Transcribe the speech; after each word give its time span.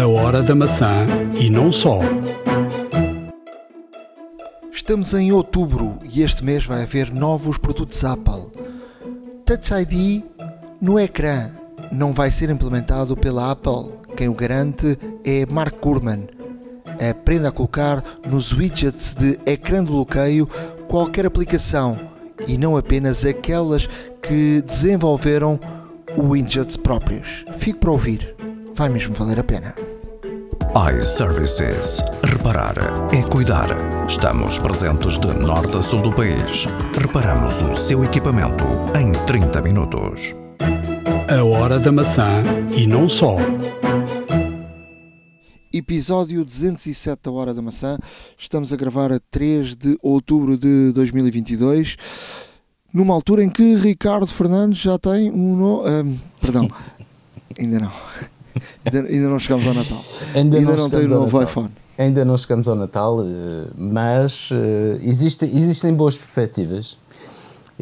A 0.00 0.06
hora 0.06 0.44
da 0.44 0.54
maçã 0.54 1.08
e 1.40 1.50
não 1.50 1.72
só. 1.72 1.98
Estamos 4.70 5.12
em 5.12 5.32
outubro 5.32 5.98
e 6.04 6.22
este 6.22 6.44
mês 6.44 6.64
vai 6.64 6.84
haver 6.84 7.12
novos 7.12 7.58
produtos 7.58 8.04
Apple. 8.04 8.52
Touch 9.44 9.74
ID 9.74 10.22
no 10.80 11.00
ecrã 11.00 11.50
não 11.90 12.12
vai 12.12 12.30
ser 12.30 12.48
implementado 12.48 13.16
pela 13.16 13.50
Apple. 13.50 13.90
Quem 14.16 14.28
o 14.28 14.34
garante 14.34 14.96
é 15.24 15.44
Mark 15.50 15.74
Gurman. 15.82 16.28
Aprenda 17.10 17.48
a 17.48 17.52
colocar 17.52 18.00
nos 18.24 18.52
widgets 18.52 19.14
de 19.14 19.36
ecrã 19.46 19.82
de 19.82 19.90
bloqueio 19.90 20.48
qualquer 20.86 21.26
aplicação 21.26 21.98
e 22.46 22.56
não 22.56 22.76
apenas 22.76 23.24
aquelas 23.24 23.88
que 24.22 24.62
desenvolveram 24.62 25.58
widgets 26.16 26.76
próprios. 26.76 27.44
Fique 27.58 27.80
para 27.80 27.90
ouvir, 27.90 28.37
vai 28.78 28.88
mesmo 28.88 29.12
valer 29.12 29.40
a 29.40 29.42
pena 29.42 29.74
iServices. 30.96 32.00
Reparar 32.22 32.76
é 33.12 33.20
cuidar. 33.22 33.66
Estamos 34.06 34.60
presentes 34.60 35.18
de 35.18 35.26
norte 35.26 35.76
a 35.76 35.82
sul 35.82 36.00
do 36.00 36.12
país. 36.12 36.66
Reparamos 36.96 37.60
o 37.62 37.74
seu 37.74 38.04
equipamento 38.04 38.64
em 38.96 39.10
30 39.26 39.60
minutos. 39.62 40.36
A 41.28 41.42
hora 41.42 41.80
da 41.80 41.90
maçã 41.90 42.44
e 42.70 42.86
não 42.86 43.08
só. 43.08 43.36
Episódio 45.72 46.44
207 46.44 47.20
da 47.24 47.32
Hora 47.32 47.52
da 47.52 47.60
Maçã. 47.60 47.98
Estamos 48.38 48.72
a 48.72 48.76
gravar 48.76 49.12
a 49.12 49.18
3 49.30 49.74
de 49.74 49.98
outubro 50.00 50.56
de 50.56 50.92
2022. 50.92 51.96
Numa 52.94 53.14
altura 53.14 53.42
em 53.42 53.50
que 53.50 53.74
Ricardo 53.74 54.28
Fernandes 54.28 54.78
já 54.78 54.96
tem 54.98 55.32
um. 55.32 55.56
No... 55.56 55.84
Um, 55.84 56.16
perdão, 56.40 56.68
ainda 57.58 57.78
não 57.80 58.37
ainda, 58.84 59.28
não 59.28 59.38
chegamos 59.38 59.66
ao 59.66 59.74
Natal. 59.74 59.98
Ainda, 60.34 60.56
ainda 60.58 60.72
não, 60.72 60.76
não 60.76 60.90
tem 60.90 61.06
o 61.06 61.08
novo 61.08 61.42
iPhone. 61.42 61.70
Ainda 61.98 62.24
não 62.24 62.36
chegamos 62.36 62.68
ao 62.68 62.76
Natal, 62.76 63.20
eh, 63.22 63.70
mas 63.76 64.52
uh, 64.52 64.54
existem, 65.02 65.48
existem 65.56 65.92
boas 65.92 66.16
perspectivas. 66.16 66.96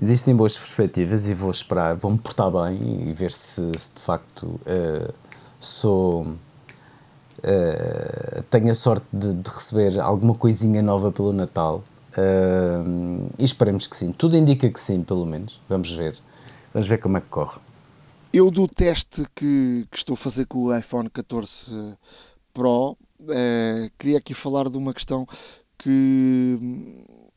Existem 0.01 0.35
boas 0.35 0.57
perspectivas 0.57 1.29
e 1.29 1.35
vou 1.35 1.51
esperar, 1.51 1.95
vou-me 1.97 2.17
portar 2.19 2.51
bem 2.51 3.09
e 3.09 3.13
ver 3.13 3.31
se, 3.31 3.61
se 3.77 3.95
de 3.95 4.01
facto 4.01 4.45
uh, 4.45 5.13
sou. 5.61 6.23
Uh, 7.39 8.43
tenho 8.49 8.71
a 8.71 8.75
sorte 8.75 9.07
de, 9.13 9.35
de, 9.35 9.51
receber 9.51 10.01
alguma 10.01 10.35
coisinha 10.35 10.81
nova 10.81 11.13
pelo 11.13 11.35
Natal. 11.35 11.85
e 13.39 13.45
esperemos 13.45 13.87
que 13.87 13.95
sim. 13.95 14.13
Tudo 14.13 14.35
indica 14.35 14.67
que 14.71 14.81
sim, 14.81 15.03
pelo 15.03 15.27
menos. 15.27 15.61
Vamos 15.69 15.95
ver. 15.95 16.17
Vamos 16.73 16.89
ver 16.89 16.99
como 16.99 17.19
é 17.19 17.21
que 17.21 17.29
corre. 17.29 17.59
Eu, 18.33 18.51
do 18.51 18.69
teste 18.69 19.25
que, 19.35 19.87
que 19.91 19.97
estou 19.97 20.15
a 20.15 20.17
fazer 20.17 20.47
com 20.47 20.59
o 20.59 20.77
iPhone 20.77 21.09
14 21.09 21.97
Pro, 22.53 22.97
eh, 23.29 23.91
queria 23.99 24.19
aqui 24.19 24.35
falar 24.35 24.69
de 24.69 24.77
uma 24.77 24.93
questão 24.93 25.27
que 25.79 26.59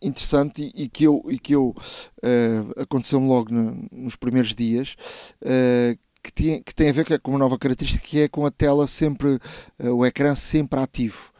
interessante 0.01 0.71
e, 0.73 0.89
que 0.89 1.03
eu, 1.03 1.23
e 1.29 1.37
que 1.37 1.53
eu 1.53 1.75
eh, 2.23 2.63
aconteceu-me 2.77 3.27
logo 3.27 3.53
no, 3.53 3.87
nos 3.91 4.15
primeiros 4.15 4.55
dias. 4.55 4.95
Eh, 5.41 5.97
que, 6.23 6.33
tem, 6.33 6.63
que 6.63 6.75
tem 6.75 6.89
a 6.89 6.93
ver 6.93 7.19
com 7.21 7.31
uma 7.31 7.39
nova 7.39 7.57
característica 7.57 8.05
que 8.05 8.21
é 8.21 8.27
com 8.27 8.45
a 8.45 8.51
tela 8.51 8.87
sempre, 8.87 9.39
o 9.79 10.05
ecrã 10.05 10.35
sempre 10.35 10.79
ativo 10.79 11.31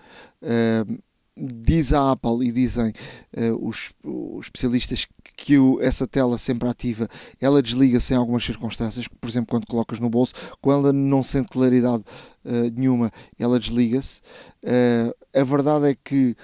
diz 1.40 1.94
a 1.94 2.12
Apple 2.12 2.46
e 2.46 2.52
dizem 2.52 2.92
uh, 3.38 3.68
os, 3.68 3.92
os, 4.04 4.46
especialistas 4.46 5.08
que 5.38 5.58
o, 5.58 5.80
essa 5.82 6.06
tela 6.06 6.38
sempre 6.38 6.68
ativa, 6.68 7.08
ela 7.40 7.62
desliga-se 7.62 8.14
em 8.14 8.18
algumas 8.18 8.44
circunstâncias, 8.44 9.08
por 9.08 9.30
exemplo, 9.30 9.48
quando 9.50 9.66
colocas 9.66 10.00
no 10.00 10.10
bolso, 10.10 10.34
quando 10.62 10.86
ela 10.86 10.94
não 10.94 11.24
sente 11.24 11.50
claridade 11.50 12.04
uh, 12.44 12.72
nenhuma, 12.76 13.10
ela 13.38 13.60
desliga-se. 13.60 14.20
Uh, 14.64 15.16
a 15.34 15.44
verdade 15.44 15.90
é 15.92 15.96
que 15.96 16.36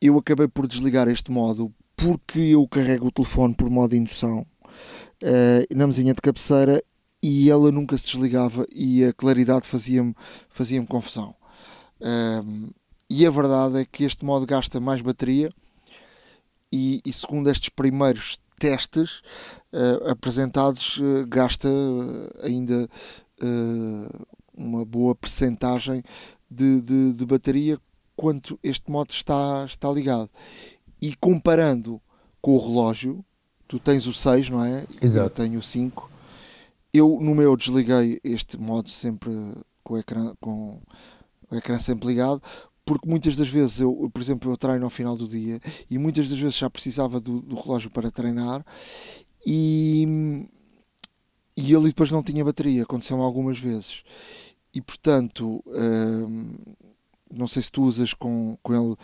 eu 0.00 0.16
acabei 0.16 0.46
por 0.46 0.66
desligar 0.66 1.08
este 1.08 1.30
modo 1.30 1.74
porque 1.96 2.38
eu 2.38 2.66
carrego 2.68 3.08
o 3.08 3.12
telefone 3.12 3.52
por 3.54 3.68
modo 3.68 3.90
de 3.90 3.96
indução 3.96 4.46
na 5.74 5.86
mesinha 5.86 6.14
de 6.14 6.20
cabeceira 6.20 6.80
e 7.20 7.50
ela 7.50 7.72
nunca 7.72 7.98
se 7.98 8.06
desligava 8.06 8.64
e 8.72 9.04
a 9.04 9.12
claridade 9.12 9.66
fazia-me 9.66 10.14
fazia 10.48 10.84
confusão. 10.86 11.34
E 13.14 13.26
a 13.26 13.30
verdade 13.30 13.78
é 13.78 13.84
que 13.84 14.04
este 14.04 14.24
modo 14.24 14.46
gasta 14.46 14.80
mais 14.80 15.02
bateria 15.02 15.50
e, 16.72 16.98
e 17.04 17.12
segundo 17.12 17.50
estes 17.50 17.68
primeiros 17.68 18.40
testes 18.58 19.20
uh, 19.70 20.08
apresentados, 20.10 20.96
uh, 20.96 21.26
gasta 21.28 21.68
uh, 21.68 22.30
ainda 22.42 22.88
uma 24.56 24.84
boa 24.84 25.14
percentagem 25.14 26.02
de, 26.50 26.80
de, 26.80 27.12
de, 27.12 27.26
bateria 27.26 27.76
quanto 28.16 28.58
este 28.62 28.90
modo 28.90 29.10
está, 29.10 29.62
está 29.66 29.90
ligado. 29.90 30.30
E 31.00 31.14
comparando 31.16 32.00
com 32.40 32.56
o 32.56 32.66
relógio, 32.66 33.22
tu 33.68 33.78
tens 33.78 34.06
o 34.06 34.14
6, 34.14 34.48
não 34.48 34.64
é? 34.64 34.86
Exato. 35.02 35.26
Eu 35.26 35.30
tenho 35.30 35.58
o 35.58 35.62
5. 35.62 36.10
Eu 36.94 37.18
no 37.20 37.34
meu 37.34 37.56
desliguei 37.58 38.20
este 38.24 38.56
modo 38.58 38.88
sempre 38.88 39.32
com 39.82 39.94
o 39.94 39.98
ecrã, 39.98 40.32
com 40.40 40.80
o 41.50 41.56
ecrã 41.56 41.78
sempre 41.78 42.06
ligado, 42.06 42.40
porque 42.84 43.08
muitas 43.08 43.36
das 43.36 43.48
vezes 43.48 43.80
eu, 43.80 44.10
por 44.12 44.20
exemplo, 44.20 44.52
eu 44.52 44.56
treino 44.56 44.84
ao 44.84 44.90
final 44.90 45.16
do 45.16 45.28
dia 45.28 45.60
e 45.88 45.98
muitas 45.98 46.28
das 46.28 46.38
vezes 46.38 46.56
já 46.56 46.68
precisava 46.68 47.20
do, 47.20 47.40
do 47.40 47.54
relógio 47.54 47.90
para 47.90 48.10
treinar 48.10 48.64
e, 49.46 50.46
e 51.56 51.72
ele 51.72 51.88
depois 51.88 52.10
não 52.10 52.22
tinha 52.22 52.44
bateria, 52.44 52.82
aconteceu 52.82 53.20
algumas 53.20 53.58
vezes. 53.58 54.02
E 54.74 54.80
portanto, 54.80 55.62
hum, 55.66 56.54
não 57.32 57.46
sei 57.46 57.62
se 57.62 57.70
tu 57.70 57.82
usas 57.82 58.14
com, 58.14 58.56
com 58.62 58.74
ele 58.74 58.96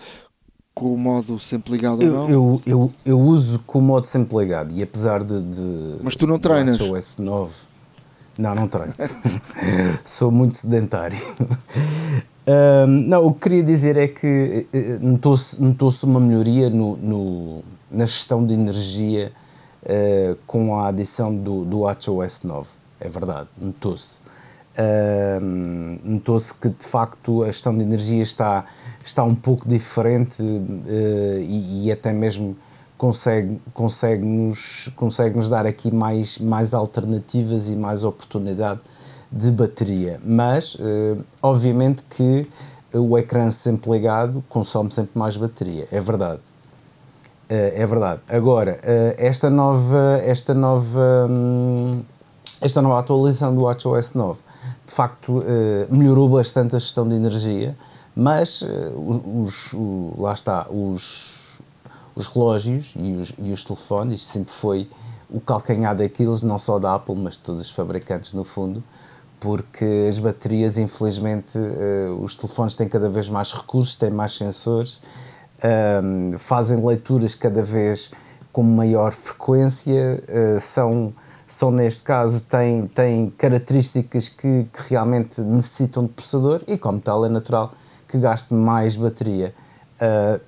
com 0.74 0.94
o 0.94 0.98
modo 0.98 1.40
sempre 1.40 1.72
ligado 1.72 2.02
eu, 2.02 2.12
ou 2.12 2.18
não. 2.18 2.30
Eu, 2.30 2.62
eu, 2.64 2.94
eu 3.04 3.20
uso 3.20 3.58
com 3.60 3.80
o 3.80 3.82
modo 3.82 4.06
sempre 4.06 4.36
ligado 4.38 4.72
e 4.72 4.82
apesar 4.82 5.24
de. 5.24 5.40
de 5.42 6.02
Mas 6.02 6.14
tu 6.16 6.26
não 6.26 6.38
treinas? 6.38 6.80
OS 6.80 7.18
9. 7.18 7.54
Não, 8.38 8.54
não 8.54 8.68
treino. 8.68 8.94
Sou 10.04 10.30
muito 10.30 10.56
sedentário 10.56 11.18
não, 12.86 13.26
o 13.26 13.34
que 13.34 13.40
queria 13.40 13.62
dizer 13.62 13.96
é 13.96 14.08
que 14.08 14.66
eh, 14.72 14.78
eh, 14.78 14.98
notou-se 15.00 15.62
notou 15.62 15.92
uma 16.04 16.18
melhoria 16.18 16.70
no, 16.70 16.96
no, 16.96 17.62
na 17.90 18.06
gestão 18.06 18.44
de 18.46 18.54
energia 18.54 19.32
uh, 19.82 20.36
com 20.46 20.78
a 20.78 20.88
adição 20.88 21.34
do, 21.34 21.64
do 21.64 21.80
WatchOS 21.80 22.44
9. 22.44 22.68
É 23.00 23.08
verdade, 23.08 23.48
notou-se. 23.60 24.20
Uh, 24.78 25.40
notou-se 26.04 26.54
que 26.54 26.68
de 26.68 26.84
facto 26.84 27.42
a 27.42 27.46
gestão 27.46 27.76
de 27.76 27.82
energia 27.82 28.22
está, 28.22 28.64
está 29.04 29.24
um 29.24 29.34
pouco 29.34 29.68
diferente 29.68 30.40
uh, 30.40 31.38
e, 31.40 31.86
e, 31.86 31.92
até 31.92 32.12
mesmo 32.12 32.56
consegue, 32.96 33.60
consegue, 33.74 34.24
-nos, 34.24 34.90
consegue 34.96 35.36
nos 35.36 35.48
dar 35.48 35.66
aqui 35.66 35.90
mais, 35.90 36.38
mais 36.38 36.72
alternativas 36.74 37.68
e 37.68 37.76
mais 37.76 38.04
oportunidade 38.04 38.80
de 39.30 39.50
bateria, 39.50 40.20
mas 40.24 40.74
uh, 40.74 41.22
obviamente 41.42 42.02
que 42.10 42.48
o 42.92 43.18
ecrã 43.18 43.50
sempre 43.50 43.90
ligado 43.90 44.42
consome 44.48 44.90
sempre 44.90 45.18
mais 45.18 45.36
bateria, 45.36 45.86
é 45.92 46.00
verdade. 46.00 46.40
Uh, 47.50 47.72
é 47.74 47.86
verdade. 47.86 48.20
Agora, 48.28 48.78
uh, 48.82 49.14
esta 49.18 49.50
nova, 49.50 50.20
esta 50.24 50.54
nova, 50.54 51.26
um, 51.30 52.02
esta 52.60 52.80
nova 52.80 52.98
atualização 52.98 53.54
do 53.54 53.62
WatchOS 53.62 54.14
9, 54.14 54.40
de 54.86 54.94
facto, 54.94 55.44
melhorou 55.90 56.30
bastante 56.30 56.74
a 56.74 56.78
gestão 56.78 57.06
de 57.06 57.14
energia, 57.14 57.76
mas 58.16 58.62
os, 58.62 59.72
o, 59.74 60.14
lá 60.18 60.32
está, 60.32 60.66
os, 60.70 61.58
os 62.16 62.26
relógios 62.26 62.94
e 62.96 63.12
os, 63.12 63.32
e 63.38 63.52
os 63.52 63.64
telefones, 63.64 64.20
isto 64.20 64.32
sempre 64.32 64.52
foi 64.52 64.88
o 65.30 65.40
calcanhar 65.40 65.94
daqueles, 65.94 66.42
não 66.42 66.58
só 66.58 66.78
da 66.78 66.94
Apple, 66.94 67.14
mas 67.14 67.34
de 67.34 67.40
todos 67.40 67.60
os 67.60 67.70
fabricantes 67.70 68.32
no 68.32 68.44
fundo, 68.44 68.82
porque 69.40 70.06
as 70.08 70.18
baterias, 70.18 70.78
infelizmente, 70.78 71.58
uh, 71.58 72.22
os 72.22 72.34
telefones 72.34 72.74
têm 72.74 72.88
cada 72.88 73.08
vez 73.08 73.28
mais 73.28 73.52
recursos, 73.52 73.96
têm 73.96 74.10
mais 74.10 74.36
sensores, 74.36 75.00
ehm, 75.62 76.32
fazem 76.38 76.84
leituras 76.84 77.34
cada 77.34 77.62
vez 77.62 78.10
com 78.52 78.62
maior 78.62 79.12
frequência, 79.12 80.22
uh, 80.28 80.60
são, 80.60 81.12
são, 81.46 81.70
neste 81.70 82.02
caso, 82.02 82.40
têm, 82.40 82.86
têm 82.88 83.30
características 83.30 84.28
que, 84.28 84.66
que, 84.72 84.88
realmente 84.88 85.40
necessitam 85.40 86.04
de 86.04 86.10
processador 86.10 86.62
e, 86.66 86.76
como 86.76 87.00
tal, 87.00 87.24
é 87.24 87.28
natural 87.28 87.72
que 88.08 88.18
gaste 88.18 88.52
mais 88.54 88.96
bateria. 88.96 89.54
Uh, 90.00 90.40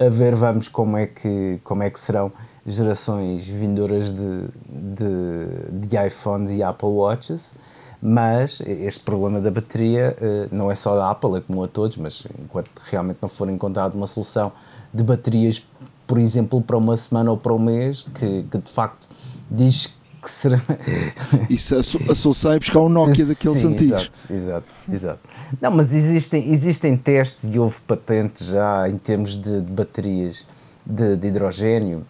a 0.00 0.08
ver, 0.08 0.36
vamos 0.36 0.68
como 0.68 0.96
é 0.96 1.08
que, 1.08 1.60
como 1.64 1.82
é 1.82 1.90
que 1.90 1.98
serão 1.98 2.30
gerações 2.64 3.48
vindouras 3.48 4.12
de, 4.12 4.48
de, 4.68 5.86
de 5.88 6.06
iPhone 6.06 6.54
e 6.54 6.62
Apple 6.62 6.88
Watches 6.88 7.52
mas 8.00 8.60
este 8.60 9.00
problema 9.00 9.40
da 9.40 9.50
bateria 9.50 10.16
uh, 10.20 10.54
não 10.54 10.70
é 10.70 10.74
só 10.74 10.94
da 10.94 11.10
Apple, 11.10 11.36
é 11.36 11.40
comum 11.40 11.64
a 11.64 11.68
todos, 11.68 11.96
mas 11.96 12.26
enquanto 12.42 12.70
realmente 12.90 13.18
não 13.20 13.28
for 13.28 13.48
encontrada 13.48 13.96
uma 13.96 14.06
solução 14.06 14.52
de 14.94 15.02
baterias, 15.02 15.62
por 16.06 16.18
exemplo, 16.18 16.62
para 16.62 16.76
uma 16.76 16.96
semana 16.96 17.30
ou 17.30 17.36
para 17.36 17.52
um 17.52 17.58
mês, 17.58 18.06
que, 18.14 18.44
que 18.44 18.58
de 18.58 18.70
facto 18.70 19.08
diz 19.50 19.98
que 20.22 20.30
será. 20.30 20.60
Isso, 21.48 21.74
a 21.76 22.14
Soulsai 22.14 22.56
é 22.56 22.58
buscar 22.58 22.80
um 22.80 22.88
Nokia 22.88 23.26
daqueles 23.26 23.60
Sim, 23.60 23.68
antigos. 23.68 24.10
Exato, 24.30 24.30
exato, 24.30 24.66
exato. 24.92 25.20
Não, 25.60 25.70
mas 25.70 25.92
existem, 25.92 26.52
existem 26.52 26.96
testes 26.96 27.50
e 27.52 27.58
houve 27.58 27.80
patentes 27.80 28.48
já 28.48 28.88
em 28.88 28.98
termos 28.98 29.36
de, 29.36 29.60
de 29.60 29.72
baterias 29.72 30.46
de, 30.86 31.16
de, 31.16 31.28
hidrogênio. 31.28 32.06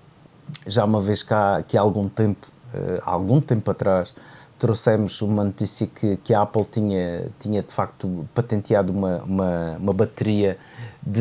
Já 0.67 0.85
uma 0.85 1.01
vez 1.01 1.23
que 1.23 1.35
há, 1.35 1.63
que 1.67 1.77
há 1.77 1.81
algum 1.81 2.09
tempo, 2.09 2.47
uh, 2.75 3.03
há 3.05 3.11
algum 3.11 3.41
tempo 3.41 3.71
atrás, 3.71 4.15
trouxemos 4.59 5.23
uma 5.23 5.45
notícia 5.45 5.87
que, 5.87 6.17
que 6.19 6.35
a 6.35 6.43
Apple 6.43 6.65
tinha, 6.65 7.27
tinha 7.39 7.63
de 7.63 7.73
facto 7.73 8.29
patenteado 8.35 8.93
uma, 8.93 9.23
uma, 9.23 9.77
uma 9.79 9.93
bateria 9.93 10.59
de, 11.03 11.21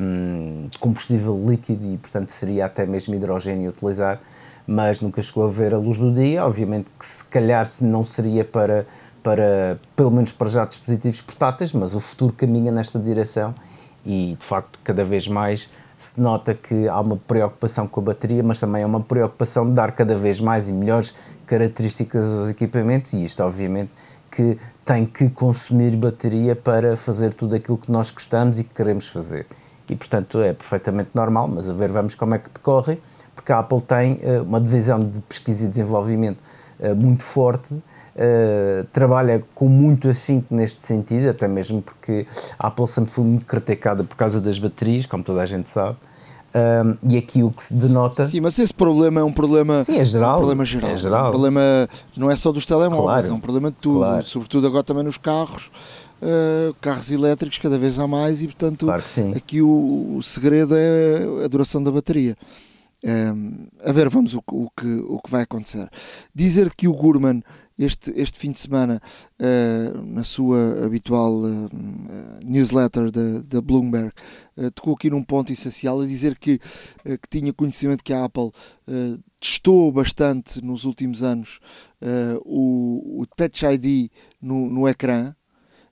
hum, 0.00 0.68
de 0.70 0.78
combustível 0.78 1.36
líquido 1.46 1.84
e, 1.84 1.98
portanto, 1.98 2.30
seria 2.30 2.66
até 2.66 2.86
mesmo 2.86 3.14
hidrogênio 3.14 3.68
a 3.68 3.72
utilizar, 3.72 4.20
mas 4.66 5.00
nunca 5.00 5.20
chegou 5.20 5.44
a 5.44 5.48
ver 5.48 5.74
a 5.74 5.78
luz 5.78 5.98
do 5.98 6.12
dia. 6.12 6.44
Obviamente 6.44 6.88
que 6.98 7.04
se 7.04 7.24
calhar 7.24 7.66
se 7.66 7.84
não 7.84 8.04
seria 8.04 8.44
para, 8.44 8.86
para, 9.22 9.78
pelo 9.96 10.10
menos 10.10 10.32
para 10.32 10.48
já, 10.48 10.64
dispositivos 10.64 11.20
portáteis, 11.20 11.72
mas 11.72 11.94
o 11.94 12.00
futuro 12.00 12.32
caminha 12.32 12.70
nesta 12.70 12.98
direção 12.98 13.54
e, 14.04 14.36
de 14.38 14.44
facto, 14.46 14.78
cada 14.84 15.04
vez 15.04 15.26
mais 15.26 15.68
se 15.98 16.20
nota 16.20 16.54
que 16.54 16.86
há 16.88 17.00
uma 17.00 17.16
preocupação 17.16 17.88
com 17.88 18.00
a 18.00 18.02
bateria, 18.04 18.42
mas 18.42 18.60
também 18.60 18.82
há 18.82 18.86
uma 18.86 19.00
preocupação 19.00 19.66
de 19.66 19.72
dar 19.72 19.92
cada 19.92 20.14
vez 20.14 20.38
mais 20.38 20.68
e 20.68 20.72
melhores 20.72 21.14
características 21.46 22.32
aos 22.32 22.50
equipamentos 22.50 23.12
e 23.12 23.24
isto 23.24 23.42
obviamente 23.42 23.90
que 24.30 24.58
tem 24.84 25.06
que 25.06 25.30
consumir 25.30 25.96
bateria 25.96 26.54
para 26.54 26.96
fazer 26.96 27.32
tudo 27.32 27.56
aquilo 27.56 27.78
que 27.78 27.90
nós 27.90 28.10
gostamos 28.10 28.58
e 28.58 28.64
que 28.64 28.74
queremos 28.74 29.08
fazer. 29.08 29.46
E 29.88 29.96
portanto 29.96 30.40
é 30.40 30.52
perfeitamente 30.52 31.10
normal, 31.14 31.48
mas 31.48 31.68
a 31.68 31.72
ver 31.72 31.90
vamos 31.90 32.14
como 32.14 32.34
é 32.34 32.38
que 32.38 32.50
decorre, 32.50 32.98
porque 33.34 33.52
a 33.52 33.60
Apple 33.60 33.80
tem 33.80 34.14
uh, 34.14 34.42
uma 34.42 34.60
divisão 34.60 34.98
de 35.00 35.20
pesquisa 35.20 35.64
e 35.64 35.68
desenvolvimento 35.68 36.38
uh, 36.80 36.94
muito 36.94 37.22
forte, 37.22 37.74
uh, 37.74 38.84
trabalha 38.92 39.40
com 39.54 39.68
muito 39.68 40.08
afinco 40.08 40.54
neste 40.54 40.86
sentido, 40.86 41.30
até 41.30 41.48
mesmo 41.48 41.80
porque 41.80 42.26
a 42.58 42.66
Apple 42.66 42.86
sempre 42.86 43.12
foi 43.12 43.24
muito 43.24 43.46
criticada 43.46 44.04
por 44.04 44.16
causa 44.16 44.40
das 44.40 44.58
baterias, 44.58 45.06
como 45.06 45.22
toda 45.22 45.40
a 45.40 45.46
gente 45.46 45.70
sabe, 45.70 45.96
um, 46.56 47.12
e 47.12 47.18
aqui 47.18 47.42
o 47.42 47.50
que 47.50 47.62
se 47.62 47.74
denota. 47.74 48.26
Sim, 48.26 48.40
mas 48.40 48.58
esse 48.58 48.72
problema 48.72 49.20
é 49.20 49.24
um 49.24 49.32
problema. 49.32 49.82
Sim, 49.82 49.98
é 49.98 50.04
geral. 50.04 50.36
Um 50.36 50.38
problema 50.38 50.64
geral. 50.64 50.90
É 50.90 50.96
geral. 50.96 51.28
Um 51.28 51.30
problema 51.30 51.60
não 52.16 52.30
é 52.30 52.36
só 52.36 52.50
dos 52.50 52.64
telemóveis, 52.64 53.04
claro. 53.04 53.28
é 53.28 53.32
um 53.32 53.40
problema 53.40 53.70
de 53.70 53.76
tudo. 53.76 53.98
Claro. 53.98 54.26
Sobretudo 54.26 54.66
agora 54.66 54.82
também 54.82 55.02
nos 55.02 55.18
carros. 55.18 55.70
Uh, 56.22 56.74
carros 56.80 57.10
elétricos 57.10 57.58
cada 57.58 57.76
vez 57.76 57.98
há 57.98 58.08
mais 58.08 58.40
e 58.40 58.46
portanto 58.46 58.86
claro 58.86 59.04
aqui 59.36 59.60
o, 59.60 60.16
o, 60.16 60.22
segredo 60.22 60.74
é 60.74 61.44
a 61.44 61.46
duração 61.46 61.82
da 61.82 61.92
bateria 61.92 62.34
um, 63.04 63.66
a 63.84 63.92
ver 63.92 64.08
vamos 64.08 64.32
o, 64.32 64.42
o, 64.50 64.70
que, 64.74 64.86
o 65.06 65.20
que 65.22 65.30
vai 65.30 65.42
acontecer 65.42 65.86
dizer 66.34 66.74
que 66.74 66.88
o 66.88 66.94
Gurman 66.94 67.42
este, 67.78 68.10
este 68.16 68.38
fim 68.38 68.52
de 68.52 68.60
semana, 68.60 69.00
uh, 69.40 70.02
na 70.02 70.24
sua 70.24 70.84
habitual 70.84 71.32
uh, 71.44 71.70
newsletter 72.42 73.10
da 73.10 73.60
Bloomberg, 73.60 74.12
uh, 74.56 74.70
tocou 74.70 74.94
aqui 74.94 75.10
num 75.10 75.22
ponto 75.22 75.52
essencial 75.52 76.00
a 76.00 76.06
dizer 76.06 76.38
que, 76.38 76.58
que 76.58 77.28
tinha 77.28 77.52
conhecimento 77.52 78.02
que 78.02 78.12
a 78.12 78.24
Apple 78.24 78.50
testou 79.40 79.92
bastante 79.92 80.64
nos 80.64 80.84
últimos 80.84 81.22
anos 81.22 81.60
o, 82.44 83.20
o, 83.20 83.26
Touch 83.26 83.64
ID 83.64 84.10
no, 84.40 84.70
no 84.70 84.88
ecrã, 84.88 85.34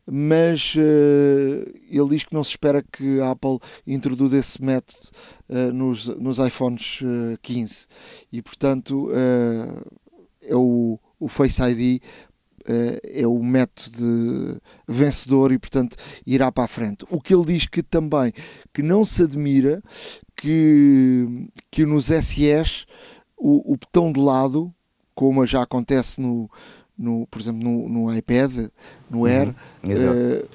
mas 0.06 0.75
ele 0.76 2.08
diz 2.10 2.25
que 2.25 2.34
não 2.34 2.44
se 2.44 2.50
espera 2.50 2.82
que 2.82 3.20
a 3.20 3.31
Apple 3.31 3.58
introduza 3.86 4.38
esse 4.38 4.62
método 4.62 5.00
nos, 5.72 6.06
nos 6.06 6.38
iPhones 6.38 7.00
15 7.42 7.86
e, 8.32 8.42
portanto, 8.42 9.08
é 10.42 10.54
o 10.54 10.98
o 11.25 11.29
Face 11.29 11.62
ID 11.62 12.03
uh, 12.69 13.00
é 13.03 13.26
o 13.26 13.43
método 13.43 14.61
vencedor 14.87 15.53
e, 15.53 15.59
portanto, 15.59 15.97
irá 16.26 16.53
para 16.53 16.65
a 16.65 16.69
frente. 16.69 17.06
O 17.09 17.19
que 17.19 17.35
ele 17.35 17.47
diz 17.47 17.67
que 17.67 17.82
também 17.82 18.31
que 18.75 18.82
não 18.82 19.06
se 19.06 19.23
admira 19.23 19.82
que, 20.37 21.49
que 21.71 21.87
nos 21.87 22.06
SEs 22.06 22.85
o, 23.38 23.73
o 23.73 23.76
botão 23.76 24.12
de 24.12 24.21
lado, 24.21 24.73
como 25.15 25.47
já 25.47 25.62
acontece 25.62 26.21
no, 26.21 26.50
no 26.97 27.27
por 27.29 27.41
exemplo, 27.41 27.62
no, 27.62 27.88
no 27.88 28.15
iPad, 28.15 28.69
no 29.09 29.20
uhum, 29.20 29.27
Air, 29.27 29.49
uh, 29.49 30.49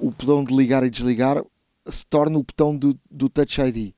o 0.00 0.10
botão 0.10 0.42
de 0.42 0.54
ligar 0.54 0.82
e 0.82 0.90
desligar 0.90 1.40
se 1.88 2.04
torna 2.04 2.36
o 2.36 2.42
botão 2.42 2.76
do, 2.76 2.98
do 3.08 3.28
Touch 3.28 3.60
ID 3.60 3.95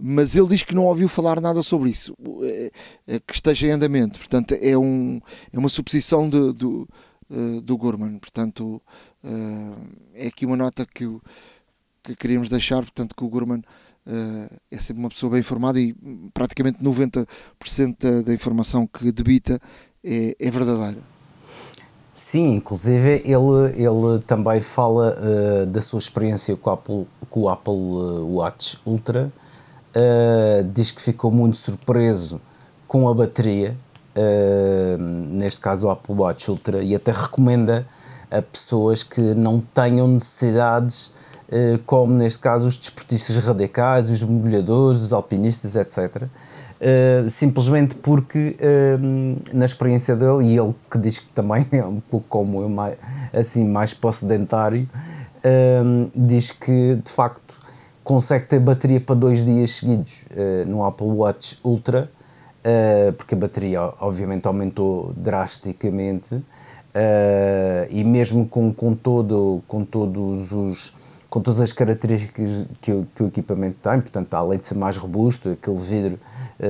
mas 0.00 0.34
ele 0.34 0.48
diz 0.48 0.62
que 0.62 0.74
não 0.74 0.86
ouviu 0.86 1.08
falar 1.08 1.40
nada 1.40 1.62
sobre 1.62 1.90
isso, 1.90 2.14
é, 2.42 2.70
é, 3.06 3.20
que 3.20 3.34
esteja 3.34 3.66
em 3.66 3.72
andamento. 3.72 4.18
Portanto, 4.18 4.56
é, 4.58 4.76
um, 4.76 5.20
é 5.52 5.58
uma 5.58 5.68
suposição 5.68 6.28
de, 6.28 6.52
do, 6.54 6.88
uh, 7.30 7.60
do 7.60 7.76
Gorman. 7.76 8.18
Portanto, 8.18 8.80
é 10.14 10.28
aqui 10.28 10.46
uma 10.46 10.56
nota 10.56 10.86
que, 10.86 11.06
que 12.02 12.16
queríamos 12.16 12.48
deixar. 12.48 12.80
Portanto, 12.80 13.14
que 13.14 13.22
o 13.22 13.28
Gorman 13.28 13.62
é 14.70 14.78
sempre 14.78 15.02
uma 15.02 15.10
pessoa 15.10 15.30
bem 15.30 15.40
informada 15.40 15.78
e 15.78 15.94
praticamente 16.32 16.82
90% 16.82 18.22
da, 18.22 18.32
informação 18.32 18.86
que 18.86 19.12
debita 19.12 19.60
é, 20.02 20.34
é 20.40 20.50
verdadeira. 20.50 21.00
Sim, 22.14 22.54
inclusive 22.54 23.22
ele, 23.24 23.76
ele 23.76 24.22
também 24.26 24.60
fala 24.60 25.14
uh, 25.16 25.66
da 25.66 25.80
sua 25.80 25.98
experiência 25.98 26.56
com 26.56 26.70
Apple, 26.70 27.06
com 27.28 27.40
o 27.42 27.48
Apple 27.48 27.72
Watch 27.72 28.78
Ultra 28.84 29.30
uh, 29.94 30.64
diz 30.64 30.90
que 30.90 31.00
ficou 31.00 31.30
muito 31.30 31.56
surpreso 31.56 32.40
com 32.86 33.08
a 33.08 33.14
bateria, 33.14 33.76
uh, 34.16 34.98
neste 34.98 35.60
caso 35.60 35.86
o 35.86 35.90
Apple 35.90 36.14
Watch 36.14 36.50
Ultra, 36.50 36.82
e 36.82 36.94
até 36.94 37.12
recomenda 37.12 37.86
a 38.30 38.40
pessoas 38.40 39.02
que 39.02 39.20
não 39.20 39.60
tenham 39.60 40.06
necessidades, 40.08 41.12
uh, 41.48 41.78
como 41.86 42.12
neste 42.12 42.38
caso 42.38 42.66
os 42.66 42.76
desportistas 42.76 43.36
radicais, 43.38 44.10
os 44.10 44.22
mergulhadores, 44.22 45.00
os 45.00 45.12
alpinistas, 45.12 45.76
etc. 45.76 46.24
Uh, 46.80 47.28
simplesmente 47.28 47.94
porque 47.96 48.56
uh, 48.58 49.38
na 49.52 49.66
experiência 49.66 50.16
dele 50.16 50.46
e 50.46 50.58
ele 50.58 50.74
que 50.90 50.96
diz 50.96 51.18
que 51.18 51.30
também 51.30 51.66
é 51.72 51.84
um 51.84 52.00
pouco 52.00 52.24
como 52.26 52.62
eu 52.62 52.70
mais, 52.70 52.96
assim 53.34 53.68
mais 53.68 53.92
para 53.92 54.08
o 54.08 54.12
sedentário 54.12 54.88
uh, 55.44 56.10
diz 56.16 56.50
que 56.50 56.94
de 56.94 57.12
facto 57.12 57.59
consegue 58.10 58.46
ter 58.46 58.58
bateria 58.58 59.00
para 59.00 59.14
dois 59.14 59.44
dias 59.44 59.76
seguidos 59.76 60.24
uh, 60.32 60.68
no 60.68 60.84
Apple 60.84 61.06
Watch 61.06 61.60
Ultra, 61.62 62.10
uh, 62.58 63.12
porque 63.12 63.36
a 63.36 63.38
bateria 63.38 63.82
obviamente 64.00 64.48
aumentou 64.48 65.12
drasticamente 65.16 66.34
uh, 66.34 66.44
e 67.88 68.02
mesmo 68.02 68.48
com, 68.48 68.74
com, 68.74 68.96
todo, 68.96 69.62
com 69.68 69.84
todos 69.84 70.50
os 70.50 70.92
com 71.28 71.40
todas 71.40 71.60
as 71.60 71.70
características 71.70 72.66
que 72.80 72.90
o, 72.90 73.06
que 73.14 73.22
o 73.22 73.28
equipamento 73.28 73.76
tem, 73.80 74.00
portanto, 74.00 74.34
além 74.34 74.58
de 74.58 74.66
ser 74.66 74.74
mais 74.74 74.96
robusto, 74.96 75.50
aquele 75.50 75.76
vidro 75.76 76.18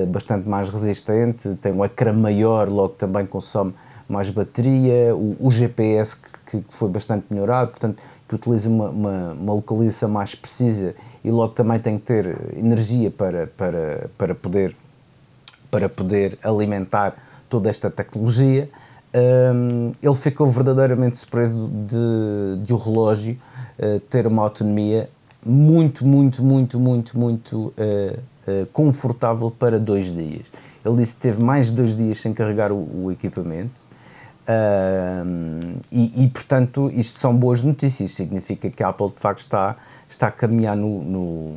bastante 0.08 0.46
mais 0.46 0.68
resistente, 0.68 1.54
tem 1.54 1.72
um 1.72 1.82
ecrã 1.82 2.12
maior, 2.12 2.68
logo 2.68 2.90
também 2.90 3.24
consome 3.24 3.72
mais 4.06 4.28
bateria, 4.28 5.16
o, 5.16 5.34
o 5.40 5.50
GPS 5.50 6.16
que, 6.44 6.60
que, 6.60 6.64
foi 6.68 6.90
bastante 6.90 7.24
melhorado, 7.30 7.70
portanto, 7.70 8.02
que 8.30 8.36
utiliza 8.36 8.68
uma, 8.68 8.90
uma, 8.90 9.32
uma, 9.32 9.54
localização 9.54 10.08
mais 10.08 10.36
precisa 10.36 10.94
e 11.24 11.32
logo 11.32 11.52
também 11.52 11.80
tem 11.80 11.98
que 11.98 12.06
ter 12.06 12.36
energia 12.56 13.10
para, 13.10 13.48
para, 13.48 14.08
para, 14.16 14.36
poder, 14.36 14.76
para 15.68 15.88
poder 15.88 16.38
alimentar 16.40 17.16
toda 17.48 17.68
esta 17.68 17.90
tecnologia. 17.90 18.70
Um, 19.12 19.90
ele 20.00 20.14
ficou 20.14 20.46
verdadeiramente 20.46 21.18
surpreso 21.18 21.68
de, 21.68 22.64
de 22.64 22.72
o 22.72 22.76
relógio 22.76 23.36
uh, 23.80 23.98
ter 23.98 24.28
uma 24.28 24.44
autonomia 24.44 25.10
muito, 25.44 26.06
muito, 26.06 26.44
muito, 26.44 26.78
muito, 26.78 27.18
muito 27.18 27.58
uh, 27.58 27.72
uh, 28.46 28.66
confortável 28.72 29.50
para 29.50 29.80
dois 29.80 30.14
dias. 30.14 30.52
Ele 30.84 30.98
disse 30.98 31.16
que 31.16 31.22
teve 31.22 31.42
mais 31.42 31.66
de 31.66 31.72
dois 31.72 31.96
dias 31.96 32.18
sem 32.18 32.32
carregar 32.32 32.70
o, 32.70 33.06
o 33.06 33.10
equipamento 33.10 33.89
Uh, 34.48 35.78
e, 35.92 36.24
e, 36.24 36.28
portanto, 36.28 36.90
isto 36.92 37.18
são 37.18 37.36
boas 37.36 37.62
notícias, 37.62 38.12
significa 38.12 38.70
que 38.70 38.82
a 38.82 38.88
Apple 38.88 39.08
de 39.08 39.20
facto 39.20 39.40
está, 39.40 39.76
está 40.08 40.26
a 40.28 40.30
caminhar 40.32 40.76
no, 40.76 41.02
no, 41.04 41.56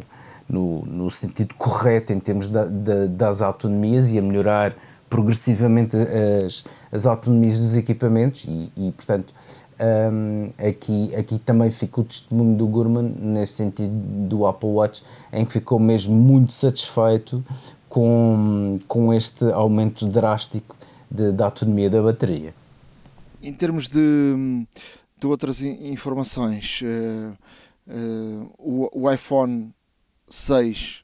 no, 0.49 0.85
no 0.85 1.11
sentido 1.11 1.55
correto 1.55 2.13
em 2.13 2.19
termos 2.19 2.49
da, 2.49 2.65
da, 2.65 3.07
das 3.07 3.41
autonomias 3.41 4.11
e 4.11 4.19
a 4.19 4.21
melhorar 4.21 4.73
progressivamente 5.09 5.95
as, 5.95 6.63
as 6.91 7.05
autonomias 7.05 7.59
dos 7.59 7.75
equipamentos 7.75 8.45
e, 8.47 8.71
e 8.75 8.91
portanto 8.91 9.33
um, 10.11 10.49
aqui, 10.57 11.15
aqui 11.15 11.37
também 11.39 11.69
fica 11.69 12.01
o 12.01 12.03
testemunho 12.03 12.55
do 12.55 12.67
Gurman 12.67 13.13
nesse 13.19 13.53
sentido 13.53 13.93
do 14.27 14.45
Apple 14.47 14.69
Watch 14.69 15.03
em 15.31 15.45
que 15.45 15.53
ficou 15.53 15.79
mesmo 15.79 16.15
muito 16.15 16.51
satisfeito 16.51 17.43
com, 17.87 18.79
com 18.87 19.13
este 19.13 19.45
aumento 19.51 20.07
drástico 20.07 20.75
da 21.11 21.45
autonomia 21.45 21.91
da 21.91 22.01
bateria. 22.01 22.55
Em 23.43 23.51
termos 23.53 23.89
de, 23.89 24.65
de 25.19 25.27
outras 25.27 25.61
informações, 25.61 26.81
uh, 26.81 27.37
uh, 27.93 28.51
o, 28.57 29.03
o, 29.03 29.11
iPhone 29.11 29.73
6 30.29 31.03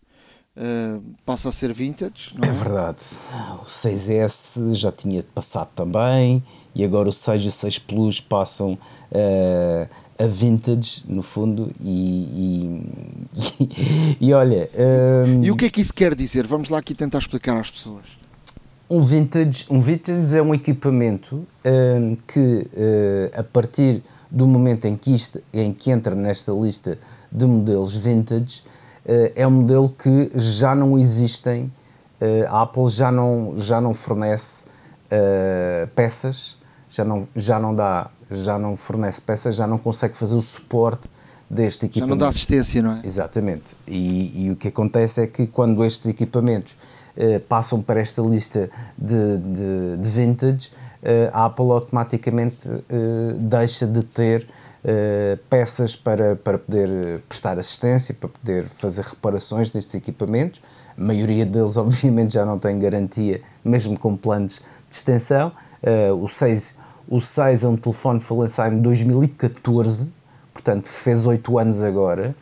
uh, 0.55 1.03
passa 1.25 1.49
a 1.49 1.51
ser 1.51 1.73
vintage. 1.73 2.33
É? 2.41 2.47
é? 2.47 2.51
verdade. 2.51 3.01
O 3.59 3.65
6S 3.65 4.73
já 4.73 4.89
tinha 4.89 5.21
passado 5.21 5.71
também 5.75 6.41
e 6.73 6.85
agora 6.85 7.09
o 7.09 7.11
6 7.11 7.43
e 7.43 7.47
o 7.49 7.51
6 7.51 7.79
Plus 7.79 8.21
passam 8.21 8.77
a 10.17 10.25
vintage, 10.25 11.03
no 11.07 11.23
fundo, 11.23 11.71
e, 11.79 12.81
e, 13.39 13.57
e, 14.19 14.27
e 14.27 14.33
olha. 14.33 14.69
Um, 15.27 15.43
e 15.43 15.49
o 15.49 15.55
que 15.55 15.65
é 15.65 15.69
que 15.69 15.79
isso 15.79 15.93
quer 15.93 16.13
dizer? 16.13 16.45
Vamos 16.45 16.67
lá 16.67 16.79
aqui 16.79 16.93
tentar 16.93 17.19
explicar 17.19 17.57
às 17.57 17.69
pessoas. 17.69 18.18
Um 18.89 19.03
vintage, 19.03 19.67
um 19.69 19.79
vintage 19.79 20.35
é 20.35 20.41
um 20.41 20.51
equipamento 20.51 21.45
um, 21.63 22.15
que, 22.25 22.67
uh, 22.73 23.39
a 23.39 23.43
partir 23.43 24.01
do 24.31 24.47
momento 24.47 24.85
em 24.85 24.97
que, 24.97 25.13
isto, 25.13 25.39
em 25.53 25.71
que 25.71 25.91
entra 25.91 26.15
nesta 26.15 26.51
lista 26.51 26.97
de 27.31 27.45
modelos 27.45 27.95
vintage, 27.95 28.63
uh, 29.05 29.31
é 29.35 29.45
um 29.45 29.51
modelo 29.51 29.89
que 29.89 30.31
já 30.33 30.73
não 30.73 30.97
existem, 30.97 31.71
uh, 32.19 32.47
a 32.47 32.63
Apple 32.63 32.87
já 32.87 33.11
não, 33.11 33.53
já 33.57 33.79
não 33.79 33.93
fornece 33.93 34.67
peças, 35.95 36.55
já 36.87 37.03
não, 37.03 37.27
já 37.35 37.59
não 37.59 37.73
dá, 37.73 38.11
já 38.29 38.59
não 38.59 38.75
fornece 38.75 39.19
peças, 39.19 39.55
já 39.55 39.65
não 39.65 39.79
consegue 39.79 40.15
fazer 40.15 40.35
o 40.35 40.41
suporte 40.41 41.09
deste 41.49 41.87
equipamento. 41.87 42.09
Já 42.09 42.15
não 42.15 42.17
dá 42.17 42.27
assistência, 42.27 42.81
não 42.81 42.91
é? 42.91 43.01
Exatamente. 43.03 43.75
E, 43.87 44.45
e 44.45 44.51
o 44.51 44.55
que 44.55 44.67
acontece 44.67 45.21
é 45.21 45.27
que 45.27 45.47
quando 45.47 45.83
estes 45.83 46.05
equipamentos 46.05 46.75
eh, 47.21 47.37
passam 47.37 47.81
para 47.81 47.99
esta 47.99 48.21
lista 48.21 48.69
de, 48.97 49.37
de, 49.39 49.97
de 49.97 50.09
vintage, 50.09 50.69
uh, 51.03 51.29
a 51.33 51.47
Apple 51.47 51.69
automaticamente 51.69 52.65
uh, 52.65 53.33
deixa 53.41 53.85
de 53.85 54.01
ter 54.05 54.47
peças 55.49 55.93
para, 55.93 56.37
para 56.37 56.57
poder 56.57 57.19
prestar 57.27 57.59
assistência, 57.59 58.15
para 58.15 58.29
poder 58.29 58.63
fazer 58.63 59.01
reparações 59.01 59.69
destes 59.69 59.93
equipamentos. 59.93 60.61
A 60.97 61.01
maioria 61.01 61.45
deles, 61.45 61.75
obviamente, 61.77 62.35
já 62.35 62.45
não 62.45 62.57
tem 62.57 62.79
garantia, 62.79 63.41
mesmo 63.65 63.99
com 63.99 64.15
planos 64.15 64.61
de 64.89 64.95
extensão. 64.95 65.51
o 66.21 66.29
6, 66.29 66.77
o 67.09 67.19
6 67.19 67.65
é 67.65 67.67
um 67.67 67.75
telefone 67.75 68.19
que 68.19 68.25
foi 68.25 68.37
lançado 68.37 68.73
em 68.73 68.81
2014, 68.81 70.13
portanto 70.53 70.87
fez 70.87 71.25
8 71.25 71.59
anos 71.59 71.83
agora. 71.83 72.33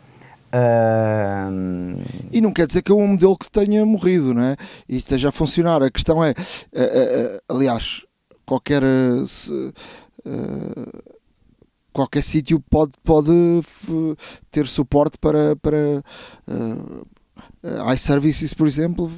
Uh... 0.54 2.02
E 2.32 2.40
não 2.40 2.52
quer 2.52 2.66
dizer 2.66 2.82
que 2.82 2.92
é 2.92 2.94
um 2.94 3.06
modelo 3.06 3.36
que 3.36 3.50
tenha 3.50 3.84
morrido, 3.84 4.34
não 4.34 4.42
é? 4.42 4.56
E 4.88 4.96
esteja 4.96 5.28
a 5.28 5.32
funcionar. 5.32 5.82
A 5.82 5.90
questão 5.90 6.24
é, 6.24 6.30
uh, 6.30 6.34
uh, 6.34 7.56
aliás, 7.56 8.04
qualquer 8.46 8.82
qualquer 11.92 12.22
sítio 12.22 12.60
pode, 12.70 12.92
pode 13.02 13.32
ter 14.50 14.66
suporte 14.66 15.18
para, 15.18 15.56
para 15.56 16.02
uh, 17.62 17.92
iServices, 17.92 18.54
por 18.54 18.66
exemplo, 18.66 19.10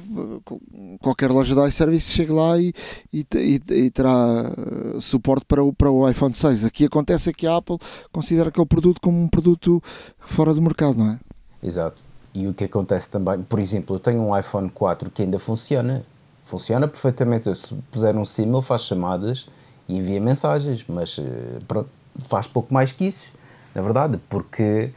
qualquer 0.99 1.31
loja 1.31 1.55
da 1.55 1.67
iServices 1.67 2.13
chega 2.13 2.33
lá 2.33 2.57
e, 2.57 2.73
e, 3.11 3.25
e, 3.35 3.61
e, 3.69 3.91
terá 3.91 4.11
eh, 4.15 5.01
suporte 5.01 5.45
para 5.45 5.63
o, 5.63 5.73
para 5.73 5.89
o 5.89 6.07
iPhone 6.09 6.33
6. 6.33 6.65
Aqui 6.65 6.85
acontece 6.85 7.29
é 7.29 7.33
que 7.33 7.47
a 7.47 7.57
Apple 7.57 7.77
considera 8.11 8.49
aquele 8.49 8.65
produto 8.65 8.99
como 9.01 9.21
um 9.21 9.27
produto 9.27 9.81
fora 10.19 10.53
do 10.53 10.61
mercado, 10.61 10.97
não 10.97 11.11
é? 11.11 11.19
Exato. 11.63 12.03
E 12.33 12.47
o 12.47 12.53
que 12.53 12.63
acontece 12.63 13.09
também, 13.09 13.41
por 13.43 13.59
exemplo, 13.59 13.95
eu 13.95 13.99
tenho 13.99 14.21
um 14.21 14.37
iPhone 14.37 14.69
4 14.69 15.09
que 15.11 15.23
ainda 15.23 15.37
funciona, 15.37 16.03
funciona 16.43 16.87
perfeitamente. 16.87 17.53
Se 17.55 17.75
puser 17.91 18.15
um 18.15 18.25
SIM, 18.25 18.51
ele 18.51 18.61
faz 18.61 18.83
chamadas 18.83 19.47
e 19.87 19.97
envia 19.97 20.21
mensagens, 20.21 20.85
mas 20.87 21.19
eh, 21.19 21.59
pronto, 21.67 21.89
faz 22.19 22.47
pouco 22.47 22.73
mais 22.73 22.91
que 22.91 23.05
isso 23.05 23.40
na 23.73 23.81
verdade, 23.81 24.19
porque 24.29 24.91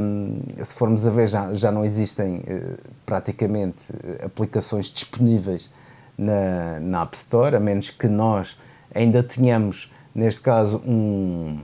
um, 0.00 0.40
se 0.62 0.74
formos 0.74 1.06
a 1.06 1.10
ver, 1.10 1.26
já, 1.26 1.52
já 1.52 1.72
não 1.72 1.84
existem 1.84 2.36
uh, 2.36 2.78
praticamente 3.04 3.86
aplicações 4.24 4.90
disponíveis 4.90 5.70
na, 6.16 6.78
na 6.80 7.02
App 7.02 7.16
Store, 7.16 7.56
a 7.56 7.60
menos 7.60 7.90
que 7.90 8.06
nós 8.06 8.58
ainda 8.94 9.22
tenhamos, 9.22 9.92
neste 10.14 10.42
caso, 10.42 10.78
um. 10.86 11.58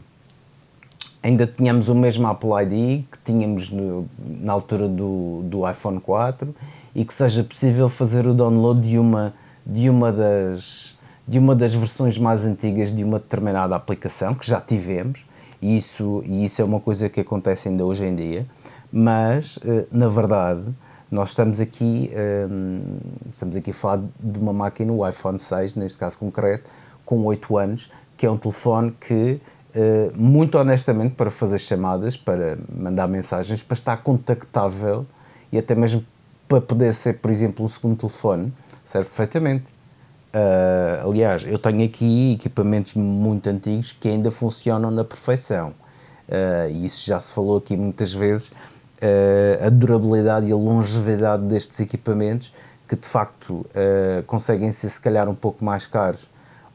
Ainda 1.22 1.46
tínhamos 1.46 1.88
o 1.88 1.94
mesmo 1.94 2.26
Apple 2.28 2.50
ID 2.62 3.04
que 3.10 3.18
tínhamos 3.24 3.70
no, 3.70 4.08
na 4.18 4.52
altura 4.52 4.88
do, 4.88 5.42
do 5.44 5.68
iPhone 5.68 5.98
4 5.98 6.54
e 6.94 7.04
que 7.04 7.12
seja 7.12 7.42
possível 7.42 7.88
fazer 7.88 8.28
o 8.28 8.34
download 8.34 8.80
de 8.80 8.96
uma, 8.96 9.34
de 9.64 9.90
uma 9.90 10.12
das, 10.12 10.96
de 11.26 11.40
uma 11.40 11.56
das 11.56 11.74
versões 11.74 12.16
mais 12.16 12.44
antigas 12.44 12.94
de 12.94 13.02
uma 13.02 13.18
determinada 13.18 13.74
aplicação 13.74 14.34
que 14.34 14.46
já 14.46 14.60
tivemos 14.60 15.26
e 15.66 15.76
isso, 15.76 16.22
e 16.24 16.44
isso 16.44 16.62
é 16.62 16.64
uma 16.64 16.78
coisa 16.78 17.08
que 17.08 17.20
acontece 17.20 17.68
ainda 17.68 17.84
hoje 17.84 18.04
em 18.04 18.14
dia, 18.14 18.46
mas 18.92 19.58
eh, 19.64 19.86
na 19.90 20.06
verdade 20.06 20.62
nós 21.10 21.30
estamos 21.30 21.58
aqui, 21.58 22.08
eh, 22.12 22.46
estamos 23.32 23.56
aqui 23.56 23.70
a 23.70 23.74
falar 23.74 24.02
de 24.20 24.38
uma 24.38 24.52
máquina, 24.52 24.92
o 24.92 25.06
iPhone 25.08 25.40
6, 25.40 25.74
neste 25.74 25.98
caso 25.98 26.18
concreto, 26.18 26.70
com 27.04 27.24
8 27.24 27.56
anos, 27.56 27.90
que 28.16 28.24
é 28.24 28.30
um 28.30 28.36
telefone 28.36 28.94
que, 29.00 29.40
eh, 29.74 30.12
muito 30.14 30.56
honestamente, 30.56 31.16
para 31.16 31.30
fazer 31.30 31.58
chamadas, 31.58 32.16
para 32.16 32.56
mandar 32.72 33.08
mensagens, 33.08 33.60
para 33.60 33.74
estar 33.74 33.96
contactável 33.96 35.04
e 35.50 35.58
até 35.58 35.74
mesmo 35.74 36.04
para 36.48 36.60
poder 36.60 36.94
ser, 36.94 37.14
por 37.14 37.30
exemplo, 37.32 37.64
um 37.64 37.68
segundo 37.68 37.96
telefone, 37.96 38.52
serve 38.84 39.08
perfeitamente. 39.08 39.75
Uh, 40.36 41.08
aliás, 41.08 41.46
eu 41.46 41.58
tenho 41.58 41.82
aqui 41.82 42.34
equipamentos 42.34 42.92
muito 42.92 43.46
antigos 43.48 43.96
que 43.98 44.06
ainda 44.06 44.30
funcionam 44.30 44.90
na 44.90 45.02
perfeição. 45.02 45.68
Uh, 46.28 46.70
e 46.70 46.84
isso 46.84 47.06
já 47.06 47.18
se 47.18 47.32
falou 47.32 47.56
aqui 47.56 47.74
muitas 47.74 48.12
vezes. 48.12 48.48
Uh, 48.50 49.66
a 49.66 49.70
durabilidade 49.70 50.44
e 50.46 50.52
a 50.52 50.56
longevidade 50.56 51.44
destes 51.44 51.80
equipamentos, 51.80 52.52
que 52.86 52.96
de 52.96 53.06
facto 53.06 53.66
conseguem 54.28 54.70
ser 54.70 54.88
se 54.88 55.00
calhar 55.00 55.28
um 55.28 55.34
pouco 55.34 55.64
mais 55.64 55.88
caros 55.88 56.30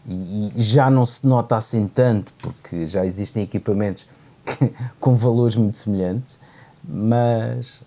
e, 0.05 0.51
e, 0.57 0.61
já 0.61 0.89
não 0.89 1.05
se 1.05 1.25
nota 1.25 1.55
assim 1.55 1.87
tanto, 1.87 2.33
porque 2.41 2.85
já 2.85 3.05
existem 3.05 3.43
equipamentos 3.43 4.05
que, 4.45 4.73
com 4.99 5.15
valores 5.15 5.55
muito 5.55 5.77
semelhantes. 5.77 6.37
Mas 6.83 7.81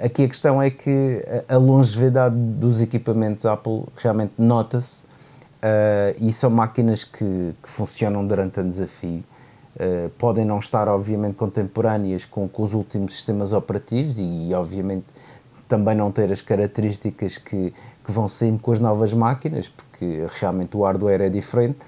aqui 0.00 0.22
a 0.22 0.28
questão 0.28 0.62
é 0.62 0.70
que 0.70 1.24
a 1.48 1.56
longevidade 1.56 2.36
dos 2.36 2.80
equipamentos 2.80 3.44
Apple 3.44 3.82
realmente 3.96 4.34
nota-se 4.38 5.02
Uh, 5.64 6.14
e 6.20 6.30
são 6.30 6.50
máquinas 6.50 7.04
que, 7.04 7.54
que 7.62 7.68
funcionam 7.70 8.26
durante 8.26 8.60
anos 8.60 8.78
a 8.78 8.86
fio. 8.86 9.24
Uh, 9.74 10.10
podem 10.18 10.44
não 10.44 10.58
estar, 10.58 10.88
obviamente, 10.88 11.36
contemporâneas 11.36 12.26
com, 12.26 12.46
com, 12.46 12.62
os 12.62 12.74
últimos 12.74 13.14
sistemas 13.14 13.50
operativos 13.54 14.16
e, 14.18 14.52
obviamente, 14.52 15.06
também 15.66 15.96
não 15.96 16.12
ter 16.12 16.30
as 16.30 16.42
características 16.42 17.38
que, 17.38 17.72
que 18.04 18.12
vão 18.12 18.28
saindo 18.28 18.58
com 18.58 18.72
as 18.72 18.78
novas 18.78 19.14
máquinas, 19.14 19.66
porque 19.66 20.26
realmente 20.38 20.76
o 20.76 20.82
hardware 20.82 21.22
é 21.22 21.30
diferente. 21.30 21.78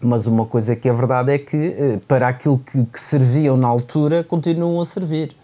Mas 0.00 0.28
uma 0.28 0.46
coisa 0.46 0.76
que 0.76 0.88
é 0.88 0.92
verdade 0.92 1.32
é 1.32 1.38
que, 1.38 1.56
uh, 1.56 2.00
para 2.06 2.28
aquilo 2.28 2.60
que, 2.60 2.84
que 2.86 3.00
serviam 3.00 3.56
na 3.56 3.66
altura, 3.66 4.22
continuam 4.22 4.80
a 4.80 4.86
servir. 4.86 5.34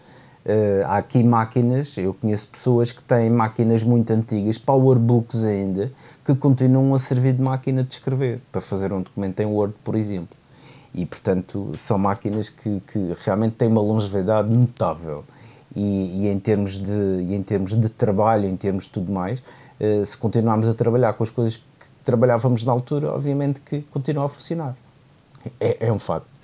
Uh, 0.44 0.86
há 0.86 0.96
aqui 0.96 1.22
máquinas, 1.22 1.98
eu 1.98 2.14
conheço 2.14 2.48
pessoas 2.48 2.90
que 2.90 3.02
têm 3.04 3.28
máquinas 3.28 3.82
muito 3.82 4.10
antigas, 4.10 4.56
powerbooks 4.56 5.44
ainda, 5.44 5.92
que 6.24 6.34
continuam 6.34 6.94
a 6.94 6.98
servir 6.98 7.34
de 7.34 7.42
máquina 7.42 7.84
de 7.84 7.92
escrever, 7.92 8.40
para 8.50 8.60
fazer 8.62 8.90
um 8.92 9.02
documento 9.02 9.38
em 9.40 9.46
Word, 9.46 9.74
por 9.84 9.94
exemplo. 9.94 10.36
E, 10.94 11.04
portanto, 11.04 11.72
são 11.76 11.98
máquinas 11.98 12.48
que, 12.48 12.80
que 12.90 13.14
realmente 13.22 13.56
têm 13.56 13.68
uma 13.68 13.82
longevidade 13.82 14.48
notável. 14.48 15.22
E, 15.76 16.24
e, 16.24 16.28
em 16.28 16.38
termos 16.40 16.78
de, 16.78 17.34
em 17.34 17.42
termos 17.42 17.78
de 17.78 17.88
trabalho, 17.90 18.46
em 18.46 18.56
termos 18.56 18.84
de 18.84 18.90
tudo 18.90 19.12
mais, 19.12 19.40
uh, 19.40 20.04
se 20.04 20.16
continuarmos 20.16 20.68
a 20.68 20.74
trabalhar 20.74 21.12
com 21.12 21.22
as 21.22 21.30
coisas 21.30 21.58
que 21.58 21.86
trabalhávamos 22.02 22.64
na 22.64 22.72
altura, 22.72 23.12
obviamente 23.12 23.60
que 23.60 23.82
continua 23.82 24.24
a 24.24 24.28
funcionar. 24.28 24.74
É, 25.60 25.86
é 25.86 25.92
um 25.92 25.98
facto 25.98 26.39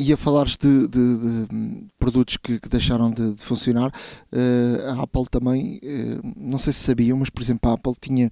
e 0.00 0.14
a 0.14 0.16
falares 0.16 0.56
de, 0.56 0.88
de, 0.88 1.18
de 1.18 1.88
produtos 1.98 2.38
que, 2.38 2.58
que, 2.58 2.68
deixaram 2.70 3.10
de, 3.10 3.34
de 3.34 3.44
funcionar, 3.44 3.92
uh, 4.32 4.98
a 4.98 5.02
Apple 5.02 5.26
também, 5.30 5.78
uh, 5.82 6.34
não 6.36 6.56
sei 6.56 6.72
se 6.72 6.80
sabiam, 6.80 7.18
mas 7.18 7.28
por 7.28 7.42
exemplo, 7.42 7.70
a 7.70 7.74
Apple 7.74 7.92
tinha 8.00 8.30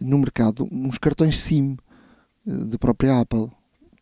no 0.00 0.18
mercado 0.18 0.66
uns 0.72 0.96
cartões 0.96 1.38
SIM 1.38 1.76
uh, 2.46 2.64
da 2.66 2.78
própria 2.78 3.20
Apple. 3.20 3.50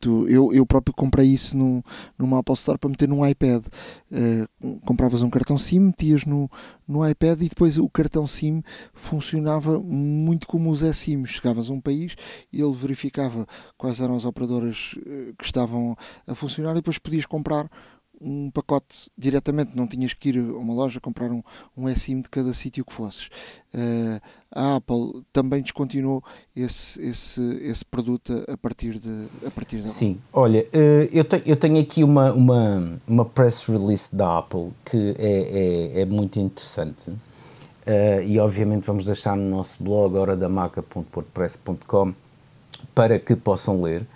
Eu, 0.07 0.53
eu 0.53 0.65
próprio 0.65 0.95
comprei 0.95 1.27
isso 1.27 1.57
no, 1.57 1.83
numa 2.17 2.39
Apple 2.39 2.55
Store 2.55 2.79
para 2.79 2.89
meter 2.89 3.09
num 3.09 3.27
iPad. 3.27 3.65
Uh, 4.11 4.79
compravas 4.81 5.23
um 5.23 5.31
cartão 5.31 5.59
SIM, 5.59 5.81
metias 5.81 6.25
no, 6.25 6.49
no 6.87 7.09
iPad 7.09 7.41
e 7.41 7.49
depois 7.49 7.79
o 7.79 7.89
cartão 7.89 8.27
SIM 8.27 8.63
funcionava 8.95 9.81
muito 9.81 10.47
como 10.47 10.71
os 10.71 10.83
eSIM. 10.83 11.27
Chegavas 11.27 11.69
a 11.69 11.73
um 11.73 11.81
país 11.81 12.15
e 12.53 12.61
ele 12.61 12.75
verificava 12.75 13.47
quais 13.77 14.01
eram 14.01 14.15
as 14.15 14.25
operadoras 14.25 14.95
uh, 14.99 15.35
que 15.37 15.45
estavam 15.45 15.97
a 16.27 16.35
funcionar 16.35 16.73
e 16.73 16.77
depois 16.77 16.99
podias 16.99 17.27
comprar 17.27 17.69
um 18.21 18.51
pacote 18.51 19.11
diretamente, 19.17 19.77
não 19.77 19.87
tinhas 19.87 20.13
que 20.13 20.31
ir 20.31 20.39
a 20.39 20.59
uma 20.59 20.75
loja 20.75 21.01
comprar 21.01 21.31
um, 21.31 21.43
um 21.77 21.89
eSIM 21.89 22.21
de 22.21 22.29
cada 22.29 22.53
sítio 22.53 22.85
que 22.85 22.93
fosses. 22.93 23.29
Uh, 23.75 24.21
a 24.51 24.77
Apple 24.77 25.23
também 25.33 25.63
descontinuou 25.63 26.23
esse, 26.57 27.01
esse, 27.03 27.41
esse 27.63 27.85
produto 27.85 28.45
a 28.49 28.57
partir 28.57 28.99
de 28.99 29.27
a 29.47 29.51
partir 29.51 29.83
de 29.83 29.91
Sim, 29.91 30.19
olha, 30.33 30.67
uh, 30.75 31.09
eu, 31.13 31.23
tenho, 31.23 31.43
eu 31.45 31.57
tenho 31.57 31.81
aqui 31.81 32.03
uma, 32.03 32.33
uma, 32.33 32.99
uma 33.07 33.25
press 33.25 33.67
release 33.67 34.15
da 34.15 34.39
Apple 34.39 34.71
que 34.85 35.15
é, 35.19 35.93
é, 35.97 36.01
é 36.01 36.05
muito 36.07 36.41
interessante. 36.41 37.11
Uh, 37.11 38.23
e 38.27 38.39
obviamente 38.39 38.87
vamos 38.87 39.05
deixar 39.05 39.37
no 39.37 39.49
nosso 39.49 39.83
blog 39.83 40.15
horadamaca.wordpress.com 40.17 42.15
para 42.95 43.19
que 43.19 43.35
possam 43.37 43.81
ler. 43.81 44.07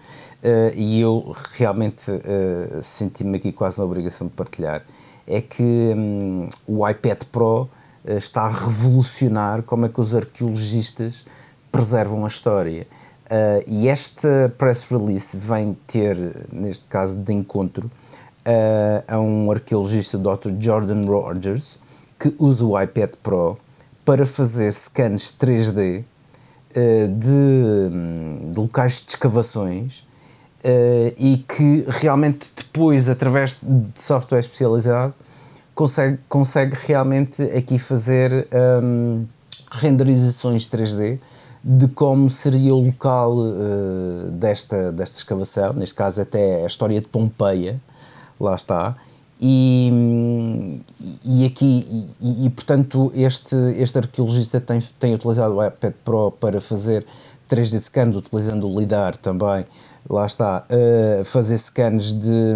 Uh, 0.43 0.75
e 0.75 1.01
eu 1.01 1.37
realmente 1.53 2.11
uh, 2.11 2.83
senti-me 2.83 3.37
aqui 3.37 3.53
quase 3.53 3.79
na 3.79 3.85
obrigação 3.85 4.27
de 4.27 4.33
partilhar. 4.33 4.83
É 5.27 5.41
que 5.41 5.63
um, 5.63 6.49
o 6.67 6.89
iPad 6.89 7.23
Pro 7.31 7.69
está 8.05 8.43
a 8.43 8.49
revolucionar 8.49 9.63
como 9.63 9.87
é 9.87 9.89
que 9.89 10.01
os 10.01 10.13
arqueologistas 10.13 11.25
preservam 11.71 12.25
a 12.25 12.29
história. 12.29 12.85
e 13.65 13.87
esta 13.87 14.53
press 14.59 14.83
release 14.91 15.37
vem 15.37 15.75
ter, 15.87 16.17
neste 16.53 16.85
caso 16.87 17.17
de 17.17 17.33
encontro, 17.33 17.89
a 19.07 19.21
um 19.21 19.53
arqueologista, 19.53 20.19
Dr. 20.19 20.51
Jordan 20.59 21.05
Rogers, 21.07 21.79
que 22.19 22.35
usa 22.41 22.65
o 22.65 22.81
iPad 22.81 23.11
Pro 23.23 23.57
para 24.05 24.27
fazer 24.27 24.73
scans 24.73 25.33
3D 25.39 26.01
uh, 26.03 27.09
de, 27.09 28.51
de, 28.51 28.59
locais 28.59 29.01
de 29.01 29.11
escavações 29.11 30.05
uh, 30.65 31.15
e 31.17 31.45
que 31.49 31.85
realmente 31.89 32.51
depois, 32.57 33.09
através 33.09 33.59
de 33.63 34.03
software 34.03 34.41
especializado, 34.41 35.15
consegue, 35.75 36.19
consegue 36.29 36.77
realmente 36.87 37.43
aqui 37.43 37.79
fazer 37.79 38.47
um, 38.83 39.25
renderizações 39.71 40.69
3D 40.69 41.19
de 41.65 41.87
como 41.89 42.29
seria 42.29 42.75
o 42.75 42.85
local 42.85 43.37
uh, 43.37 44.31
desta, 44.33 44.91
desta 44.91 45.19
escavação, 45.19 45.73
neste 45.73 45.95
caso 45.95 46.21
até 46.21 46.65
a 46.65 46.67
história 46.67 47.01
de 47.01 47.07
Pompeia, 47.07 47.81
lá 48.41 48.55
está, 48.55 48.97
e, 49.45 50.81
e 51.25 51.45
aqui, 51.45 52.07
e, 52.21 52.47
e, 52.47 52.51
portanto, 52.51 53.13
este, 53.13 53.57
este 53.77 53.99
arqueologista 53.99 54.61
tem, 54.61 54.81
tem 55.01 55.15
utilizado 55.15 55.57
o 55.57 55.67
iPad 55.67 55.95
Pro 56.05 56.31
para 56.31 56.61
fazer 56.61 57.05
3D 57.51 57.81
scans, 57.81 58.17
utilizando 58.17 58.69
o 58.69 58.79
LIDAR 58.79 59.17
também, 59.17 59.67
lá 60.09 60.27
está, 60.27 60.65
uh, 60.71 61.25
fazer 61.25 61.59
scans 61.59 62.13
de, 62.13 62.55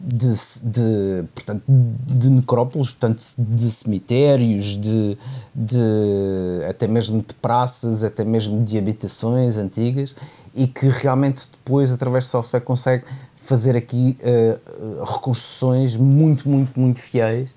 de, 0.00 0.34
de, 0.62 1.28
portanto, 1.34 1.62
de 1.68 2.30
necrópolis, 2.30 2.90
portanto, 2.90 3.22
de 3.38 3.70
cemitérios, 3.70 4.76
de, 4.76 5.18
de, 5.54 6.64
até 6.68 6.86
mesmo 6.86 7.18
de 7.18 7.34
praças, 7.34 8.02
até 8.02 8.24
mesmo 8.24 8.62
de 8.62 8.78
habitações 8.78 9.56
antigas, 9.56 10.16
e 10.54 10.66
que 10.66 10.88
realmente 10.88 11.48
depois, 11.50 11.92
através 11.92 12.24
de 12.24 12.30
software, 12.30 12.60
consegue 12.60 13.04
fazer 13.36 13.76
aqui 13.76 14.16
uh, 14.20 15.04
reconstruções 15.04 15.96
muito, 15.96 16.48
muito, 16.48 16.78
muito 16.78 16.98
fiéis, 16.98 17.54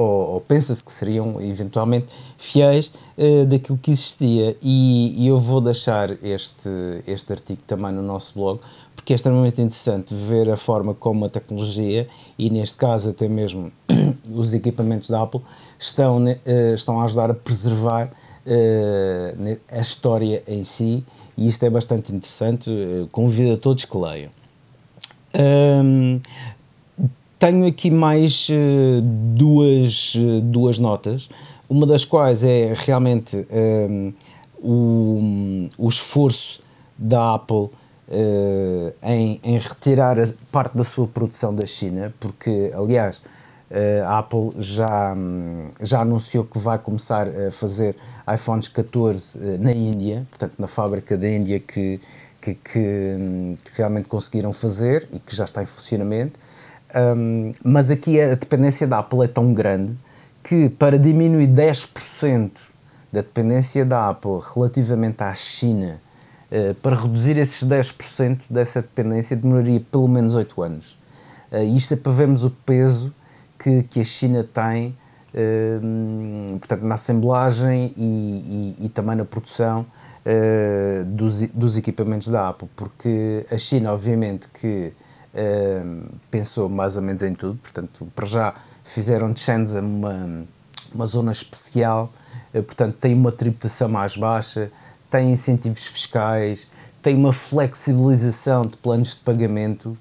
ou, 0.00 0.34
ou 0.34 0.40
pensa-se 0.40 0.82
que 0.82 0.90
seriam 0.90 1.40
eventualmente 1.42 2.06
fiéis 2.38 2.90
uh, 3.18 3.44
daquilo 3.44 3.76
que 3.76 3.90
existia. 3.90 4.56
E, 4.62 5.24
e, 5.24 5.26
eu 5.26 5.38
vou 5.38 5.60
deixar 5.60 6.10
este, 6.24 6.70
este 7.06 7.32
artigo 7.32 7.60
também 7.66 7.92
no 7.92 8.02
nosso 8.02 8.34
blog, 8.34 8.60
porque 8.96 9.12
é 9.12 9.16
extremamente 9.16 9.60
interessante 9.60 10.14
ver 10.14 10.48
a 10.48 10.56
forma 10.56 10.94
como 10.94 11.26
a 11.26 11.28
tecnologia, 11.28 12.08
e 12.38 12.48
neste 12.48 12.76
caso 12.76 13.10
até 13.10 13.28
mesmo 13.28 13.70
os 14.34 14.54
equipamentos 14.54 15.10
da 15.10 15.22
Apple, 15.22 15.42
estão, 15.78 16.24
uh, 16.24 16.74
estão 16.74 17.00
a 17.00 17.04
ajudar 17.04 17.30
a 17.30 17.34
preservar 17.34 18.10
a 19.70 19.80
história 19.80 20.42
em 20.48 20.64
si, 20.64 21.04
e 21.36 21.46
isto 21.46 21.62
é 21.64 21.70
bastante 21.70 22.10
interessante. 22.10 22.70
convido 23.12 23.52
a 23.52 23.56
todos 23.56 23.84
que 23.84 23.96
leiam. 23.96 24.30
Um, 25.34 26.20
tenho 27.40 27.66
aqui 27.66 27.90
mais 27.90 28.48
uh, 28.50 29.00
duas, 29.00 30.14
uh, 30.14 30.42
duas 30.42 30.78
notas, 30.78 31.30
uma 31.68 31.86
das 31.86 32.04
quais 32.04 32.44
é 32.44 32.74
realmente 32.76 33.46
um, 33.50 34.12
o, 34.62 35.68
o 35.78 35.88
esforço 35.88 36.62
da 36.98 37.34
Apple 37.34 37.56
uh, 37.56 38.94
em, 39.02 39.40
em 39.42 39.58
retirar 39.58 40.16
parte 40.52 40.76
da 40.76 40.84
sua 40.84 41.08
produção 41.08 41.54
da 41.54 41.64
China, 41.64 42.12
porque, 42.20 42.70
aliás, 42.76 43.22
a 44.04 44.18
Apple 44.18 44.50
já, 44.58 45.14
já 45.80 46.00
anunciou 46.00 46.42
que 46.42 46.58
vai 46.58 46.76
começar 46.76 47.28
a 47.28 47.52
fazer 47.52 47.94
iPhones 48.34 48.66
14 48.66 49.38
na 49.60 49.70
Índia, 49.70 50.26
portanto, 50.28 50.56
na 50.58 50.66
fábrica 50.66 51.16
da 51.16 51.28
Índia 51.28 51.60
que 51.60 52.00
que, 52.40 52.54
que, 52.54 53.56
que, 53.64 53.76
realmente 53.76 54.08
conseguiram 54.08 54.52
fazer 54.52 55.06
e 55.12 55.18
que 55.18 55.36
já 55.36 55.44
está 55.44 55.62
em 55.62 55.66
funcionamento. 55.66 56.38
Um, 56.94 57.50
mas 57.64 57.90
aqui 57.90 58.20
a 58.20 58.34
dependência 58.34 58.86
da 58.86 58.98
Apple 58.98 59.22
é 59.24 59.28
tão 59.28 59.54
grande 59.54 59.96
que 60.42 60.68
para 60.70 60.98
diminuir 60.98 61.46
10% 61.46 62.50
da 63.12 63.20
dependência 63.20 63.84
da 63.84 64.08
Apple 64.08 64.40
relativamente 64.54 65.22
à 65.22 65.32
China, 65.34 66.00
uh, 66.50 66.74
para 66.76 66.96
reduzir 66.96 67.36
esses 67.38 67.68
10% 67.68 68.44
dessa 68.50 68.82
dependência 68.82 69.36
demoraria 69.36 69.80
pelo 69.90 70.08
menos 70.08 70.34
8 70.34 70.62
anos. 70.62 70.98
Uh, 71.52 71.76
isto 71.76 71.94
é 71.94 71.96
para 71.96 72.12
vermos 72.12 72.44
o 72.44 72.50
peso 72.50 73.14
que, 73.58 73.82
que 73.84 74.00
a 74.00 74.04
China 74.04 74.44
tem, 74.44 74.96
uh, 75.34 76.58
portanto, 76.58 76.82
na 76.82 76.94
assemblagem 76.94 77.92
e, 77.96 78.76
e, 78.80 78.86
e 78.86 78.88
também 78.88 79.16
na 79.16 79.24
produção 79.24 79.84
uh, 80.24 81.04
dos, 81.04 81.42
dos 81.48 81.76
equipamentos 81.76 82.28
da 82.28 82.48
Apple, 82.48 82.68
porque 82.74 83.46
a 83.50 83.58
China, 83.58 83.92
obviamente, 83.92 84.48
que 84.48 84.92
pensou 86.30 86.68
mais 86.68 86.96
ou 86.96 87.02
menos 87.02 87.22
em 87.22 87.34
tudo, 87.34 87.56
portanto, 87.58 88.06
para 88.14 88.26
já 88.26 88.54
fizeram 88.84 89.32
de 89.32 89.40
Shenzhen 89.40 89.80
uma, 89.80 90.44
uma 90.94 91.06
zona 91.06 91.32
especial, 91.32 92.12
uh, 92.54 92.62
portanto, 92.62 92.96
tem 93.00 93.14
uma 93.14 93.32
tributação 93.32 93.88
mais 93.88 94.16
baixa, 94.16 94.70
tem 95.10 95.32
incentivos 95.32 95.84
fiscais, 95.86 96.68
tem 97.02 97.16
uma 97.16 97.32
flexibilização 97.32 98.62
de 98.62 98.76
planos 98.76 99.16
de 99.16 99.22
pagamento 99.22 99.96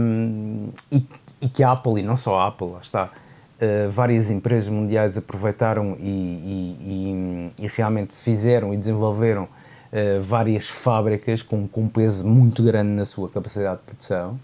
um, 0.00 0.68
e, 0.90 1.06
e, 1.42 1.48
que 1.48 1.62
a 1.62 1.72
Apple, 1.72 2.00
e 2.00 2.02
não 2.02 2.16
só 2.16 2.38
a 2.38 2.48
Apple, 2.48 2.70
lá 2.70 2.80
está, 2.80 3.04
uh, 3.06 3.90
várias 3.90 4.30
empresas 4.30 4.68
mundiais 4.68 5.18
aproveitaram 5.18 5.96
e, 5.98 7.50
e, 7.58 7.64
e 7.64 7.66
realmente 7.66 8.14
fizeram 8.14 8.72
e 8.72 8.76
desenvolveram 8.76 9.48
uh, 9.92 10.20
várias 10.22 10.68
fábricas 10.68 11.42
com, 11.42 11.66
com 11.66 11.82
um 11.82 11.88
peso 11.88 12.26
muito 12.26 12.62
grande 12.62 12.90
na 12.90 13.04
sua 13.04 13.28
capacidade 13.28 13.80
de 13.80 13.86
produção. 13.86 14.38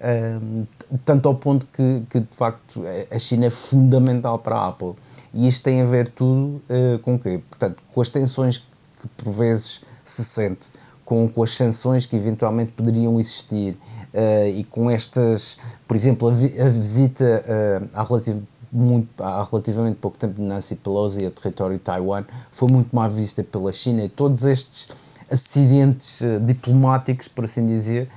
Uh, 0.00 0.66
tanto 1.04 1.28
ao 1.28 1.34
ponto 1.34 1.66
que, 1.66 2.02
que, 2.10 2.20
de 2.20 2.36
facto, 2.36 2.82
a 3.10 3.18
China 3.18 3.46
é 3.46 3.50
fundamental 3.50 4.38
para 4.38 4.56
a 4.56 4.68
Apple. 4.68 4.94
E 5.32 5.48
isto 5.48 5.64
tem 5.64 5.80
a 5.80 5.84
ver 5.84 6.08
tudo 6.08 6.60
com 7.00 7.14
o 7.14 7.18
quê? 7.18 7.40
Portanto, 7.48 7.82
com 7.94 8.00
as 8.02 8.10
tensões 8.10 8.58
que 9.00 9.08
por 9.16 9.32
vezes 9.32 9.80
se 10.04 10.22
sente, 10.22 10.66
com, 11.06 11.26
com 11.26 11.42
as 11.42 11.56
sanções 11.56 12.04
que 12.04 12.14
eventualmente 12.14 12.72
poderiam 12.72 13.18
existir, 13.18 13.78
Uh, 14.12 14.46
e 14.46 14.64
com 14.64 14.90
estas, 14.90 15.56
por 15.88 15.96
exemplo, 15.96 16.28
a, 16.28 16.32
vi 16.32 16.60
a 16.60 16.68
visita 16.68 17.42
uh, 17.46 17.88
há, 17.94 18.04
relativ 18.04 18.42
muito, 18.72 19.22
há 19.22 19.46
relativamente 19.50 19.96
pouco 19.96 20.16
tempo 20.16 20.34
de 20.34 20.42
Nancy 20.42 20.76
Pelosi 20.76 21.26
a 21.26 21.30
território 21.30 21.76
de 21.76 21.82
Taiwan 21.82 22.24
foi 22.50 22.70
muito 22.70 22.94
mal 22.94 23.10
vista 23.10 23.44
pela 23.44 23.72
China 23.72 24.02
e 24.02 24.08
todos 24.08 24.44
estes 24.44 24.90
acidentes 25.30 26.20
uh, 26.20 26.40
diplomáticos, 26.40 27.28
por 27.28 27.44
assim 27.44 27.66
dizer, 27.66 28.08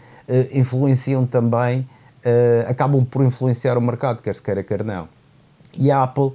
influenciam 0.52 1.26
também, 1.26 1.88
acabam 2.68 3.06
por 3.06 3.24
influenciar 3.24 3.78
o 3.78 3.82
mercado, 3.82 4.22
quer 4.24 4.34
se 4.34 4.42
queira, 4.42 4.64
quer 4.64 4.84
não. 4.84 5.08
E 5.78 5.92
a 5.92 6.02
Apple 6.02 6.32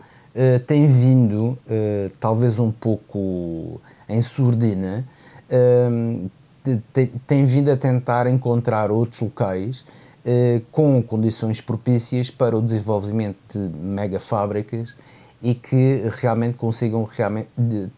tem 0.67 0.87
vindo, 0.87 1.59
talvez 2.21 2.61
um 2.61 2.71
pouco 2.71 3.81
em 4.09 4.23
surdina, 4.23 5.05
tem, 6.93 7.07
tem 7.27 7.45
vindo 7.45 7.71
a 7.71 7.77
tentar 7.77 8.29
encontrar 8.29 8.93
outros 8.93 9.21
locais 9.21 9.85
com 10.71 11.03
condições 11.03 11.61
propícias 11.61 12.31
para 12.31 12.57
o 12.57 12.61
desenvolvimento 12.63 13.37
de 13.53 13.79
mega 13.79 14.21
fábricas 14.21 14.95
e 15.43 15.55
que 15.55 16.03
realmente 16.19 16.59
consigam 16.59 17.05
realmente 17.05 17.49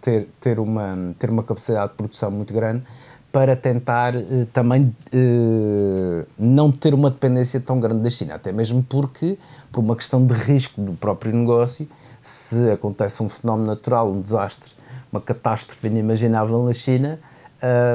ter, 0.00 0.28
ter, 0.40 0.60
uma, 0.60 1.14
ter 1.18 1.30
uma 1.30 1.42
capacidade 1.42 1.90
de 1.90 1.96
produção 1.96 2.30
muito 2.30 2.54
grande 2.54 2.84
para 3.32 3.56
tentar 3.56 4.14
eh, 4.14 4.46
também 4.52 4.94
eh, 5.10 6.26
não 6.38 6.70
ter 6.70 6.92
uma 6.92 7.10
dependência 7.10 7.58
tão 7.58 7.80
grande 7.80 8.02
da 8.02 8.10
China, 8.10 8.34
até 8.34 8.52
mesmo 8.52 8.82
porque, 8.82 9.38
por 9.72 9.80
uma 9.80 9.96
questão 9.96 10.24
de 10.24 10.34
risco 10.34 10.82
do 10.82 10.92
próprio 10.92 11.34
negócio, 11.34 11.88
se 12.20 12.70
acontece 12.70 13.22
um 13.22 13.30
fenómeno 13.30 13.68
natural, 13.68 14.12
um 14.12 14.20
desastre, 14.20 14.72
uma 15.10 15.20
catástrofe 15.20 15.86
inimaginável 15.86 16.62
na 16.62 16.74
China, 16.74 17.18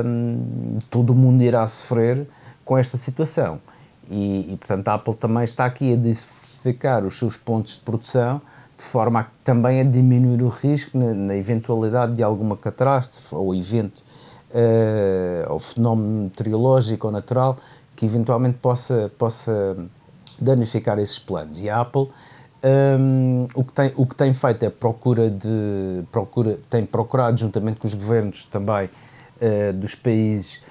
um, 0.04 0.80
todo 0.90 1.12
o 1.12 1.16
mundo 1.16 1.44
irá 1.44 1.66
sofrer 1.68 2.28
com 2.66 2.76
esta 2.76 2.98
situação. 2.98 3.60
E, 4.10 4.54
e, 4.54 4.58
portanto, 4.58 4.88
a 4.88 4.94
Apple 4.94 5.16
também 5.16 5.44
está 5.44 5.66
aqui 5.66 5.94
a 5.94 5.96
diversificar 5.96 7.06
os 7.06 7.18
seus 7.18 7.36
pontos 7.36 7.74
de 7.74 7.80
produção 7.82 8.42
de 8.78 8.84
forma 8.84 9.22
a, 9.22 9.26
também 9.44 9.82
a 9.82 9.84
diminuir 9.84 10.42
o 10.44 10.50
risco 10.50 10.98
na, 10.98 11.14
na 11.14 11.36
eventualidade 11.36 12.16
de 12.16 12.24
alguma 12.24 12.56
catástrofe 12.56 13.34
ou 13.34 13.54
evento 13.56 14.04
uh, 14.52 15.52
ou 15.52 15.60
fenómeno 15.60 16.24
meteorológico 16.26 17.08
ou 17.08 17.14
natural 17.14 17.58
que 17.96 18.06
eventualmente 18.06 18.60
possa, 18.60 19.12
possa 19.18 19.76
danificar 20.40 21.00
esses 21.00 21.18
planos. 21.18 21.60
E 21.60 21.70
a 21.70 21.82
Apple 21.82 22.08
um, 23.00 23.46
o, 23.56 23.64
que 23.64 23.74
tem, 23.74 23.94
o 23.96 24.06
que 24.06 24.16
tem 24.16 24.34
feito 24.34 24.64
é 24.64 24.70
procura 24.70 25.30
de 25.30 26.04
procura 26.12 26.58
tem 26.70 26.86
procurado 26.86 27.38
juntamente 27.38 27.80
com 27.80 27.88
os 27.88 27.94
governos 27.94 28.46
também 28.46 28.86
uh, 28.88 29.74
dos 29.74 29.96
países 29.96 30.62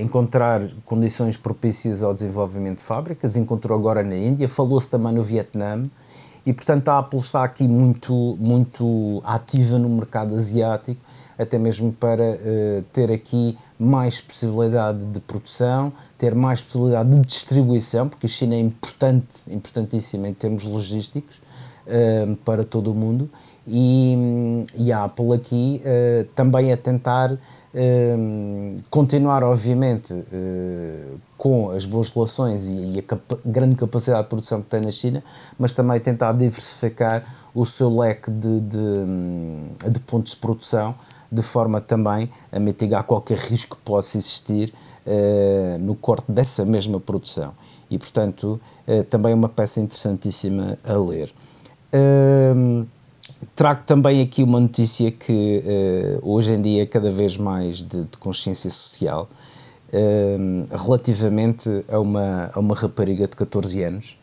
encontrar 0.00 0.62
condições 0.84 1.36
propícias 1.36 2.02
ao 2.02 2.12
desenvolvimento 2.12 2.78
de 2.78 2.82
fábricas 2.82 3.36
encontrou 3.36 3.78
agora 3.78 4.02
na 4.02 4.16
Índia 4.16 4.48
falou-se 4.48 4.90
também 4.90 5.12
no 5.12 5.22
Vietnã 5.22 5.88
e 6.44 6.52
portanto 6.52 6.88
a 6.88 6.98
Apple 6.98 7.20
está 7.20 7.44
aqui 7.44 7.68
muito 7.68 8.36
muito 8.40 9.22
ativa 9.24 9.78
no 9.78 9.88
mercado 9.88 10.34
asiático 10.34 11.00
até 11.40 11.58
mesmo 11.58 11.90
para 11.90 12.22
uh, 12.22 12.82
ter 12.92 13.10
aqui 13.10 13.56
mais 13.78 14.20
possibilidade 14.20 15.02
de 15.06 15.20
produção, 15.20 15.90
ter 16.18 16.34
mais 16.34 16.60
possibilidade 16.60 17.08
de 17.08 17.20
distribuição, 17.22 18.10
porque 18.10 18.26
a 18.26 18.28
China 18.28 18.54
é 18.54 18.60
importante, 18.60 19.26
importantíssima 19.48 20.28
em 20.28 20.34
termos 20.34 20.64
logísticos 20.64 21.36
uh, 21.86 22.36
para 22.44 22.62
todo 22.62 22.92
o 22.92 22.94
mundo, 22.94 23.26
e, 23.66 24.66
e 24.76 24.92
a 24.92 25.04
Apple 25.04 25.32
aqui 25.32 25.80
uh, 25.82 26.24
também 26.34 26.72
a 26.72 26.76
tentar 26.76 27.38
continuar, 28.90 29.44
obviamente, 29.44 30.12
com 31.38 31.70
as 31.70 31.86
boas 31.86 32.08
relações 32.10 32.66
e, 32.66 32.96
e 32.96 32.98
a 32.98 33.02
capa 33.02 33.38
grande 33.44 33.74
capacidade 33.74 34.24
de 34.24 34.28
produção 34.28 34.60
que 34.60 34.68
tem 34.68 34.80
na 34.80 34.90
China, 34.90 35.22
mas 35.58 35.72
também 35.72 36.00
tentar 36.00 36.32
diversificar 36.32 37.24
o 37.54 37.64
seu 37.64 37.88
leque 37.96 38.30
de, 38.30 38.60
de, 38.60 39.90
de 39.90 40.00
pontos 40.00 40.32
de 40.32 40.38
produção 40.38 40.94
de 41.30 41.42
forma 41.42 41.80
também 41.80 42.28
a 42.50 42.58
mitigar 42.58 43.04
qualquer 43.04 43.38
risco 43.38 43.76
que 43.76 43.82
possa 43.82 44.18
existir 44.18 44.72
uh, 45.06 45.78
no 45.78 45.94
corte 45.94 46.30
dessa 46.30 46.64
mesma 46.64 46.98
produção. 46.98 47.52
E, 47.90 47.98
portanto, 47.98 48.60
uh, 48.86 49.04
também 49.04 49.32
é 49.32 49.34
uma 49.34 49.48
peça 49.48 49.80
interessantíssima 49.80 50.76
a 50.84 50.92
ler. 50.94 51.32
Uh, 51.94 52.86
trago 53.54 53.82
também 53.86 54.22
aqui 54.22 54.42
uma 54.42 54.60
notícia 54.60 55.10
que 55.10 55.62
hoje 56.22 56.52
em 56.52 56.60
dia 56.60 56.82
é 56.82 56.86
cada 56.86 57.10
vez 57.10 57.36
mais 57.36 57.78
de, 57.78 58.04
de 58.04 58.18
consciência 58.18 58.70
social, 58.70 59.28
relativamente 60.70 61.68
a 61.90 61.98
uma, 61.98 62.50
a 62.54 62.60
uma 62.60 62.74
rapariga 62.74 63.26
de 63.26 63.34
14 63.36 63.82
anos 63.82 64.18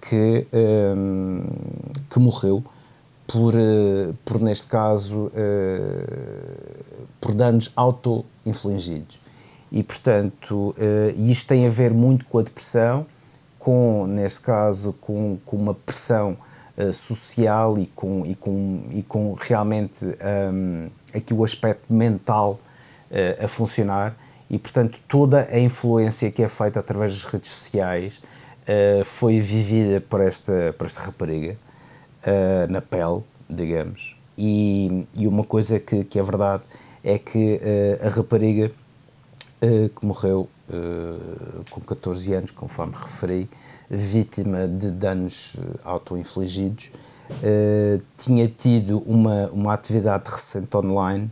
que, 0.00 0.46
que 2.10 2.18
morreu 2.18 2.62
por, 3.28 3.54
eh, 3.54 4.14
por 4.24 4.40
neste 4.40 4.66
caso, 4.66 5.30
eh, 5.34 6.06
por 7.20 7.34
danos 7.34 7.70
auto-infligidos. 7.76 9.20
E, 9.70 9.82
portanto, 9.82 10.74
eh, 10.78 11.14
isto 11.18 11.46
tem 11.46 11.66
a 11.66 11.68
ver 11.68 11.92
muito 11.92 12.24
com 12.24 12.38
a 12.38 12.42
depressão, 12.42 13.06
com, 13.58 14.06
neste 14.06 14.40
caso, 14.40 14.94
com, 14.94 15.38
com 15.44 15.56
uma 15.58 15.74
pressão 15.74 16.38
social 16.92 17.78
e 17.78 17.86
com, 17.86 18.24
e 18.24 18.34
com, 18.34 18.82
e 18.90 19.02
com 19.02 19.34
realmente 19.34 20.04
um, 20.04 20.88
aqui 21.12 21.34
o 21.34 21.44
aspecto 21.44 21.92
mental 21.92 22.60
uh, 23.10 23.44
a 23.44 23.48
funcionar 23.48 24.16
e, 24.48 24.58
portanto, 24.58 24.98
toda 25.08 25.48
a 25.50 25.58
influência 25.58 26.30
que 26.30 26.42
é 26.42 26.48
feita 26.48 26.80
através 26.80 27.12
das 27.12 27.24
redes 27.24 27.50
sociais 27.50 28.18
uh, 28.18 29.04
foi 29.04 29.40
vivida 29.40 30.00
por 30.00 30.20
esta, 30.20 30.74
por 30.78 30.86
esta 30.86 31.00
rapariga 31.00 31.56
na 32.68 32.82
pele, 32.82 33.22
digamos. 33.48 34.16
E, 34.36 35.06
e 35.16 35.26
uma 35.26 35.44
coisa 35.44 35.78
que, 35.78 36.04
que 36.04 36.18
é 36.18 36.22
verdade 36.22 36.62
é 37.02 37.16
que 37.16 37.58
a 38.04 38.08
rapariga 38.10 38.70
que 39.60 40.04
morreu 40.04 40.46
com 41.70 41.80
14 41.80 42.34
anos, 42.34 42.50
conforme 42.50 42.92
referi, 42.92 43.48
vítima 43.90 44.68
de 44.68 44.90
danos 44.90 45.56
auto-infligidos, 45.84 46.90
tinha 48.16 48.48
tido 48.48 48.98
uma, 49.06 49.48
uma 49.48 49.74
atividade 49.74 50.30
recente 50.30 50.76
online 50.76 51.30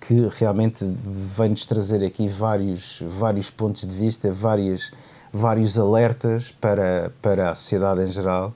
que 0.00 0.28
realmente 0.38 0.84
vem-nos 0.84 1.64
trazer 1.66 2.04
aqui 2.04 2.28
vários, 2.28 3.02
vários 3.06 3.50
pontos 3.50 3.86
de 3.86 3.94
vista, 3.94 4.30
várias, 4.30 4.92
vários 5.32 5.78
alertas 5.78 6.52
para, 6.52 7.12
para 7.20 7.50
a 7.50 7.54
sociedade 7.54 8.02
em 8.02 8.06
geral. 8.06 8.52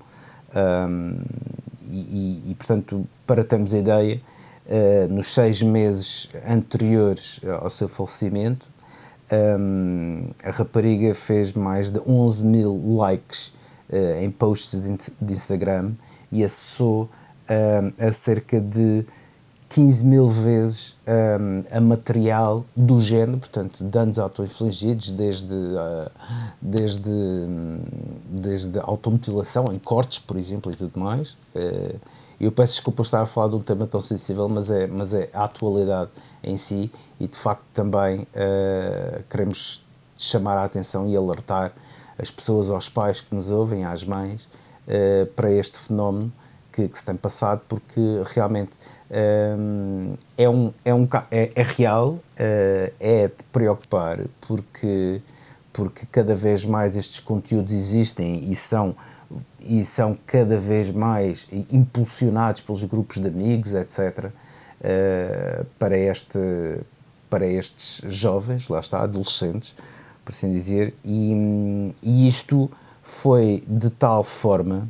Um, 0.54 1.16
e, 1.92 2.50
e, 2.50 2.54
portanto, 2.54 3.06
para 3.26 3.44
termos 3.44 3.74
a 3.74 3.78
ideia, 3.78 4.20
uh, 4.66 5.12
nos 5.12 5.32
seis 5.32 5.62
meses 5.62 6.28
anteriores 6.48 7.40
ao 7.60 7.68
seu 7.68 7.88
falecimento, 7.88 8.68
um, 9.32 10.28
a 10.44 10.50
rapariga 10.50 11.14
fez 11.14 11.52
mais 11.52 11.90
de 11.90 12.00
11 12.06 12.46
mil 12.46 12.96
likes 12.98 13.52
uh, 13.90 14.22
em 14.22 14.30
posts 14.30 14.80
de, 14.80 14.96
de, 15.20 15.32
Instagram 15.32 15.92
e 16.30 16.44
acessou 16.44 17.04
uh, 17.04 18.06
a 18.06 18.12
cerca 18.12 18.60
de 18.60 19.04
15 19.70 20.04
mil 20.04 20.28
vezes 20.28 20.96
um, 21.06 21.62
a 21.74 21.80
material 21.80 22.62
do 22.76 23.00
género, 23.00 23.38
portanto, 23.38 23.82
danos 23.82 24.18
autoinfligidos, 24.18 25.10
desde, 25.12 25.54
uh, 25.54 26.10
desde, 26.60 27.10
desde 28.28 28.78
automutilação, 28.80 29.72
em 29.72 29.78
cortes, 29.78 30.18
por 30.18 30.36
exemplo, 30.36 30.70
e 30.70 30.76
tudo 30.76 31.00
mais. 31.00 31.30
Uh, 31.54 31.98
eu 32.42 32.50
peço 32.50 32.74
desculpa 32.74 32.96
por 32.96 33.02
estar 33.04 33.22
a 33.22 33.26
falar 33.26 33.48
de 33.48 33.54
um 33.54 33.60
tema 33.60 33.86
tão 33.86 34.00
sensível, 34.00 34.48
mas 34.48 34.68
é, 34.68 34.88
mas 34.88 35.14
é 35.14 35.30
a 35.32 35.44
atualidade 35.44 36.10
em 36.42 36.58
si 36.58 36.90
e, 37.20 37.28
de 37.28 37.36
facto, 37.38 37.62
também 37.72 38.22
uh, 38.22 39.22
queremos 39.30 39.84
chamar 40.16 40.58
a 40.58 40.64
atenção 40.64 41.08
e 41.08 41.16
alertar 41.16 41.72
as 42.18 42.30
pessoas, 42.30 42.68
aos 42.68 42.88
pais 42.88 43.20
que 43.20 43.32
nos 43.34 43.48
ouvem, 43.48 43.84
às 43.84 44.02
mães, 44.02 44.42
uh, 44.42 45.26
para 45.36 45.52
este 45.52 45.78
fenómeno 45.78 46.32
que, 46.72 46.88
que 46.88 46.98
se 46.98 47.04
tem 47.04 47.14
passado, 47.14 47.62
porque 47.68 48.00
realmente 48.34 48.72
é, 49.08 50.48
um, 50.48 50.72
é, 50.84 50.94
um, 50.94 51.06
é, 51.30 51.52
é 51.54 51.62
real, 51.62 52.12
uh, 52.14 52.22
é 52.98 53.28
de 53.28 53.44
preocupar, 53.52 54.18
porque, 54.48 55.20
porque 55.72 56.06
cada 56.10 56.34
vez 56.34 56.64
mais 56.64 56.96
estes 56.96 57.20
conteúdos 57.20 57.72
existem 57.72 58.50
e 58.50 58.56
são, 58.56 58.96
e 59.60 59.84
são 59.84 60.16
cada 60.26 60.56
vez 60.58 60.90
mais 60.90 61.46
impulsionados 61.70 62.60
pelos 62.60 62.84
grupos 62.84 63.18
de 63.18 63.28
amigos, 63.28 63.72
etc., 63.74 64.26
uh, 64.26 64.32
eh, 64.84 65.64
para, 65.78 65.96
este, 65.96 66.38
para 67.30 67.46
estes 67.46 68.02
jovens, 68.12 68.68
lá 68.68 68.80
está, 68.80 69.00
adolescentes, 69.00 69.76
por 70.24 70.32
assim 70.32 70.50
dizer, 70.52 70.94
e, 71.04 71.92
e 72.02 72.26
isto 72.26 72.70
foi 73.02 73.62
de 73.66 73.90
tal 73.90 74.24
forma 74.24 74.88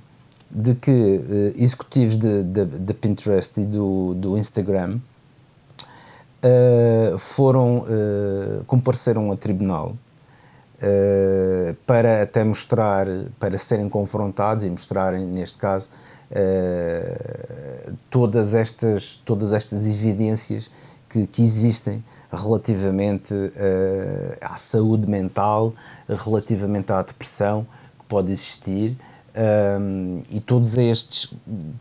de 0.51 0.75
que 0.75 0.91
uh, 0.91 1.53
executivos 1.57 2.19
da 2.19 2.95
Pinterest 2.95 3.61
e 3.61 3.65
do, 3.65 4.15
do 4.15 4.39
Instagram 4.39 4.99
uh, 6.43 7.19
foram, 7.19 7.85
compareceram 8.67 9.31
a 9.31 9.37
tribunal 9.37 9.97
uh, 10.83 11.75
para 11.87 12.23
até 12.23 12.45
mostrar, 12.45 13.07
para 13.39 13.57
serem 13.57 13.89
confrontados 13.89 14.65
e 14.65 14.71
mostrarem, 14.71 15.25
neste 15.25 15.59
caso, 15.59 15.89
todas, 18.09 18.55
estas, 18.55 19.17
todas 19.17 19.53
estas 19.53 19.87
evidências 19.87 20.71
que, 21.11 21.27
que 21.27 21.43
existem 21.43 22.03
relativamente 22.33 23.35
à 24.41 24.57
saúde 24.57 25.11
mental, 25.11 25.75
relativamente 26.09 26.91
à 26.91 27.03
depressão 27.03 27.67
que 27.99 28.07
pode 28.07 28.33
existir 28.33 28.97
um, 29.35 30.23
e 30.31 30.41
todos 30.41 30.77
estes 30.77 31.33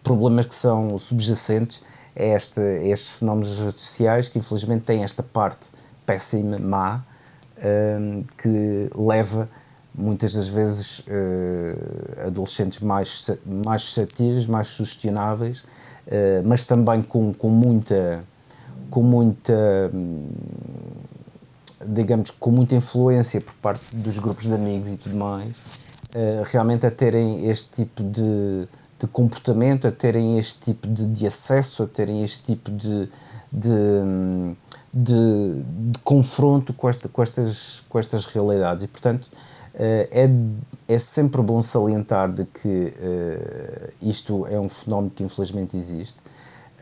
problemas 0.03 0.45
que 0.45 0.55
são 0.55 0.97
subjacentes 0.97 1.83
a, 2.15 2.21
a 2.21 2.87
estes 2.87 3.19
fenómenos 3.19 3.49
sociais 3.49 4.27
que 4.29 4.39
infelizmente 4.39 4.85
têm 4.85 5.03
esta 5.03 5.21
parte 5.21 5.67
péssima, 6.05 6.57
má, 6.57 7.03
um, 7.61 8.23
que 8.37 8.89
leva 8.95 9.49
muitas 9.93 10.33
das 10.33 10.47
vezes 10.47 10.99
uh, 10.99 12.27
adolescentes 12.27 12.79
mais, 12.79 13.29
mais 13.45 13.83
suscetíveis, 13.83 14.45
mais 14.45 14.67
sugestionáveis, 14.67 15.59
uh, 15.59 16.43
mas 16.45 16.65
também 16.65 17.01
com, 17.01 17.33
com 17.33 17.49
muita 17.49 18.23
com 18.89 19.01
muita 19.01 19.89
digamos 21.85 22.29
com 22.31 22.51
muita 22.51 22.75
influência 22.75 23.39
por 23.39 23.53
parte 23.55 23.95
dos 23.95 24.19
grupos 24.19 24.43
de 24.43 24.53
amigos 24.53 24.91
e 24.91 24.97
tudo 24.97 25.15
mais 25.15 25.49
uh, 26.15 26.43
realmente 26.45 26.85
a 26.85 26.91
terem 26.91 27.49
este 27.49 27.83
tipo 27.83 28.03
de, 28.03 28.67
de 28.99 29.07
comportamento, 29.07 29.87
a 29.87 29.91
terem 29.91 30.37
este 30.37 30.59
tipo 30.59 30.87
de, 30.87 31.05
de 31.07 31.27
acesso, 31.27 31.83
a 31.83 31.87
terem 31.87 32.23
este 32.23 32.43
tipo 32.43 32.71
de, 32.71 33.09
de, 33.51 33.69
de, 34.93 35.63
de 35.63 35.99
confronto 36.03 36.73
com, 36.73 36.89
esta, 36.89 37.07
com, 37.07 37.23
estas, 37.23 37.83
com 37.87 37.99
estas 37.99 38.25
realidades. 38.25 38.83
E, 38.83 38.87
portanto, 38.87 39.25
uh, 39.25 40.07
é, 40.11 40.29
é 40.87 40.99
sempre 40.99 41.41
bom 41.41 41.61
salientar 41.61 42.31
de 42.31 42.45
que 42.45 42.67
uh, 42.67 43.93
isto 44.01 44.45
é 44.47 44.59
um 44.59 44.69
fenómeno 44.69 45.11
que 45.11 45.23
infelizmente 45.23 45.77
existe. 45.77 46.17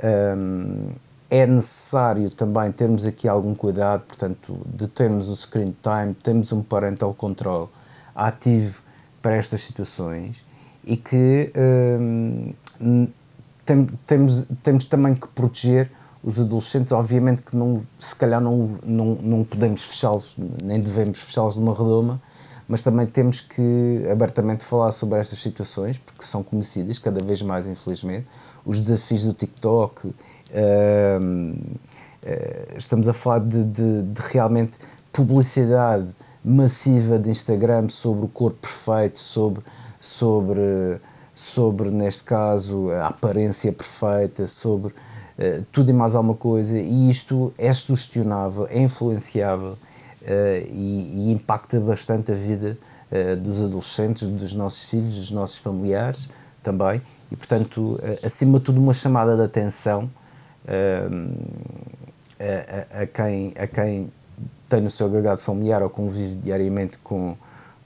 Um, 0.03 0.89
é 1.29 1.45
necessário 1.45 2.29
também 2.31 2.71
termos 2.71 3.05
aqui 3.05 3.27
algum 3.27 3.53
cuidado, 3.53 4.05
portanto, 4.07 4.57
de 4.65 4.87
termos 4.87 5.29
o 5.29 5.35
screen 5.35 5.75
time, 5.83 6.15
termos 6.15 6.51
um 6.51 6.63
parental 6.63 7.13
control 7.13 7.69
ativo 8.15 8.81
para 9.21 9.35
estas 9.35 9.61
situações 9.61 10.43
e 10.83 10.97
que 10.97 11.51
um, 11.99 12.53
tem, 13.63 13.85
temos, 14.07 14.47
temos 14.63 14.85
também 14.85 15.13
que 15.13 15.27
proteger 15.27 15.91
os 16.23 16.39
adolescentes, 16.39 16.91
obviamente 16.91 17.41
que 17.41 17.55
não, 17.55 17.81
se 17.97 18.15
calhar 18.15 18.41
não, 18.41 18.77
não, 18.83 19.15
não 19.15 19.43
podemos 19.43 19.83
fechá-los, 19.83 20.35
nem 20.63 20.79
devemos 20.79 21.19
fechá-los 21.19 21.55
numa 21.55 21.71
redoma, 21.71 22.21
mas 22.67 22.83
também 22.83 23.07
temos 23.07 23.39
que 23.39 24.05
abertamente 24.11 24.63
falar 24.63 24.91
sobre 24.91 25.19
estas 25.19 25.39
situações, 25.39 25.97
porque 25.97 26.23
são 26.23 26.43
conhecidas 26.43 26.99
cada 26.99 27.23
vez 27.23 27.41
mais, 27.41 27.65
infelizmente. 27.65 28.27
Os 28.63 28.79
desafios 28.79 29.23
do 29.23 29.33
TikTok, 29.33 30.07
uh, 30.07 30.11
uh, 30.11 30.15
estamos 32.77 33.07
a 33.07 33.13
falar 33.13 33.39
de, 33.39 33.63
de, 33.63 34.03
de, 34.03 34.21
realmente 34.21 34.77
publicidade 35.11 36.07
massiva 36.45 37.17
de 37.17 37.31
Instagram 37.31 37.89
sobre 37.89 38.25
o 38.25 38.27
corpo 38.27 38.59
perfeito, 38.59 39.17
sobre, 39.17 39.63
sobre, 39.99 41.01
sobre 41.33 41.89
neste 41.89 42.23
caso, 42.23 42.91
a 42.91 43.07
aparência 43.07 43.73
perfeita, 43.73 44.45
sobre 44.45 44.93
uh, 45.39 45.65
tudo 45.71 45.89
e 45.89 45.93
mais 45.93 46.13
alguma 46.13 46.35
coisa, 46.35 46.77
e 46.77 47.09
isto 47.09 47.53
é 47.57 47.73
sugestionável, 47.73 48.67
é 48.69 48.79
influenciável 48.79 49.71
uh, 49.73 50.67
e, 50.71 51.29
e, 51.29 51.31
impacta 51.31 51.79
bastante 51.79 52.31
a 52.31 52.35
vida 52.35 52.77
uh, 53.11 53.35
dos 53.37 53.63
adolescentes, 53.63 54.27
dos 54.27 54.53
nossos 54.53 54.83
filhos, 54.83 55.15
dos 55.15 55.31
nossos 55.31 55.57
familiares 55.57 56.29
também. 56.61 57.01
E, 57.31 57.35
portanto, 57.35 57.99
acima 58.23 58.59
de 58.59 58.65
tudo, 58.65 58.81
uma 58.81 58.93
chamada 58.93 59.35
de 59.35 59.43
atenção 59.43 60.09
a, 62.39 63.03
a, 63.03 63.05
quem, 63.05 63.53
a 63.55 63.67
quem 63.67 64.11
tem 64.67 64.81
no 64.81 64.89
seu 64.89 65.05
agregado 65.05 65.39
familiar 65.39 65.83
ou 65.83 65.89
convive 65.91 66.35
diariamente 66.35 66.97
com, 66.97 67.35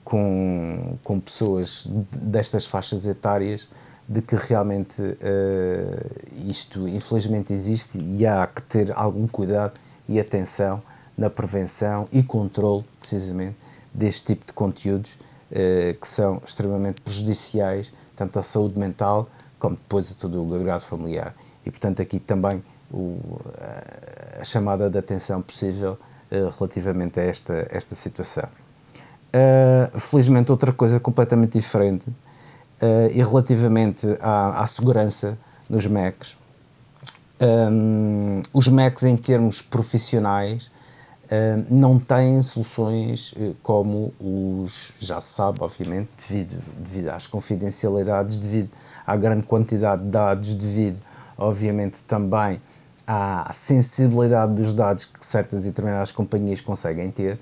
com, 0.02 0.96
com 1.04 1.20
pessoas 1.20 1.86
destas 2.10 2.64
faixas 2.66 3.06
etárias 3.06 3.68
de 4.08 4.20
que 4.20 4.36
realmente 4.36 5.00
uh, 5.00 6.48
isto 6.48 6.86
infelizmente 6.86 7.52
existe 7.52 7.98
e 7.98 8.26
há 8.26 8.46
que 8.46 8.62
ter 8.62 8.92
algum 8.96 9.26
cuidado 9.26 9.72
e 10.08 10.20
atenção 10.20 10.82
na 11.16 11.30
prevenção 11.30 12.08
e 12.12 12.22
controle, 12.22 12.84
precisamente, 13.00 13.56
deste 13.92 14.34
tipo 14.34 14.46
de 14.46 14.52
conteúdos 14.52 15.16
eh, 15.50 15.96
que 16.00 16.08
são 16.08 16.42
extremamente 16.44 17.00
prejudiciais, 17.00 17.92
tanto 18.16 18.38
à 18.40 18.42
saúde 18.42 18.76
mental 18.78 19.28
como 19.58 19.76
depois 19.76 20.10
a 20.10 20.14
todo 20.16 20.42
o 20.42 20.54
agregado 20.54 20.82
familiar. 20.82 21.32
E, 21.64 21.70
portanto, 21.70 22.02
aqui 22.02 22.18
também 22.18 22.60
o, 22.92 23.16
a 24.40 24.44
chamada 24.44 24.90
de 24.90 24.98
atenção 24.98 25.40
possível 25.40 25.96
eh, 26.30 26.48
relativamente 26.58 27.20
a 27.20 27.22
esta, 27.22 27.66
esta 27.70 27.94
situação. 27.94 28.48
Uh, 29.34 29.98
felizmente, 29.98 30.50
outra 30.50 30.72
coisa 30.72 30.98
completamente 31.00 31.58
diferente 31.58 32.06
uh, 32.82 33.10
e 33.10 33.22
relativamente 33.22 34.06
à, 34.20 34.62
à 34.62 34.66
segurança 34.66 35.38
nos 35.68 35.86
Macs. 35.86 36.36
Um, 37.40 38.40
os 38.52 38.68
Macs, 38.68 39.02
em 39.02 39.16
termos 39.16 39.60
profissionais, 39.60 40.72
não 41.70 41.98
têm 41.98 42.40
soluções 42.42 43.32
uh, 43.32 43.56
como 43.62 44.12
os, 44.20 44.92
já 45.00 45.20
se 45.20 45.34
sabe, 45.34 45.58
obviamente, 45.62 46.10
devido, 46.16 46.62
devido 46.78 47.08
às 47.08 47.26
confidencialidades, 47.26 48.38
devido 48.38 48.70
à 49.06 49.16
grande 49.16 49.46
quantidade 49.46 50.02
de 50.02 50.10
dados, 50.10 50.54
devido, 50.54 51.00
obviamente, 51.36 52.02
também 52.02 52.60
à 53.06 53.50
sensibilidade 53.52 54.54
dos 54.54 54.72
dados 54.72 55.04
que 55.04 55.24
certas 55.24 55.64
e 55.64 55.68
determinadas 55.68 56.12
companhias 56.12 56.60
conseguem 56.60 57.10
ter 57.10 57.38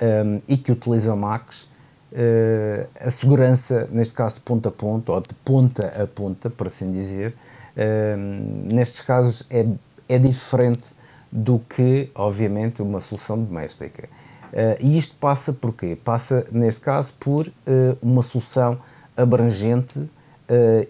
um, 0.00 0.40
e 0.48 0.56
que 0.56 0.72
utilizam 0.72 1.16
Macs. 1.16 1.67
Uh, 2.10 2.88
a 3.00 3.10
segurança, 3.10 3.86
neste 3.92 4.14
caso 4.14 4.36
de 4.36 4.40
ponta 4.40 4.70
a 4.70 4.72
ponta, 4.72 5.12
ou 5.12 5.20
de 5.20 5.34
ponta 5.44 6.02
a 6.02 6.06
ponta, 6.06 6.48
por 6.48 6.66
assim 6.66 6.90
dizer, 6.90 7.34
uh, 7.76 8.72
nestes 8.72 9.02
casos 9.02 9.44
é, 9.50 9.66
é 10.08 10.18
diferente 10.18 10.84
do 11.30 11.58
que, 11.58 12.10
obviamente, 12.14 12.80
uma 12.80 13.00
solução 13.00 13.38
doméstica. 13.42 14.08
Uh, 14.50 14.80
e 14.80 14.96
isto 14.96 15.16
passa 15.16 15.52
por 15.52 15.74
quê? 15.74 15.98
Passa, 16.02 16.46
neste 16.50 16.80
caso, 16.80 17.12
por 17.20 17.52
uma 18.00 18.22
solução 18.22 18.78
abrangente 19.14 20.08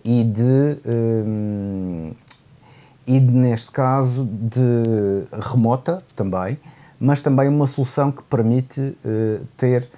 e 0.05 0.23
de, 0.23 0.79
um, 0.89 2.13
e 3.05 3.19
de, 3.19 3.33
neste 3.33 3.73
caso, 3.73 4.25
de 4.25 5.25
remota 5.51 5.99
também, 6.15 6.57
mas 7.01 7.21
também 7.21 7.49
uma 7.49 7.67
solução 7.67 8.13
que 8.13 8.23
permite 8.23 8.97
ter 9.57 9.89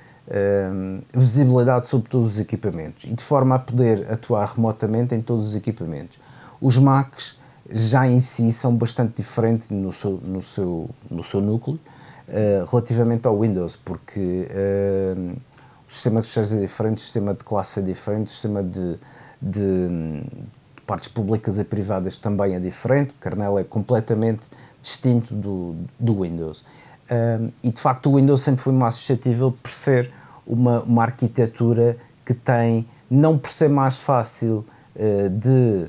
visibilidade 1.13 1.87
sobre 1.87 2.09
todos 2.09 2.35
os 2.35 2.41
equipamentos 2.41 3.05
e 3.05 3.15
de 3.15 3.23
forma 3.23 3.57
a 3.57 3.59
poder 3.59 4.11
atuar 4.13 4.47
remotamente 4.55 5.15
em 5.15 5.21
todos 5.21 5.49
os 5.49 5.57
equipamentos. 5.57 6.19
Os 6.61 6.79
Macs 6.79 7.37
já 7.71 8.07
em 8.07 8.21
si 8.21 8.53
são 8.53 8.75
bastante 8.75 9.15
diferentes 9.17 9.71
no 9.71 9.93
seu, 9.93 10.21
no 10.25 10.43
seu, 10.43 10.91
no 11.11 11.25
seu 11.25 11.41
núcleo 11.41 11.79
uh, 12.29 12.65
relativamente 12.71 13.27
ao 13.27 13.39
Windows, 13.41 13.77
porque 13.77 14.49
uh, 14.51 15.37
o 15.89 15.93
sistema 15.93 16.21
de 16.21 16.27
fecheiros 16.27 16.53
é 16.53 16.61
diferente, 16.61 16.99
o 16.99 17.01
sistema 17.01 17.35
de 17.35 17.45
classe 17.45 17.81
é 17.81 17.83
diferente, 17.83 18.29
o 18.29 18.31
sistema 18.31 18.63
de, 18.63 18.99
de, 19.41 19.89
de 20.69 20.83
partes 20.87 21.09
públicas 21.09 21.59
e 21.59 21.65
privadas 21.65 22.19
também 22.19 22.55
é 22.55 22.61
diferente, 22.61 23.11
o 23.11 23.21
kernel 23.21 23.59
é 23.59 23.65
completamente 23.65 24.43
distinto 24.81 25.35
do, 25.35 25.77
do 25.99 26.23
Windows. 26.23 26.65
Uh, 27.11 27.53
e 27.63 27.71
de 27.73 27.81
facto 27.81 28.11
o 28.11 28.17
Windows 28.17 28.41
sempre 28.41 28.63
foi 28.63 28.73
mais 28.73 28.95
suscetível 28.95 29.51
por 29.51 29.71
ser 29.71 30.11
uma, 30.47 30.81
uma 30.83 31.03
arquitetura 31.03 31.97
que 32.25 32.35
tem, 32.35 32.87
não 33.11 33.37
por 33.37 33.51
ser 33.51 33.69
mais 33.69 33.99
fácil 33.99 34.65
de 35.31 35.89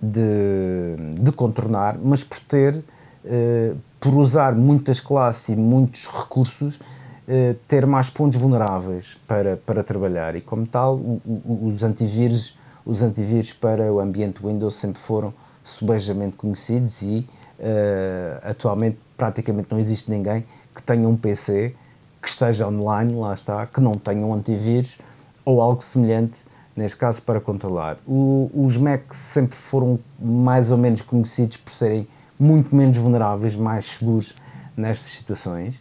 de, 0.00 0.96
de 1.20 1.32
contornar, 1.32 1.98
mas 2.02 2.22
por 2.22 2.38
ter, 2.40 2.82
eh, 3.24 3.74
por 3.98 4.14
usar 4.14 4.54
muitas 4.54 5.00
classes 5.00 5.50
e 5.50 5.56
muitos 5.56 6.06
recursos, 6.06 6.78
eh, 7.26 7.56
ter 7.66 7.86
mais 7.86 8.10
pontos 8.10 8.38
vulneráveis 8.38 9.16
para, 9.26 9.56
para 9.56 9.82
trabalhar. 9.82 10.36
E 10.36 10.40
como 10.40 10.66
tal 10.66 10.96
o, 10.96 11.20
o, 11.24 11.66
os 11.66 11.82
antivírus 11.82 12.56
os 12.84 13.02
antivírus 13.02 13.52
para 13.52 13.92
o 13.92 13.98
ambiente 13.98 14.40
Windows 14.40 14.76
sempre 14.76 15.02
foram 15.02 15.34
subejamente 15.64 16.36
conhecidos 16.36 17.02
e 17.02 17.26
uh, 17.58 18.48
atualmente 18.48 18.96
praticamente 19.16 19.68
não 19.70 19.78
existe 19.78 20.10
ninguém 20.10 20.44
que 20.74 20.82
tenha 20.82 21.08
um 21.08 21.16
PC 21.16 21.74
que 22.20 22.28
esteja 22.28 22.68
online, 22.68 23.14
lá 23.14 23.34
está, 23.34 23.66
que 23.66 23.80
não 23.80 23.92
tenha 23.92 24.24
um 24.24 24.34
antivírus 24.34 24.98
ou 25.44 25.60
algo 25.60 25.80
semelhante 25.80 26.44
neste 26.76 26.98
caso 26.98 27.22
para 27.22 27.40
controlar. 27.40 27.96
O, 28.06 28.50
os 28.52 28.76
Macs 28.76 29.16
sempre 29.16 29.56
foram 29.56 29.98
mais 30.20 30.70
ou 30.70 30.76
menos 30.76 31.00
conhecidos 31.00 31.56
por 31.56 31.72
serem 31.72 32.06
muito 32.38 32.76
menos 32.76 32.96
vulneráveis, 32.98 33.56
mais 33.56 33.86
seguros 33.86 34.34
nestas 34.76 35.12
situações. 35.12 35.80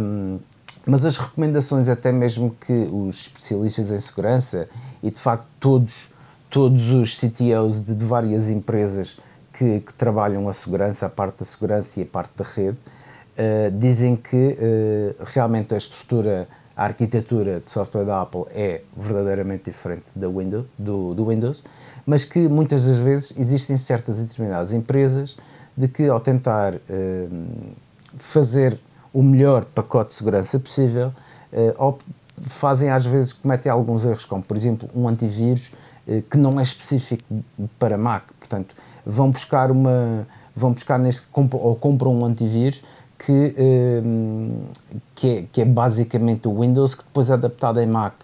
Um, 0.00 0.38
mas 0.86 1.04
as 1.04 1.16
recomendações, 1.16 1.88
até 1.88 2.12
mesmo 2.12 2.50
que 2.50 2.72
os 2.72 3.22
especialistas 3.22 3.90
em 3.90 4.00
segurança 4.00 4.68
e 5.02 5.10
de 5.10 5.18
facto 5.18 5.48
todos, 5.60 6.10
todos 6.50 6.90
os 6.90 7.18
CTOs 7.18 7.84
de, 7.84 7.94
de 7.94 8.04
várias 8.04 8.48
empresas 8.48 9.18
que, 9.56 9.80
que, 9.80 9.94
trabalham 9.94 10.48
a 10.48 10.52
segurança, 10.52 11.06
a 11.06 11.08
parte 11.10 11.38
da 11.38 11.44
segurança 11.44 12.00
e 12.00 12.02
a 12.02 12.06
parte 12.06 12.32
da 12.36 12.44
rede, 12.44 12.76
uh, 12.76 13.70
dizem 13.78 14.16
que 14.16 14.36
uh, 14.36 15.24
realmente 15.24 15.74
a 15.74 15.76
estrutura 15.76 16.48
a 16.76 16.86
arquitetura 16.86 17.60
de 17.60 17.70
software 17.70 18.04
da 18.04 18.20
Apple 18.20 18.46
é 18.50 18.80
verdadeiramente 18.96 19.66
diferente 19.66 20.06
da 20.16 20.26
Windows, 20.26 20.66
do, 20.76 21.14
do 21.14 21.28
Windows, 21.28 21.62
mas 22.04 22.24
que 22.24 22.48
muitas 22.48 22.84
das 22.84 22.98
vezes 22.98 23.32
existem 23.38 23.76
certas 23.76 24.18
e 24.18 24.22
determinadas 24.22 24.72
empresas 24.72 25.36
de 25.76 25.86
que 25.86 26.08
ao 26.08 26.18
tentar 26.18 26.74
uh, 26.74 26.80
fazer 28.16 28.76
o 29.12 29.22
melhor 29.22 29.64
pacote 29.66 30.08
de 30.08 30.14
segurança 30.14 30.58
possível, 30.58 31.12
fazem 32.42 32.90
às 32.90 33.06
vezes, 33.06 33.32
cometem 33.32 33.70
alguns 33.70 34.04
erros, 34.04 34.24
como 34.24 34.42
por 34.42 34.56
exemplo 34.56 34.88
um 34.92 35.06
antivírus 35.06 35.70
que 36.28 36.36
não 36.36 36.58
é 36.58 36.64
específico 36.64 37.22
para 37.78 37.96
Mac, 37.96 38.24
portanto 38.54 38.74
vão 39.04 39.30
buscar 39.30 39.70
uma, 39.70 40.26
vão 40.54 40.72
buscar 40.72 40.98
neste, 40.98 41.26
ou 41.34 41.76
compram 41.76 42.14
um 42.14 42.24
antivírus 42.24 42.82
que, 43.18 43.54
um, 44.04 44.64
que, 45.14 45.28
é, 45.28 45.44
que 45.52 45.60
é 45.60 45.64
basicamente 45.64 46.48
o 46.48 46.60
Windows 46.60 46.94
que 46.94 47.04
depois 47.04 47.30
é 47.30 47.34
adaptado 47.34 47.80
em 47.80 47.86
Mac. 47.86 48.14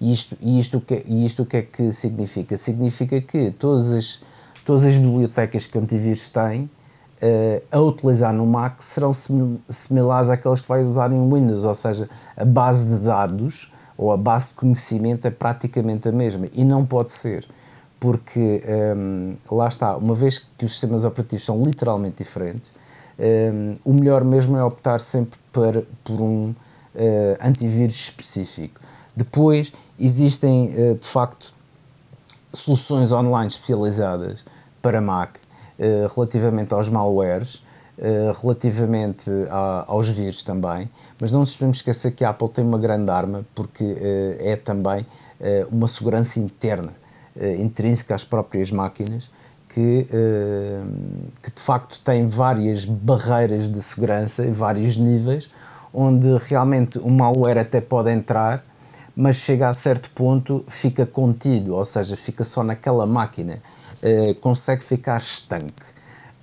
E 0.00 0.12
isto, 0.12 0.36
e 0.40 0.60
isto, 0.60 0.80
que, 0.80 1.02
e 1.06 1.26
isto 1.26 1.42
o 1.42 1.46
que 1.46 1.56
é 1.56 1.62
que 1.62 1.92
significa? 1.92 2.56
Significa 2.56 3.20
que 3.20 3.50
todas 3.50 3.92
as, 3.92 4.22
todas 4.64 4.84
as 4.84 4.96
bibliotecas 4.96 5.66
que 5.66 5.76
o 5.76 5.80
antivírus 5.80 6.28
tem 6.28 6.62
uh, 6.62 7.62
a 7.70 7.80
utilizar 7.80 8.32
no 8.32 8.46
Mac 8.46 8.80
serão 8.80 9.12
similares 9.12 10.30
àquelas 10.30 10.60
que 10.60 10.68
vai 10.68 10.84
usar 10.84 11.10
em 11.12 11.32
Windows, 11.32 11.64
ou 11.64 11.74
seja, 11.74 12.08
a 12.36 12.44
base 12.44 12.86
de 12.88 12.98
dados 12.98 13.72
ou 13.96 14.12
a 14.12 14.16
base 14.16 14.48
de 14.48 14.54
conhecimento 14.54 15.26
é 15.26 15.30
praticamente 15.30 16.08
a 16.08 16.12
mesma 16.12 16.46
e 16.52 16.64
não 16.64 16.86
pode 16.86 17.10
ser, 17.10 17.44
porque 18.00 18.62
um, 18.96 19.36
lá 19.50 19.68
está, 19.68 19.96
uma 19.96 20.14
vez 20.14 20.38
que 20.56 20.64
os 20.64 20.72
sistemas 20.72 21.04
operativos 21.04 21.44
são 21.44 21.62
literalmente 21.62 22.18
diferentes, 22.18 22.72
um, 23.18 23.72
o 23.84 23.92
melhor 23.92 24.22
mesmo 24.22 24.56
é 24.56 24.62
optar 24.62 25.00
sempre 25.00 25.38
por, 25.52 25.84
por 26.04 26.20
um 26.20 26.50
uh, 26.50 26.54
antivírus 27.40 27.96
específico. 27.96 28.80
Depois 29.16 29.72
existem 29.98 30.68
uh, 30.68 30.94
de 30.94 31.06
facto 31.06 31.52
soluções 32.54 33.10
online 33.10 33.48
especializadas 33.48 34.44
para 34.80 35.00
Mac 35.00 35.36
uh, 35.36 36.14
relativamente 36.14 36.72
aos 36.72 36.88
malwares, 36.88 37.66
relativamente 38.40 39.28
a, 39.50 39.84
aos 39.88 40.08
vírus 40.08 40.44
também, 40.44 40.88
mas 41.20 41.32
não 41.32 41.40
nos 41.40 41.54
devemos 41.54 41.78
esquecer 41.78 42.12
que 42.12 42.24
a 42.24 42.30
Apple 42.30 42.48
tem 42.48 42.64
uma 42.64 42.78
grande 42.78 43.10
arma 43.10 43.44
porque 43.56 43.96
é 44.38 44.54
também 44.54 45.04
uma 45.68 45.88
segurança 45.88 46.38
interna, 46.38 46.92
intrínseca 47.58 48.14
às 48.14 48.24
próprias 48.24 48.70
máquinas, 48.70 49.30
que, 49.68 50.06
que 51.42 51.50
de 51.54 51.60
facto 51.60 52.00
tem 52.04 52.26
várias 52.26 52.84
barreiras 52.84 53.70
de 53.70 53.82
segurança 53.82 54.44
e 54.44 54.50
vários 54.50 54.96
níveis, 54.96 55.50
onde 55.92 56.36
realmente 56.46 56.98
o 56.98 57.10
malware 57.10 57.58
até 57.58 57.80
pode 57.80 58.10
entrar 58.10 58.64
mas 59.18 59.34
chega 59.34 59.68
a 59.68 59.74
certo 59.74 60.10
ponto, 60.12 60.64
fica 60.68 61.04
contido, 61.04 61.74
ou 61.74 61.84
seja, 61.84 62.16
fica 62.16 62.44
só 62.44 62.62
naquela 62.62 63.04
máquina, 63.04 63.58
uh, 64.00 64.34
consegue 64.36 64.84
ficar 64.84 65.18
estanque. 65.18 65.82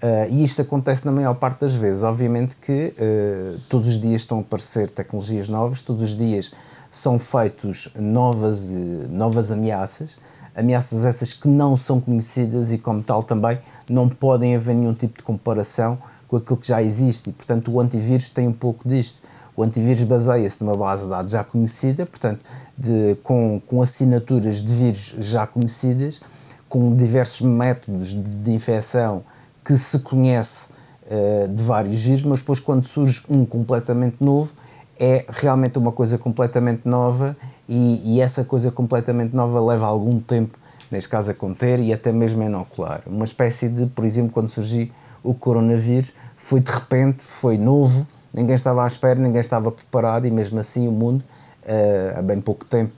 Uh, 0.03 0.29
e 0.29 0.43
isto 0.43 0.61
acontece 0.61 1.05
na 1.05 1.11
maior 1.13 1.35
parte 1.35 1.61
das 1.61 1.73
vezes. 1.73 2.03
Obviamente 2.03 2.57
que 2.57 2.93
uh, 2.99 3.59
todos 3.69 3.87
os 3.87 4.01
dias 4.01 4.23
estão 4.23 4.39
a 4.39 4.41
aparecer 4.41 4.91
tecnologias 4.91 5.47
novas, 5.47 5.81
todos 5.81 6.03
os 6.03 6.17
dias 6.17 6.51
são 6.91 7.17
feitos 7.17 7.89
novas, 7.95 8.69
novas 9.09 9.51
ameaças, 9.51 10.17
ameaças 10.55 11.05
essas 11.05 11.33
que 11.33 11.47
não 11.47 11.75
são 11.75 11.99
conhecidas 11.99 12.71
e, 12.71 12.77
como 12.77 13.03
tal, 13.03 13.21
também 13.21 13.57
não 13.89 14.07
podem 14.07 14.55
haver 14.55 14.75
nenhum 14.75 14.93
tipo 14.93 15.17
de 15.17 15.23
comparação 15.23 15.97
com 16.27 16.37
aquilo 16.37 16.57
que 16.57 16.67
já 16.67 16.81
existe. 16.81 17.29
E, 17.29 17.33
portanto, 17.33 17.71
o 17.71 17.79
antivírus 17.79 18.29
tem 18.29 18.47
um 18.47 18.53
pouco 18.53 18.87
disto 18.87 19.21
o 19.55 19.63
antivírus 19.63 20.03
baseia-se 20.03 20.63
numa 20.63 20.75
base 20.75 21.03
de 21.03 21.09
dados 21.09 21.31
já 21.31 21.43
conhecida, 21.43 22.05
portanto, 22.05 22.43
de, 22.77 23.15
com, 23.23 23.61
com 23.65 23.81
assinaturas 23.81 24.57
de 24.61 24.73
vírus 24.73 25.15
já 25.19 25.47
conhecidas, 25.47 26.19
com 26.67 26.93
diversos 26.93 27.41
métodos 27.41 28.09
de, 28.09 28.21
de 28.21 28.51
infecção 28.51 29.23
que 29.63 29.77
se 29.77 29.99
conhece 29.99 30.69
uh, 31.05 31.47
de 31.47 31.63
vários 31.63 32.01
vírus, 32.01 32.23
mas 32.23 32.39
depois, 32.39 32.59
quando 32.59 32.83
surge 32.83 33.23
um 33.29 33.45
completamente 33.45 34.17
novo, 34.19 34.51
é 34.99 35.25
realmente 35.29 35.77
uma 35.79 35.91
coisa 35.91 36.17
completamente 36.17 36.81
nova 36.85 37.35
e, 37.67 38.15
e, 38.15 38.21
essa 38.21 38.43
coisa 38.43 38.71
completamente 38.71 39.35
nova 39.35 39.59
leva 39.59 39.87
algum 39.87 40.19
tempo, 40.19 40.57
neste 40.91 41.09
caso, 41.09 41.31
a 41.31 41.33
conter 41.33 41.79
e 41.79 41.91
até 41.91 42.11
mesmo 42.11 42.43
a 42.43 42.45
inocular. 42.45 43.01
Uma 43.07 43.25
espécie 43.25 43.67
de, 43.67 43.87
por 43.87 44.05
exemplo, 44.05 44.31
quando 44.31 44.49
surgiu 44.49 44.89
o 45.23 45.33
coronavírus, 45.33 46.13
foi 46.37 46.59
de 46.59 46.71
repente, 46.71 47.23
foi 47.23 47.57
novo, 47.57 48.05
ninguém 48.31 48.55
estava 48.55 48.83
à 48.83 48.87
espera, 48.87 49.19
ninguém 49.19 49.41
estava 49.41 49.71
preparado 49.71 50.27
e 50.27 50.31
mesmo 50.31 50.59
assim 50.59 50.87
o 50.87 50.91
mundo, 50.91 51.23
uh, 51.63 52.19
há 52.19 52.21
bem 52.21 52.39
pouco 52.39 52.63
tempo, 52.65 52.93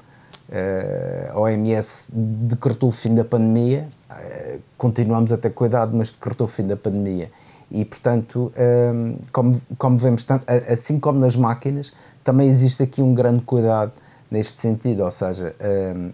uh, 0.49 1.37
a 1.37 1.39
OMS 1.39 2.11
decretou 2.13 2.89
o 2.89 2.91
fim 2.91 3.15
da 3.15 3.23
pandemia, 3.23 3.85
uh, 4.11 4.59
continuamos 4.77 5.31
a 5.31 5.37
ter 5.37 5.51
cuidado, 5.51 5.95
mas 5.95 6.11
decretou 6.11 6.45
o 6.45 6.49
fim 6.49 6.67
da 6.67 6.75
pandemia. 6.75 7.31
E, 7.69 7.83
portanto, 7.83 8.49
como, 9.33 9.61
como 9.77 9.97
vemos, 9.97 10.23
tanto, 10.23 10.45
assim 10.71 11.01
como 11.01 11.19
nas 11.19 11.35
máquinas, 11.35 11.91
também 12.23 12.47
existe 12.47 12.81
aqui 12.81 13.01
um 13.01 13.13
grande 13.13 13.41
cuidado 13.41 13.91
neste 14.29 14.61
sentido, 14.61 15.03
ou 15.03 15.11
seja, 15.11 15.55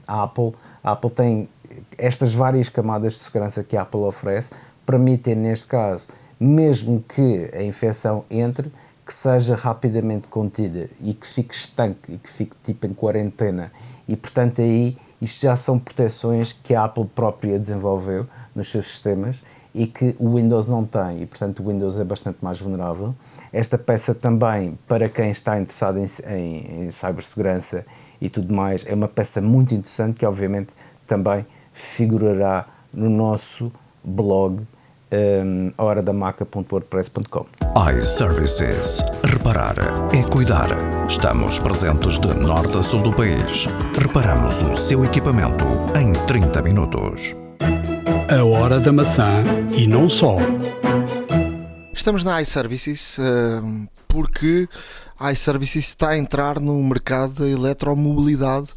a 0.08 0.24
Apple, 0.24 0.54
a 0.84 0.92
Apple 0.92 1.10
tem 1.10 1.50
estas 1.98 2.34
várias 2.34 2.70
camadas 2.70 3.14
de 3.14 3.20
segurança 3.20 3.64
que 3.64 3.76
a 3.76 3.82
Apple 3.82 4.02
oferece, 4.02 4.52
permitem, 4.86 5.36
neste 5.36 5.68
caso, 5.68 6.08
mesmo 6.40 7.04
que 7.08 7.50
a 7.54 7.64
infecção 7.64 8.26
entre, 8.30 8.72
que 9.06 9.14
seja 9.14 9.56
rapidamente 9.56 10.28
contida 10.28 10.90
e 11.02 11.14
que 11.14 11.28
fique 11.28 11.54
estanque 11.54 12.14
e 12.14 12.18
que 12.18 12.30
fique 12.30 12.56
tipo 12.64 12.88
em 12.88 12.94
quarentena. 12.94 13.72
E 14.08 14.16
portanto 14.16 14.62
aí 14.62 14.98
isto 15.22 15.42
já 15.42 15.56
são 15.56 15.80
proteções 15.80 16.52
que 16.52 16.76
a 16.76 16.86
Apple 16.86 17.06
própria 17.14 17.60
desenvolveu 17.60 18.28
nos 18.56 18.72
seus 18.72 18.88
sistemas 18.88 19.44
e 19.74 19.88
que 19.88 20.16
o 20.20 20.36
Windows 20.36 20.68
não 20.68 20.86
tem 20.86 21.22
e 21.22 21.26
portanto 21.26 21.62
o 21.62 21.68
Windows 21.68 22.00
é 22.00 22.04
bastante 22.04 22.38
mais 22.42 22.60
vulnerável. 22.60 23.14
Esta 23.52 23.78
peça 23.78 24.16
também 24.16 24.78
para 24.88 25.10
quem 25.10 25.32
está 25.32 25.60
interessado 25.60 26.00
em, 26.00 26.06
em, 26.28 26.86
em 26.86 26.92
cibersegurança 26.92 27.86
e 28.22 28.30
tudo 28.30 28.54
mais 28.54 28.86
é 28.86 28.94
uma 28.94 29.08
peça 29.08 29.42
muito 29.42 29.74
interessante 29.74 30.20
que 30.20 30.26
obviamente 30.26 30.74
também 31.06 31.46
figurará 31.74 32.66
no 32.96 33.10
nosso 33.10 33.72
blog 34.04 34.66
um, 35.14 35.72
horadamaca.wordpress.com 35.78 37.46
iServices. 37.96 39.04
Reparar 39.24 39.76
é 40.14 40.24
cuidar. 40.24 40.70
Estamos 41.08 41.60
presentes 41.60 42.20
de 42.20 42.34
norte 42.34 42.78
a 42.78 42.84
sul 42.84 43.02
do 43.02 43.14
país. 43.14 43.68
Reparamos 44.00 44.62
o 44.64 44.76
seu 44.76 45.06
equipamento 45.06 45.66
em 46.00 46.14
30 46.26 46.62
minutos. 46.62 47.36
A 48.30 48.44
hora 48.44 48.80
da 48.80 48.92
maçã 48.92 49.44
e 49.76 49.86
não 49.88 50.10
só. 50.10 50.38
Estamos 51.94 52.24
na 52.24 52.42
iServices 52.42 53.18
uh, 53.20 53.88
porque 54.08 54.68
iServices 55.32 55.88
está 55.88 56.10
a 56.10 56.18
entrar 56.18 56.60
no 56.60 56.82
mercado 56.84 57.44
da 57.44 57.48
eletromobilidade 57.48 58.72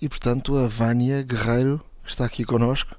e, 0.00 0.08
portanto, 0.08 0.58
a 0.58 0.66
Vânia 0.66 1.22
Guerreiro, 1.22 1.80
que 2.04 2.10
está 2.10 2.24
aqui 2.24 2.44
connosco, 2.44 2.96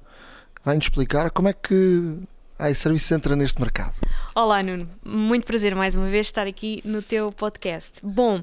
vai-nos 0.64 0.86
explicar 0.86 1.30
como 1.30 1.48
é 1.48 1.52
que 1.52 2.18
a 2.58 2.70
iServices 2.70 3.10
entra 3.10 3.34
neste 3.34 3.60
mercado. 3.60 3.94
Olá, 4.34 4.62
Nuno. 4.62 4.88
Muito 5.04 5.46
prazer 5.46 5.74
mais 5.74 5.96
uma 5.96 6.06
vez 6.06 6.26
estar 6.26 6.46
aqui 6.46 6.80
no 6.84 7.02
teu 7.02 7.32
podcast. 7.32 8.00
Bom, 8.04 8.42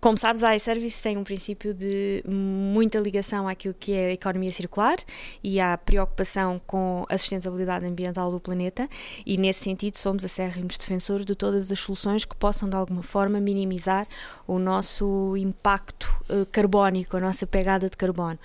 como 0.00 0.16
sabes, 0.16 0.42
a 0.42 0.56
iService 0.56 1.02
tem 1.02 1.16
um 1.16 1.24
princípio 1.24 1.74
de 1.74 2.22
muita 2.26 2.98
ligação 2.98 3.46
àquilo 3.46 3.74
que 3.74 3.92
é 3.92 4.06
a 4.06 4.12
economia 4.12 4.50
circular 4.50 4.96
e 5.42 5.60
à 5.60 5.76
preocupação 5.76 6.60
com 6.66 7.04
a 7.08 7.18
sustentabilidade 7.18 7.86
ambiental 7.86 8.30
do 8.30 8.40
planeta, 8.40 8.88
e 9.24 9.36
nesse 9.36 9.60
sentido 9.60 9.96
somos 9.96 10.24
acérrimos 10.24 10.76
defensores 10.76 11.24
de 11.24 11.34
todas 11.34 11.70
as 11.70 11.78
soluções 11.78 12.24
que 12.24 12.34
possam 12.34 12.68
de 12.68 12.76
alguma 12.76 13.02
forma 13.02 13.40
minimizar 13.40 14.06
o 14.46 14.58
nosso 14.58 15.36
impacto 15.36 16.04
uh, 16.30 16.46
carbónico, 16.46 17.16
a 17.16 17.20
nossa 17.20 17.46
pegada 17.46 17.88
de 17.88 17.96
carbono. 17.96 18.38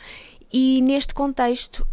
E 0.51 0.81
neste 0.81 1.13
contexto, 1.13 1.85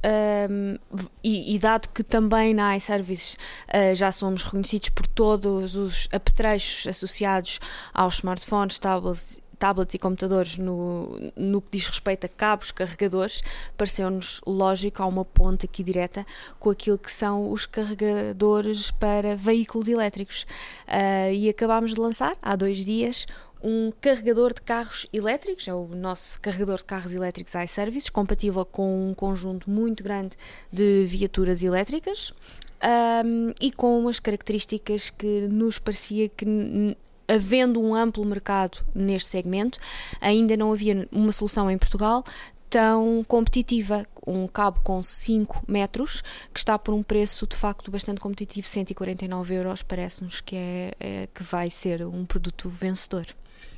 um, 0.51 0.79
e, 1.23 1.55
e, 1.55 1.59
dado 1.59 1.89
que 1.89 2.03
também 2.03 2.55
na 2.55 2.77
iServices 2.77 3.35
uh, 3.69 3.95
já 3.95 4.11
somos 4.11 4.45
reconhecidos 4.45 4.89
por 4.89 5.07
todos 5.07 5.77
os 5.77 6.09
apetrechos 6.11 6.87
associados 6.87 7.61
aos 7.93 8.15
smartphones, 8.15 8.79
tablets, 8.79 9.41
tablets 9.59 9.95
e 9.95 9.99
computadores 9.99 10.59
no, 10.59 11.19
no 11.37 11.61
que 11.61 11.73
diz 11.73 11.87
respeito 11.87 12.27
a 12.27 12.29
cabos, 12.29 12.71
carregadores, 12.71 13.43
pareceu-nos 13.77 14.41
lógico 14.47 15.03
há 15.03 15.07
uma 15.07 15.25
ponte 15.25 15.67
aqui 15.67 15.83
direta 15.83 16.27
com 16.59 16.71
aquilo 16.71 16.99
que 16.99 17.11
são 17.11 17.51
os 17.51 17.67
carregadores 17.67 18.91
para 18.91 19.37
veículos 19.37 19.89
elétricos. 19.89 20.47
Uh, 20.87 21.33
e 21.33 21.49
acabámos 21.49 21.95
de 21.95 22.01
lançar 22.01 22.37
há 22.41 22.57
dois 22.57 22.85
dias 22.85 23.27
um 23.63 23.93
carregador 24.01 24.53
de 24.55 24.63
carros 24.63 25.07
elétricos, 25.13 25.67
é 25.67 25.75
o 25.75 25.89
nosso 25.89 26.41
carregador 26.41 26.79
de 26.79 26.85
carros 26.85 27.15
elétricos 27.15 27.55
iServices, 27.55 28.11
compatível 28.11 28.65
com 28.65 29.11
um 29.11 29.15
conjunto 29.15 29.69
muito 29.71 30.03
grande 30.03 30.37
de 30.73 31.05
viaturas 31.07 31.63
elétricas 31.63 32.33
um, 33.25 33.53
e 33.61 33.73
com 33.73 33.99
umas 33.99 34.21
características 34.21 35.11
que 35.11 35.49
nos 35.49 35.79
parecia 35.79 36.29
que 36.29 36.45
havendo 37.29 37.81
um 37.81 37.95
amplo 37.95 38.25
mercado 38.25 38.79
neste 38.95 39.31
segmento, 39.31 39.79
ainda 40.21 40.57
não 40.57 40.73
havia 40.73 41.09
uma 41.11 41.33
solução 41.33 41.71
em 41.71 41.79
Portugal 41.79 42.25
tão 42.71 43.25
competitiva. 43.27 44.07
Um 44.27 44.47
cabo 44.47 44.81
com 44.83 45.03
5 45.03 45.63
metros 45.69 46.23
que 46.53 46.59
está 46.59 46.79
por 46.79 46.95
um 46.95 47.03
preço 47.03 47.47
de 47.47 47.57
facto 47.57 47.91
bastante 47.91 48.21
competitivo, 48.21 48.67
149 48.67 49.55
euros, 49.55 49.83
parece-nos 49.83 50.41
que, 50.41 50.57
é, 50.57 50.93
é, 50.99 51.29
que 51.33 51.43
vai 51.43 51.71
ser 51.71 52.05
um 52.05 52.25
produto 52.25 52.69
vencedor. 52.69 53.27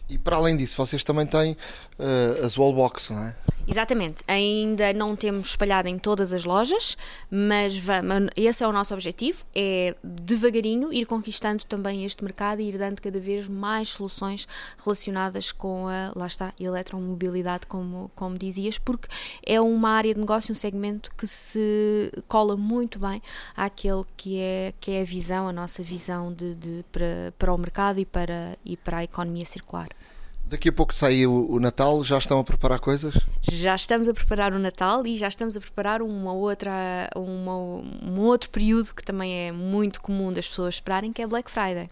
E 0.09 0.17
para 0.17 0.37
além 0.37 0.57
disso, 0.57 0.77
vocês 0.77 1.05
também 1.05 1.27
têm 1.27 1.53
uh, 1.53 2.45
as 2.45 2.57
wallbox, 2.57 3.11
não 3.11 3.25
é? 3.25 3.37
Exatamente. 3.67 4.25
Ainda 4.27 4.95
não 4.95 5.15
temos 5.15 5.51
espalhado 5.51 5.89
em 5.89 5.99
todas 5.99 6.33
as 6.33 6.45
lojas, 6.45 6.97
mas 7.31 7.77
vamos, 7.77 8.31
esse 8.35 8.65
é 8.65 8.67
o 8.67 8.73
nosso 8.73 8.95
objetivo, 8.95 9.45
é 9.55 9.95
devagarinho 10.03 10.91
ir 10.91 11.05
conquistando 11.05 11.67
também 11.67 12.07
este 12.07 12.25
mercado 12.25 12.63
e 12.63 12.69
ir 12.71 12.79
dando 12.79 13.03
cada 13.03 13.21
vez 13.21 13.47
mais 13.47 13.91
soluções 13.91 14.49
relacionadas 14.83 15.53
com 15.53 15.87
a, 15.87 16.11
lá 16.17 16.27
está, 16.27 16.55
eletromobilidade, 16.59 17.67
como, 17.67 18.11
como 18.15 18.39
dizias, 18.39 18.79
porque 18.79 19.07
é 19.45 19.61
uma 19.61 19.91
área 19.91 20.15
de 20.15 20.21
negócio, 20.21 20.38
um 20.51 20.55
segmento 20.55 21.11
que 21.17 21.27
se 21.27 22.13
cola 22.27 22.57
muito 22.57 22.99
bem 22.99 23.23
àquele 23.57 24.05
que 24.17 24.39
é, 24.39 24.73
que 24.81 24.91
é 24.93 25.03
a 25.03 25.05
visão, 25.05 25.49
a 25.49 25.53
nossa 25.53 25.83
visão 25.83 26.33
de, 26.33 26.55
de 26.55 26.85
para, 26.93 27.33
para 27.39 27.53
o 27.53 27.59
mercado 27.59 27.99
e 28.01 28.07
para, 28.07 28.57
e 28.65 28.77
para 28.77 28.99
a 28.99 29.05
economia 29.05 29.45
circular. 29.45 29.89
Daqui 30.45 30.71
a 30.71 30.73
pouco 30.73 30.95
sai 30.95 31.27
o, 31.27 31.51
o, 31.51 31.61
Natal, 31.61 32.03
já 32.03 32.17
estão 32.17 32.39
a 32.39 32.45
preparar 32.45 32.81
coisas? 32.81 33.15
Já 33.43 33.75
estamos 33.75 34.09
a 34.09 34.15
preparar 34.15 34.55
o 34.55 34.59
Natal 34.59 35.07
e 35.07 35.15
já 35.15 35.29
estamos 35.29 35.59
a 35.59 35.61
preparar 35.61 36.01
uma 36.01 36.33
outra, 36.33 37.11
uma, 37.15 37.55
um 37.55 38.19
outro 38.21 38.49
período 38.49 38.95
que 38.95 39.05
também 39.05 39.49
é 39.49 39.53
muito 39.53 40.01
comum 40.01 40.33
das 40.33 40.49
pessoas 40.49 40.77
esperarem, 40.77 41.13
que 41.13 41.21
é 41.21 41.27
Black 41.27 41.51
Friday. 41.51 41.89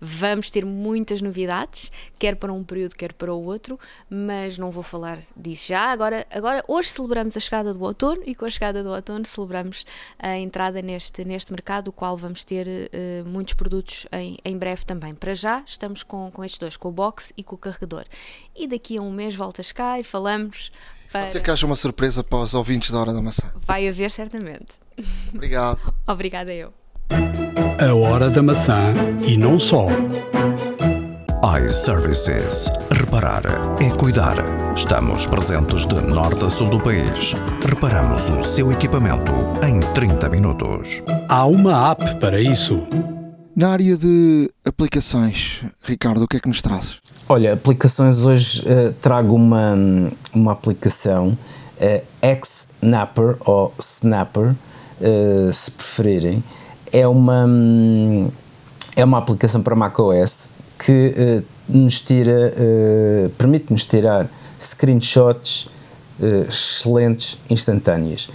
Vamos 0.00 0.50
ter 0.50 0.64
muitas 0.64 1.22
novidades, 1.22 1.90
quer 2.18 2.36
para 2.36 2.52
um 2.52 2.62
período, 2.62 2.94
quer 2.94 3.12
para 3.12 3.32
o 3.32 3.44
outro, 3.44 3.78
mas 4.08 4.58
não 4.58 4.70
vou 4.70 4.82
falar 4.82 5.18
disso 5.36 5.68
já. 5.68 5.90
Agora, 5.90 6.26
agora 6.30 6.62
hoje 6.68 6.88
celebramos 6.90 7.36
a 7.36 7.40
chegada 7.40 7.72
do 7.72 7.82
outono 7.82 8.22
e 8.26 8.34
com 8.34 8.44
a 8.44 8.50
chegada 8.50 8.82
do 8.82 8.90
outono 8.90 9.24
celebramos 9.24 9.84
a 10.18 10.36
entrada 10.36 10.82
neste, 10.82 11.24
neste 11.24 11.52
mercado, 11.52 11.88
o 11.88 11.92
qual 11.92 12.16
vamos 12.16 12.44
ter 12.44 12.66
uh, 12.66 13.28
muitos 13.28 13.54
produtos 13.54 14.06
em, 14.12 14.38
em 14.44 14.56
breve 14.56 14.84
também. 14.84 15.14
Para 15.14 15.34
já 15.34 15.62
estamos 15.66 16.02
com, 16.02 16.30
com 16.30 16.44
estes 16.44 16.58
dois, 16.58 16.76
com 16.76 16.88
o 16.88 16.92
box 16.92 17.32
e 17.36 17.42
com 17.42 17.54
o 17.54 17.58
carregador. 17.58 18.04
E 18.54 18.66
daqui 18.66 18.98
a 18.98 19.02
um 19.02 19.10
mês 19.10 19.34
voltas 19.34 19.72
cá 19.72 19.98
e 19.98 20.04
falamos. 20.04 20.70
Para... 21.10 21.22
Pode 21.22 21.32
ser 21.32 21.40
que 21.40 21.50
haja 21.50 21.66
uma 21.66 21.76
surpresa 21.76 22.24
para 22.24 22.38
os 22.38 22.54
ouvintes 22.54 22.90
da 22.90 22.98
Hora 22.98 23.12
da 23.12 23.22
Maçã. 23.22 23.50
Vai 23.54 23.88
haver, 23.88 24.10
certamente. 24.10 24.74
Obrigado. 25.32 25.94
Obrigada 26.06 26.52
eu. 26.52 26.72
A 27.80 27.92
Hora 27.92 28.30
da 28.30 28.40
Maçã 28.40 28.94
e 29.26 29.36
não 29.36 29.58
só. 29.58 29.88
iServices. 31.60 32.70
Reparar 32.90 33.42
é 33.80 33.90
cuidar. 33.90 34.36
Estamos 34.76 35.26
presentes 35.26 35.84
de 35.84 35.96
norte 36.00 36.44
a 36.44 36.50
sul 36.50 36.68
do 36.68 36.80
país. 36.80 37.34
Reparamos 37.66 38.30
o 38.30 38.44
seu 38.44 38.70
equipamento 38.70 39.32
em 39.66 39.80
30 39.92 40.28
minutos. 40.28 41.02
Há 41.28 41.44
uma 41.46 41.90
app 41.90 42.14
para 42.20 42.40
isso. 42.40 42.80
Na 43.56 43.70
área 43.70 43.96
de 43.96 44.50
aplicações, 44.64 45.62
Ricardo, 45.84 46.22
o 46.22 46.28
que 46.28 46.36
é 46.36 46.40
que 46.40 46.48
nos 46.48 46.62
trazes? 46.62 47.00
Olha, 47.28 47.54
aplicações 47.54 48.18
hoje 48.18 48.62
uh, 48.62 48.92
trago 49.00 49.34
uma, 49.34 49.74
uma 50.32 50.52
aplicação 50.52 51.28
uh, 51.28 52.36
Xnapper 52.44 53.36
ou 53.40 53.74
Snapper, 53.80 54.54
uh, 55.00 55.52
se 55.52 55.70
preferirem. 55.72 56.42
É 56.94 57.06
uma, 57.06 57.44
um, 57.44 58.28
é 58.94 59.04
uma 59.04 59.18
aplicação 59.18 59.60
para 59.60 59.74
macOS 59.74 60.50
que 60.78 61.14
uh, 61.16 61.44
nos 61.68 62.00
tira, 62.00 62.52
permite-nos 63.36 63.86
tirar 63.86 64.28
screenshots 64.58 65.68
excelentes, 66.48 67.38
instantâneas 67.50 68.28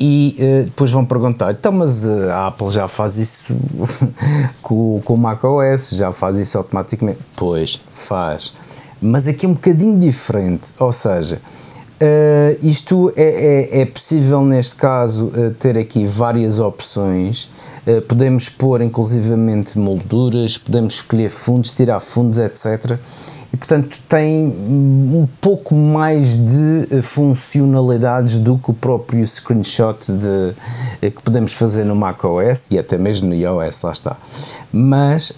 e 0.00 0.36
uh, 0.38 0.64
depois 0.64 0.90
vão 0.90 1.04
perguntar, 1.04 1.52
então 1.52 1.72
mas 1.72 2.04
uh, 2.04 2.30
a 2.30 2.46
Apple 2.48 2.70
já 2.70 2.86
faz 2.86 3.16
isso 3.16 3.54
com, 4.62 5.00
com 5.04 5.14
o 5.14 5.18
macOS, 5.18 5.90
já 5.90 6.12
faz 6.12 6.38
isso 6.38 6.56
automaticamente. 6.56 7.18
Pois, 7.36 7.80
faz. 7.90 8.52
Mas 9.02 9.26
aqui 9.26 9.44
é 9.44 9.48
um 9.48 9.54
bocadinho 9.54 9.98
diferente, 9.98 10.70
ou 10.78 10.92
seja, 10.92 11.40
uh, 12.00 12.66
isto 12.66 13.12
é, 13.16 13.22
é, 13.22 13.80
é, 13.80 13.86
possível 13.86 14.42
neste 14.42 14.76
caso 14.76 15.32
ter 15.58 15.76
aqui 15.76 16.04
várias 16.04 16.60
opções, 16.60 17.50
podemos 18.06 18.48
pôr 18.48 18.82
inclusivamente 18.82 19.78
molduras, 19.78 20.58
podemos 20.58 20.94
escolher 20.94 21.30
fundos, 21.30 21.72
tirar 21.72 22.00
fundos, 22.00 22.38
etc., 22.38 22.98
e 23.52 23.56
portanto 23.56 23.98
tem 24.06 24.46
um 24.46 25.26
pouco 25.40 25.74
mais 25.74 26.36
de 26.36 26.86
eh, 26.90 27.00
funcionalidades 27.00 28.38
do 28.38 28.58
que 28.58 28.70
o 28.70 28.74
próprio 28.74 29.26
screenshot 29.26 29.96
de, 30.06 30.52
eh, 31.00 31.10
que 31.10 31.22
podemos 31.22 31.54
fazer 31.54 31.84
no 31.84 31.96
macOS 31.96 32.70
e 32.70 32.78
até 32.78 32.98
mesmo 32.98 33.28
no 33.28 33.34
iOS, 33.34 33.82
lá 33.82 33.92
está. 33.92 34.16
Mas 34.70 35.32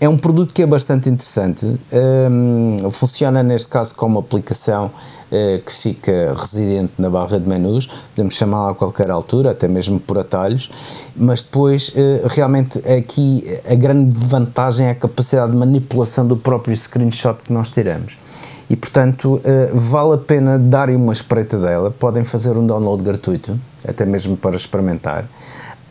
é 0.00 0.08
um 0.08 0.16
produto 0.16 0.54
que 0.54 0.62
é 0.62 0.66
bastante 0.66 1.10
interessante, 1.10 1.78
funciona 2.92 3.42
neste 3.42 3.68
caso 3.68 3.94
como 3.94 4.18
aplicação 4.18 4.90
eh, 4.90 5.19
que 5.64 5.72
fica 5.72 6.34
residente 6.36 6.92
na 6.98 7.08
barra 7.08 7.38
de 7.38 7.48
menus, 7.48 7.88
podemos 8.14 8.34
chamá-la 8.34 8.72
a 8.72 8.74
qualquer 8.74 9.10
altura, 9.10 9.52
até 9.52 9.68
mesmo 9.68 10.00
por 10.00 10.18
atalhos, 10.18 10.70
mas 11.16 11.42
depois 11.42 11.92
eh, 11.94 12.22
realmente 12.26 12.78
aqui 12.78 13.44
a 13.68 13.74
grande 13.74 14.16
vantagem 14.26 14.86
é 14.86 14.90
a 14.90 14.94
capacidade 14.94 15.52
de 15.52 15.56
manipulação 15.56 16.26
do 16.26 16.36
próprio 16.36 16.76
screenshot 16.76 17.38
que 17.44 17.52
nós 17.52 17.70
tiramos. 17.70 18.18
E 18.68 18.76
portanto 18.76 19.40
eh, 19.44 19.70
vale 19.72 20.14
a 20.14 20.18
pena 20.18 20.58
darem 20.58 20.96
uma 20.96 21.12
espreita 21.12 21.58
dela, 21.58 21.90
podem 21.90 22.24
fazer 22.24 22.56
um 22.56 22.66
download 22.66 23.02
gratuito, 23.02 23.58
até 23.86 24.04
mesmo 24.04 24.36
para 24.36 24.56
experimentar. 24.56 25.26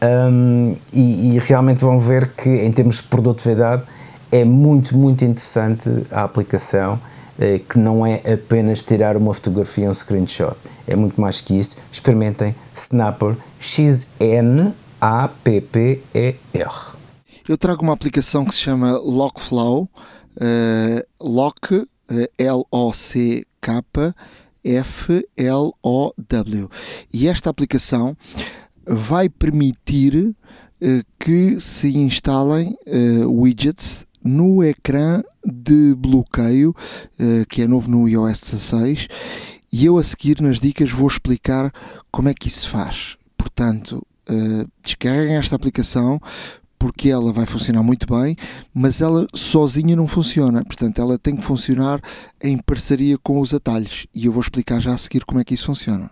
Um, 0.02 0.78
e, 0.94 1.36
e, 1.36 1.40
realmente 1.40 1.82
vão 1.82 2.00
ver 2.00 2.30
que 2.30 2.50
em 2.50 2.72
termos 2.72 2.98
de 2.98 3.04
produtividade 3.04 3.84
é 4.32 4.46
muito, 4.46 4.98
muito 4.98 5.26
interessante 5.26 5.90
a 6.10 6.24
aplicação 6.24 6.94
eh, 6.94 7.19
que 7.68 7.80
não 7.80 8.06
é 8.06 8.22
apenas 8.34 8.84
tirar 8.84 9.16
uma 9.16 9.34
fotografia, 9.34 9.90
um 9.90 9.94
screenshot. 9.94 10.58
É 10.86 10.96
muito 10.96 11.20
mais 11.20 11.40
que 11.40 11.58
isso. 11.58 11.78
Experimentem 11.92 12.54
Snapper 12.76 13.38
X-N-A-P-P-E-R. 13.60 14.80
Eu 17.50 17.58
trago 17.58 17.82
uma 17.82 17.94
aplicação 17.94 18.46
que 18.46 18.54
se 18.54 18.62
chama 18.62 19.00
Lockflow, 19.00 19.90
uh, 20.38 21.02
Lock, 21.20 21.74
uh, 21.74 21.88
L-O-C-K, 22.38 23.84
F-L-O-W. 24.64 26.70
E 27.12 27.28
esta 27.28 27.50
aplicação 27.50 28.16
vai 28.86 29.30
permitir 29.30 30.16
uh, 30.16 30.36
que 31.20 31.60
se 31.60 31.98
instalem 31.98 32.78
widgets 33.26 34.06
no 34.24 34.64
ecrã 34.64 35.24
de 35.50 35.96
bloqueio, 35.96 36.76
uh, 37.20 37.46
que 37.48 37.62
é 37.62 37.68
novo 37.68 37.90
no 37.90 38.08
iOS 38.08 38.40
16, 38.42 39.08
e 39.72 39.86
eu 39.86 39.98
a 39.98 40.04
seguir 40.04 40.42
nas 40.42 40.60
dicas 40.60 40.92
vou 40.92 41.08
explicar 41.08 41.72
como 42.12 42.30
é 42.30 42.34
que 42.34 42.48
isso 42.48 42.62
se 42.62 42.70
faz. 42.70 43.18
Portanto, 43.38 44.06
uh, 44.30 44.70
descarreguem 44.84 45.36
esta 45.36 45.56
aplicação 45.56 46.20
porque 46.78 47.10
ela 47.10 47.34
vai 47.34 47.46
funcionar 47.46 47.84
muito 47.84 48.08
bem, 48.08 48.38
mas 48.74 49.02
ela 49.02 49.28
sozinha 49.34 49.98
não 49.98 50.08
funciona. 50.08 50.64
Portanto, 50.64 51.00
ela 51.02 51.20
tem 51.20 51.36
que 51.36 51.44
funcionar 51.44 52.00
em 52.42 52.58
parceria 52.58 53.18
com 53.18 53.42
os 53.42 53.54
atalhos 53.54 54.08
e 54.16 54.26
eu 54.26 54.32
vou 54.32 54.42
explicar 54.42 54.80
já 54.80 54.94
a 54.94 54.98
seguir 54.98 55.26
como 55.26 55.42
é 55.42 55.44
que 55.44 55.54
isso 55.54 55.66
funciona 55.66 56.10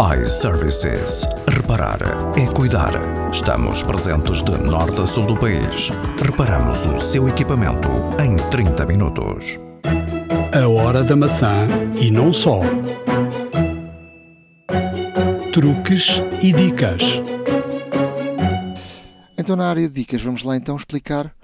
iServices. 0.00 1.26
Reparar 1.48 1.98
é 2.38 2.46
cuidar. 2.54 2.92
Estamos 3.32 3.82
presentes 3.82 4.44
de 4.44 4.52
norte 4.56 5.02
a 5.02 5.06
sul 5.06 5.26
do 5.26 5.36
país. 5.36 5.90
Reparamos 6.24 6.86
o 6.86 7.00
seu 7.00 7.28
equipamento 7.28 7.88
em 8.22 8.36
30 8.48 8.86
minutos. 8.86 9.58
A 10.54 10.68
hora 10.68 11.02
da 11.02 11.16
maçã 11.16 11.66
e 12.00 12.12
não 12.12 12.32
só. 12.32 12.60
Truques 15.52 16.22
e 16.40 16.52
dicas. 16.52 17.02
Então, 19.36 19.56
na 19.56 19.68
área 19.68 19.88
de 19.88 19.94
dicas, 19.94 20.22
vamos 20.22 20.44
lá 20.44 20.56
então 20.56 20.76
explicar 20.76 21.34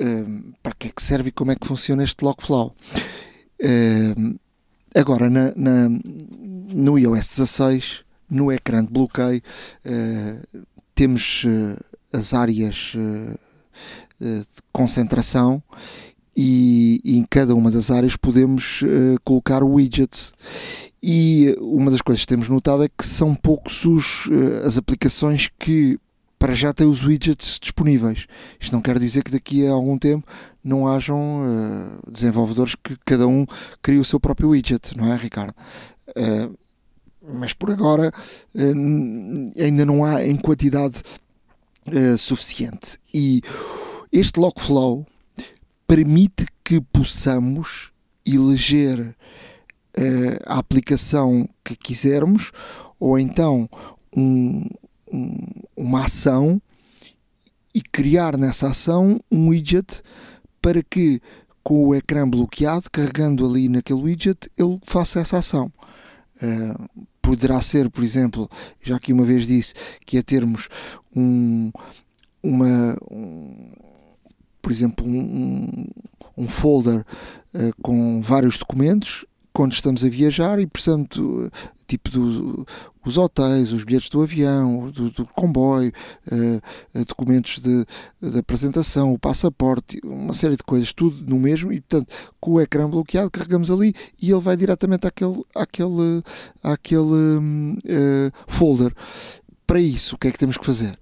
um, 0.00 0.52
para 0.62 0.72
que 0.72 0.88
é 0.88 0.90
que 0.90 1.02
serve 1.02 1.28
e 1.28 1.32
como 1.32 1.52
é 1.52 1.54
que 1.54 1.66
funciona 1.66 2.02
este 2.02 2.24
Lockflow. 2.24 2.74
Um, 3.62 4.36
agora, 4.94 5.28
na, 5.28 5.52
na 5.54 5.90
no 6.72 6.98
iOS 6.98 7.28
16, 7.28 8.04
no 8.30 8.52
ecrã 8.52 8.84
de 8.84 8.92
bloqueio, 8.92 9.42
uh, 9.84 10.64
temos 10.94 11.44
uh, 11.44 11.76
as 12.12 12.32
áreas 12.32 12.92
uh, 12.94 13.38
de 14.20 14.44
concentração 14.72 15.62
e, 16.36 17.00
e, 17.02 17.18
em 17.18 17.26
cada 17.28 17.54
uma 17.54 17.70
das 17.70 17.90
áreas 17.90 18.16
podemos 18.16 18.82
colocar 19.24 19.64
widgets. 19.64 20.34
E 21.02 21.56
uma 21.58 21.90
das 21.90 22.02
coisas 22.02 22.20
que 22.22 22.26
temos 22.26 22.48
notado 22.48 22.84
é 22.84 22.88
que 22.88 23.06
são 23.06 23.34
poucos 23.34 23.84
os, 23.86 24.28
as 24.62 24.76
aplicações 24.76 25.48
que 25.58 25.98
para 26.40 26.54
já 26.54 26.72
têm 26.72 26.86
os 26.86 27.02
widgets 27.02 27.58
disponíveis. 27.60 28.26
Isto 28.58 28.72
não 28.72 28.80
quer 28.80 28.98
dizer 28.98 29.22
que 29.22 29.30
daqui 29.30 29.66
a 29.66 29.72
algum 29.72 29.98
tempo 29.98 30.26
não 30.64 30.88
hajam 30.88 31.18
uh, 31.18 32.10
desenvolvedores 32.10 32.74
que 32.74 32.96
cada 33.04 33.28
um 33.28 33.44
crie 33.82 33.98
o 33.98 34.04
seu 34.04 34.18
próprio 34.18 34.48
widget, 34.48 34.96
não 34.96 35.12
é, 35.12 35.16
Ricardo? 35.16 35.54
Uh, 36.16 36.58
mas 37.22 37.52
por 37.52 37.70
agora 37.70 38.12
uh, 38.54 39.60
ainda 39.62 39.84
não 39.84 40.04
há 40.04 40.26
em 40.26 40.36
quantidade 40.36 41.02
uh, 41.86 42.18
suficiente. 42.18 42.98
E 43.12 43.42
este 44.12 44.40
Lockflow 44.40 45.06
permite 45.86 46.46
que 46.64 46.80
possamos 46.80 47.92
eleger 48.24 49.16
a 50.46 50.58
aplicação 50.58 51.48
que 51.64 51.74
quisermos 51.74 52.52
ou 52.98 53.18
então 53.18 53.68
um, 54.16 54.64
um, 55.12 55.36
uma 55.76 56.04
ação 56.04 56.62
e 57.74 57.82
criar 57.82 58.36
nessa 58.36 58.68
ação 58.68 59.20
um 59.30 59.48
widget 59.48 60.00
para 60.62 60.82
que 60.82 61.20
com 61.62 61.86
o 61.86 61.94
ecrã 61.94 62.28
bloqueado, 62.28 62.90
carregando 62.90 63.46
ali 63.46 63.68
naquele 63.68 64.02
widget, 64.02 64.50
ele 64.56 64.78
faça 64.82 65.20
essa 65.20 65.38
ação. 65.38 65.72
Uh, 66.42 67.06
poderá 67.20 67.60
ser, 67.60 67.90
por 67.90 68.02
exemplo, 68.02 68.48
já 68.80 68.98
que 68.98 69.12
uma 69.12 69.24
vez 69.24 69.46
disse 69.46 69.74
que 70.06 70.16
é 70.16 70.22
termos 70.22 70.68
um, 71.14 71.70
uma, 72.42 72.96
um, 73.10 73.72
por 74.62 74.72
exemplo, 74.72 75.06
um, 75.06 75.86
um 76.36 76.48
folder 76.48 77.04
uh, 77.54 77.82
com 77.82 78.20
vários 78.22 78.58
documentos 78.58 79.24
quando 79.52 79.72
estamos 79.72 80.04
a 80.04 80.08
viajar 80.08 80.58
e, 80.58 80.66
portanto, 80.66 81.50
tipo 81.86 82.08
do, 82.10 82.66
os 83.04 83.18
hotéis, 83.18 83.72
os 83.72 83.82
bilhetes 83.82 84.08
do 84.10 84.22
avião, 84.22 84.90
do, 84.90 85.10
do 85.10 85.26
comboio, 85.26 85.92
uh, 86.30 87.04
documentos 87.06 87.58
de, 87.58 87.84
de, 88.20 88.38
apresentação, 88.38 89.12
o 89.12 89.18
passaporte, 89.18 90.00
uma 90.04 90.34
série 90.34 90.56
de 90.56 90.62
coisas, 90.62 90.92
tudo 90.92 91.22
no 91.28 91.38
mesmo, 91.38 91.72
e 91.72 91.80
portanto, 91.80 92.12
com 92.40 92.52
o 92.52 92.60
ecrã 92.60 92.88
bloqueado, 92.88 93.30
carregamos 93.30 93.70
ali 93.70 93.94
e 94.20 94.30
ele 94.30 94.40
vai 94.40 94.56
diretamente 94.56 95.06
àquele, 95.06 95.42
àquele, 95.54 96.22
àquele 96.62 97.00
uh, 97.00 98.32
folder. 98.46 98.94
Para 99.66 99.80
isso, 99.80 100.14
o 100.16 100.18
que 100.18 100.28
é 100.28 100.30
que 100.30 100.38
temos 100.38 100.58
que 100.58 100.66
fazer? 100.66 100.98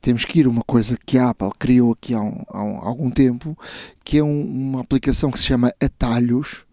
Temos 0.00 0.24
que 0.24 0.38
ir 0.38 0.46
a 0.46 0.50
uma 0.50 0.62
coisa 0.62 0.98
que 1.04 1.16
a 1.16 1.30
Apple 1.30 1.50
criou 1.58 1.92
aqui 1.92 2.14
há, 2.14 2.20
um, 2.20 2.42
há, 2.48 2.62
um, 2.62 2.78
há 2.78 2.86
algum 2.86 3.10
tempo, 3.10 3.58
que 4.04 4.18
é 4.18 4.22
um, 4.22 4.44
uma 4.44 4.80
aplicação 4.82 5.30
que 5.30 5.38
se 5.38 5.46
chama 5.46 5.72
Atalhos. 5.82 6.66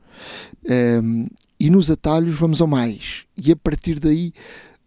Um, 0.68 0.72
ehm, 0.72 1.28
e 1.60 1.70
nos 1.70 1.92
atalhos 1.92 2.40
vamos 2.40 2.60
ao 2.60 2.68
mais 2.68 3.26
e 3.38 3.52
a 3.52 3.56
partir 3.56 4.00
daí 4.00 4.34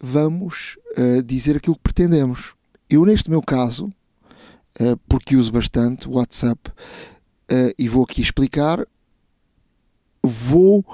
vamos 0.01 0.77
uh, 0.99 1.23
dizer 1.23 1.57
aquilo 1.57 1.77
que 1.77 1.83
pretendemos. 1.83 2.55
Eu, 2.91 3.05
neste 3.05 3.31
meu 3.31 3.41
caso, 3.41 3.87
uh, 4.81 4.97
porque 5.09 5.37
uso 5.37 5.53
bastante 5.53 6.09
o 6.09 6.13
WhatsApp 6.13 6.71
uh, 6.71 7.75
e 7.79 7.89
vou 7.89 8.05
aqui 8.05 8.21
explicar, 8.21 8.87
vou 10.23 10.85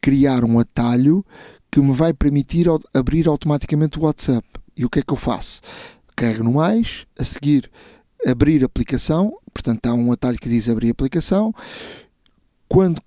criar 0.00 0.44
um 0.44 0.58
atalho 0.58 1.24
que 1.70 1.80
me 1.80 1.92
vai 1.92 2.12
permitir 2.12 2.66
abrir 2.94 3.28
automaticamente 3.28 3.98
o 3.98 4.02
WhatsApp. 4.02 4.46
E 4.76 4.84
o 4.84 4.90
que 4.90 5.00
é 5.00 5.02
que 5.02 5.12
eu 5.12 5.16
faço? 5.16 5.60
Carrego 6.16 6.44
no 6.44 6.52
mais, 6.54 7.06
a 7.18 7.24
seguir 7.24 7.70
abrir 8.26 8.64
aplicação, 8.64 9.36
portanto 9.52 9.86
há 9.86 9.94
um 9.94 10.12
atalho 10.12 10.38
que 10.38 10.48
diz 10.48 10.68
abrir 10.68 10.90
aplicação. 10.90 11.54
Quando 12.68 13.00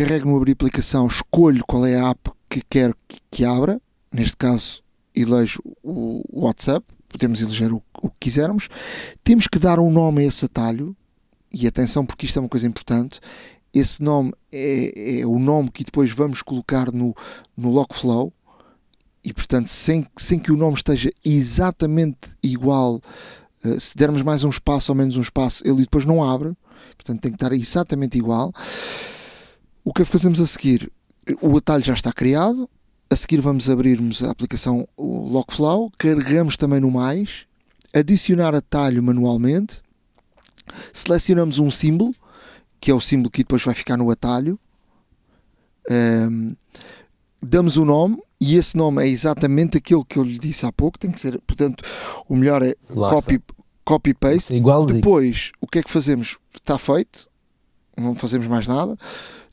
carrego 0.00 0.30
no 0.30 0.36
abrir 0.38 0.52
aplicação, 0.52 1.06
escolho 1.06 1.62
qual 1.66 1.84
é 1.84 2.00
a 2.00 2.08
app 2.08 2.30
que 2.48 2.62
quero 2.70 2.96
que, 3.30 3.44
abra, 3.44 3.78
neste 4.10 4.34
caso 4.34 4.82
elejo 5.14 5.60
o 5.82 6.22
WhatsApp, 6.32 6.86
podemos 7.06 7.42
eleger 7.42 7.70
o, 7.70 7.82
o 8.00 8.08
que 8.08 8.16
quisermos, 8.20 8.70
temos 9.22 9.46
que 9.46 9.58
dar 9.58 9.78
um 9.78 9.90
nome 9.90 10.22
a 10.22 10.26
esse 10.26 10.46
atalho, 10.46 10.96
e 11.52 11.66
atenção 11.66 12.06
porque 12.06 12.24
isto 12.24 12.38
é 12.38 12.40
uma 12.40 12.48
coisa 12.48 12.66
importante, 12.66 13.20
esse 13.74 14.02
nome 14.02 14.32
é, 14.50 15.20
é 15.20 15.26
o 15.26 15.38
nome 15.38 15.70
que 15.70 15.84
depois 15.84 16.10
vamos 16.12 16.40
colocar 16.40 16.90
no, 16.90 17.14
no 17.54 17.70
Lockflow, 17.70 18.32
e 19.22 19.34
portanto 19.34 19.68
sem, 19.68 20.06
sem 20.16 20.38
que 20.38 20.50
o 20.50 20.56
nome 20.56 20.76
esteja 20.76 21.10
exatamente 21.22 22.30
igual, 22.42 23.02
uh, 23.62 23.78
se 23.78 23.94
dermos 23.98 24.22
mais 24.22 24.44
um 24.44 24.50
espaço 24.50 24.92
ou 24.92 24.96
menos 24.96 25.18
um 25.18 25.22
espaço, 25.22 25.62
ele 25.66 25.82
depois 25.82 26.06
não 26.06 26.24
abre, 26.24 26.56
portanto 26.96 27.20
tem 27.20 27.32
que 27.32 27.36
estar 27.36 27.52
exatamente 27.52 28.16
igual. 28.16 28.50
O 29.84 29.92
que 29.92 30.04
fazemos 30.04 30.40
a 30.40 30.46
seguir? 30.46 30.90
O 31.40 31.56
atalho 31.56 31.84
já 31.84 31.94
está 31.94 32.12
criado. 32.12 32.68
A 33.12 33.16
seguir 33.16 33.40
vamos 33.40 33.68
abrirmos 33.68 34.22
a 34.22 34.30
aplicação 34.30 34.86
Lockflow, 34.96 35.90
carregamos 35.98 36.56
também 36.56 36.78
no 36.78 36.92
mais, 36.92 37.44
adicionar 37.92 38.54
atalho 38.54 39.02
manualmente, 39.02 39.82
selecionamos 40.92 41.58
um 41.58 41.72
símbolo, 41.72 42.14
que 42.80 42.88
é 42.88 42.94
o 42.94 43.00
símbolo 43.00 43.28
que 43.28 43.42
depois 43.42 43.64
vai 43.64 43.74
ficar 43.74 43.96
no 43.96 44.12
atalho, 44.12 44.56
um, 45.90 46.54
damos 47.42 47.76
o 47.76 47.82
um 47.82 47.86
nome 47.86 48.22
e 48.40 48.54
esse 48.54 48.76
nome 48.76 49.02
é 49.02 49.08
exatamente 49.08 49.76
aquilo 49.76 50.04
que 50.04 50.16
eu 50.16 50.22
lhe 50.22 50.38
disse 50.38 50.64
há 50.64 50.70
pouco, 50.70 50.96
tem 50.96 51.10
que 51.10 51.18
ser, 51.18 51.40
portanto, 51.40 51.82
o 52.28 52.36
melhor 52.36 52.62
é 52.62 52.76
copy, 52.94 53.42
copy 53.84 54.14
paste. 54.14 54.54
Igualzinho. 54.54 55.00
Depois, 55.00 55.50
o 55.60 55.66
que 55.66 55.80
é 55.80 55.82
que 55.82 55.90
fazemos? 55.90 56.38
Está 56.54 56.78
feito, 56.78 57.28
não 57.96 58.14
fazemos 58.14 58.46
mais 58.46 58.68
nada 58.68 58.96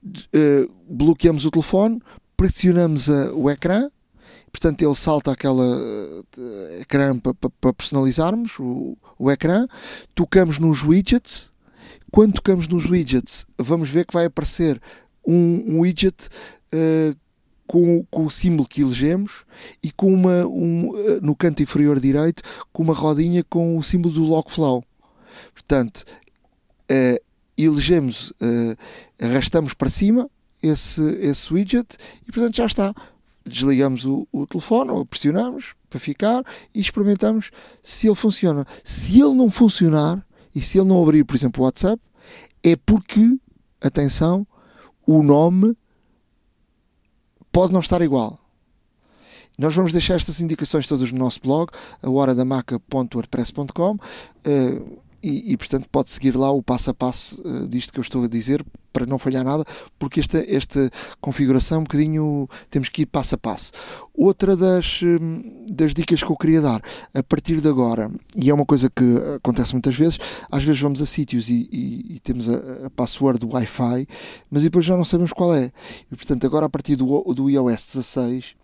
uh, 0.07 0.71
bloqueamos 0.89 1.45
o 1.45 1.51
telefone, 1.51 2.01
pressionamos 2.35 3.07
o 3.33 3.49
ecrã, 3.49 3.89
portanto 4.51 4.81
ele 4.81 4.95
salta 4.95 5.31
aquela 5.31 5.63
uh, 5.63 6.25
ecrã 6.79 7.17
para 7.17 7.33
pa, 7.33 7.49
pa 7.49 7.73
personalizarmos 7.73 8.59
o, 8.59 8.97
o 9.17 9.31
ecrã, 9.31 9.67
tocamos 10.13 10.59
nos 10.59 10.83
widgets, 10.83 11.51
quando 12.11 12.33
tocamos 12.35 12.67
nos 12.67 12.85
widgets 12.85 13.45
vamos 13.57 13.89
ver 13.89 14.05
que 14.05 14.13
vai 14.13 14.25
aparecer 14.25 14.81
um, 15.25 15.63
um 15.67 15.79
widget 15.81 16.29
uh, 16.73 17.15
com, 17.65 18.05
com, 18.09 18.25
o 18.25 18.31
símbolo 18.31 18.67
que 18.67 18.81
elegemos 18.81 19.45
e 19.83 19.91
com 19.91 20.13
uma 20.13 20.45
um, 20.47 21.19
no 21.21 21.35
canto 21.35 21.61
inferior 21.61 21.99
direito 21.99 22.41
com 22.71 22.81
uma 22.81 22.93
rodinha 22.93 23.43
com 23.43 23.77
o 23.77 23.83
símbolo 23.83 24.13
do 24.13 24.23
Lockflow. 24.23 24.81
Portanto, 25.53 26.05
uh, 26.89 27.26
elegemos, 27.57 28.31
uh, 28.41 28.77
arrastamos 29.21 29.73
para 29.73 29.89
cima 29.89 30.29
esse, 30.61 31.01
esse 31.19 31.53
widget 31.53 31.97
e 32.27 32.31
portanto 32.31 32.55
já 32.55 32.65
está. 32.65 32.93
Desligamos 33.45 34.05
o, 34.05 34.27
o 34.31 34.45
telefone 34.45 34.91
ou 34.91 35.05
pressionamos 35.05 35.73
para 35.89 35.99
ficar 35.99 36.43
e 36.75 36.81
experimentamos 36.81 37.51
se 37.81 38.07
ele 38.07 38.15
funciona. 38.15 38.65
Se 38.83 39.19
ele 39.19 39.33
não 39.33 39.49
funcionar 39.49 40.25
e 40.53 40.61
se 40.61 40.77
ele 40.77 40.87
não 40.87 41.01
abrir, 41.01 41.23
por 41.23 41.35
exemplo, 41.35 41.61
o 41.61 41.65
WhatsApp, 41.65 42.01
é 42.63 42.75
porque, 42.75 43.39
atenção, 43.79 44.45
o 45.05 45.23
nome 45.23 45.77
pode 47.51 47.71
não 47.71 47.79
estar 47.79 48.01
igual. 48.01 48.39
Nós 49.57 49.73
vamos 49.73 49.91
deixar 49.91 50.15
estas 50.15 50.39
indicações 50.39 50.85
todas 50.85 51.11
no 51.11 51.17
nosso 51.17 51.41
blog, 51.41 51.71
a 52.03 52.09
horadamaca.wordpress.com. 52.09 53.91
Uh, 53.93 54.99
e, 55.27 55.53
e, 55.53 55.57
portanto 55.57 55.87
pode 55.91 56.09
seguir 56.09 56.35
lá 56.35 56.49
o 56.51 56.63
passo 56.63 56.89
a 56.89 56.93
passo 56.93 57.41
uh, 57.41 57.67
disto 57.67 57.91
que 57.91 57.99
eu 57.99 58.03
estou 58.03 58.23
a 58.23 58.27
dizer 58.27 58.65
para 58.97 59.05
não 59.05 59.19
falhar 59.19 59.43
nada, 59.43 59.63
porque 59.99 60.19
esta, 60.19 60.43
esta 60.51 60.89
configuração 61.21 61.81
um 61.81 61.83
bocadinho 61.83 62.49
temos 62.67 62.89
que 62.89 63.03
ir 63.03 63.05
passo 63.05 63.35
a 63.35 63.37
passo. 63.37 63.71
Outra 64.11 64.57
das, 64.57 65.01
hum, 65.03 65.65
das 65.69 65.93
dicas 65.93 66.23
que 66.23 66.31
eu 66.31 66.35
queria 66.35 66.61
dar 66.61 66.81
a 67.13 67.21
partir 67.21 67.61
de 67.61 67.67
agora, 67.67 68.09
e 68.35 68.49
é 68.49 68.53
uma 68.53 68.65
coisa 68.65 68.89
que 68.89 69.03
acontece 69.35 69.73
muitas 69.73 69.95
vezes, 69.95 70.17
às 70.49 70.63
vezes 70.63 70.81
vamos 70.81 70.99
a 70.99 71.05
sítios 71.05 71.47
e, 71.47 71.69
e, 71.71 72.15
e 72.15 72.19
temos 72.21 72.49
a, 72.49 72.87
a, 72.87 72.89
password 72.89 73.39
do 73.39 73.53
Wi-Fi, 73.53 74.07
mas 74.49 74.63
depois 74.63 74.83
já 74.83 74.97
não 74.97 75.05
sabemos 75.05 75.31
qual 75.31 75.53
é. 75.53 75.71
E 76.11 76.15
portanto, 76.15 76.47
agora 76.47 76.65
a 76.65 76.69
partir 76.69 76.95
do, 76.95 77.05
do 77.35 77.51
iOS 77.51 77.85
16 77.85 78.55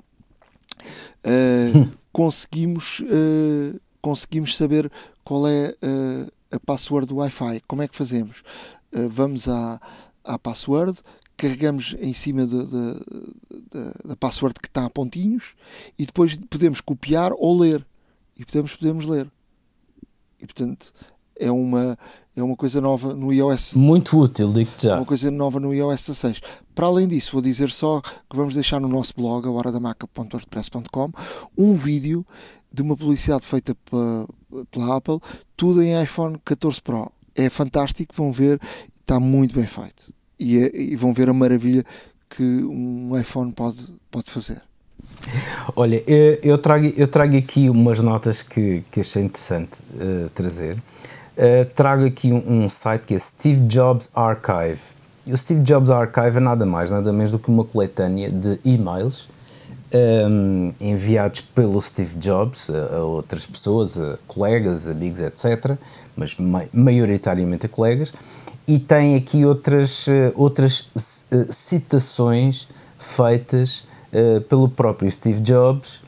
uh, 0.80 1.90
conseguimos, 2.12 3.02
uh, 3.02 3.80
conseguimos 4.02 4.58
saber 4.58 4.92
qual 5.24 5.48
é 5.48 5.76
uh, 5.84 6.32
a 6.54 6.60
password 6.60 7.08
do 7.08 7.18
Wi-Fi. 7.18 7.62
Como 7.68 7.82
é 7.82 7.88
que 7.88 7.96
fazemos? 7.96 8.44
Uh, 8.94 9.10
vamos 9.10 9.48
à, 9.48 9.82
à 10.24 10.38
password, 10.38 11.00
carregamos 11.36 11.96
em 12.00 12.14
cima 12.14 12.46
de, 12.46 12.66
de, 12.66 12.94
de, 13.50 14.08
da 14.08 14.16
password 14.16 14.60
que 14.60 14.68
está 14.68 14.86
a 14.86 14.90
pontinhos 14.90 15.56
e 15.98 16.06
depois 16.06 16.36
podemos 16.50 16.80
copiar 16.80 17.32
ou 17.36 17.58
ler. 17.58 17.86
E 18.38 18.46
podemos, 18.46 18.76
podemos 18.76 19.06
ler. 19.06 19.30
E 20.40 20.46
portanto 20.46 20.94
é 21.40 21.52
uma, 21.52 21.98
é 22.36 22.44
uma 22.44 22.56
coisa 22.56 22.80
nova 22.80 23.14
no 23.14 23.34
iOS. 23.34 23.74
Muito 23.74 24.18
útil, 24.20 24.52
digo 24.54 24.72
já. 24.78 24.98
Uma 24.98 25.06
coisa 25.06 25.30
nova 25.32 25.60
no 25.60 25.74
iOS 25.74 26.08
16. 26.08 26.42
Para 26.76 26.88
além 26.88 27.08
disso, 27.08 27.34
vou 27.34 27.42
dizer 27.42 27.72
só 27.72 28.02
que 28.02 28.36
vamos 28.36 28.54
deixar 28.54 28.80
no 28.80 28.88
nosso 28.88 29.14
blog, 29.16 29.48
a 29.48 29.52
horadamaca.wordpress.com, 29.52 31.12
um 31.58 31.74
vídeo 31.74 32.26
de 32.74 32.82
uma 32.82 32.98
publicidade 32.98 33.46
feita 33.46 33.76
pela, 33.90 34.28
pela 34.72 34.98
Apple, 34.98 35.20
tudo 35.56 35.84
em 35.84 36.02
iPhone 36.02 36.38
14 36.44 36.82
Pro. 36.82 37.12
É 37.36 37.50
fantástico, 37.50 38.14
vão 38.16 38.32
ver, 38.32 38.60
está 39.02 39.20
muito 39.20 39.56
bem 39.56 39.66
feito. 39.66 40.12
E, 40.40 40.58
é, 40.58 40.72
e 40.76 40.96
vão 40.96 41.14
ver 41.14 41.30
a 41.30 41.34
maravilha 41.34 41.86
que 42.30 42.44
um 42.44 43.18
iPhone 43.20 43.52
pode, 43.52 43.94
pode 44.10 44.32
fazer. 44.32 44.62
Olha, 45.76 46.04
eu 46.08 46.58
trago, 46.58 46.92
eu 46.98 47.08
trago 47.08 47.38
aqui 47.38 47.70
umas 47.70 48.02
notas 48.02 48.42
que, 48.42 48.84
que 48.92 49.02
achei 49.02 49.24
interessante 49.24 49.82
uh, 49.96 50.30
trazer. 50.30 50.78
Uh, 51.38 51.66
trago 51.76 52.06
aqui 52.06 52.32
um, 52.32 52.64
um, 52.64 52.70
site 52.70 53.08
que 53.08 53.14
é 53.14 53.20
Steve 53.20 53.62
Jobs 53.68 54.10
Archive. 54.16 54.82
E 55.26 55.34
o 55.34 55.38
Steve 55.38 55.62
Jobs 55.62 55.90
Archive 55.90 56.38
é 56.38 56.40
nada 56.40 56.66
mais, 56.66 56.90
nada 56.90 57.12
menos 57.12 57.32
do 57.32 57.40
que 57.40 57.50
uma 57.50 57.64
coletânea 57.64 58.30
de 58.30 58.60
e-mails 58.64 59.28
um, 59.94 60.74
enviados 60.80 61.42
pelo 61.42 61.82
Steve 61.82 62.16
Jobs 62.16 62.70
a, 62.70 62.96
a, 62.96 63.00
outras 63.04 63.46
pessoas, 63.46 63.98
a 63.98 64.18
colegas, 64.28 64.88
amigos, 64.88 65.20
etc., 65.20 65.78
mas 66.16 66.36
maioritariamente 66.74 67.66
a 67.66 67.70
colegas, 67.70 68.14
e 68.68 68.80
tem 68.80 69.16
aqui 69.16 69.46
outras, 69.46 70.08
uh, 70.08 70.34
outras 70.36 70.90
uh, 70.96 71.52
citações 71.52 72.68
feitas 72.98 73.86
uh, 74.12 74.42
pelo 74.42 74.70
próprio 74.70 75.10
Steve 75.12 75.42
Jobs. 75.42 76.02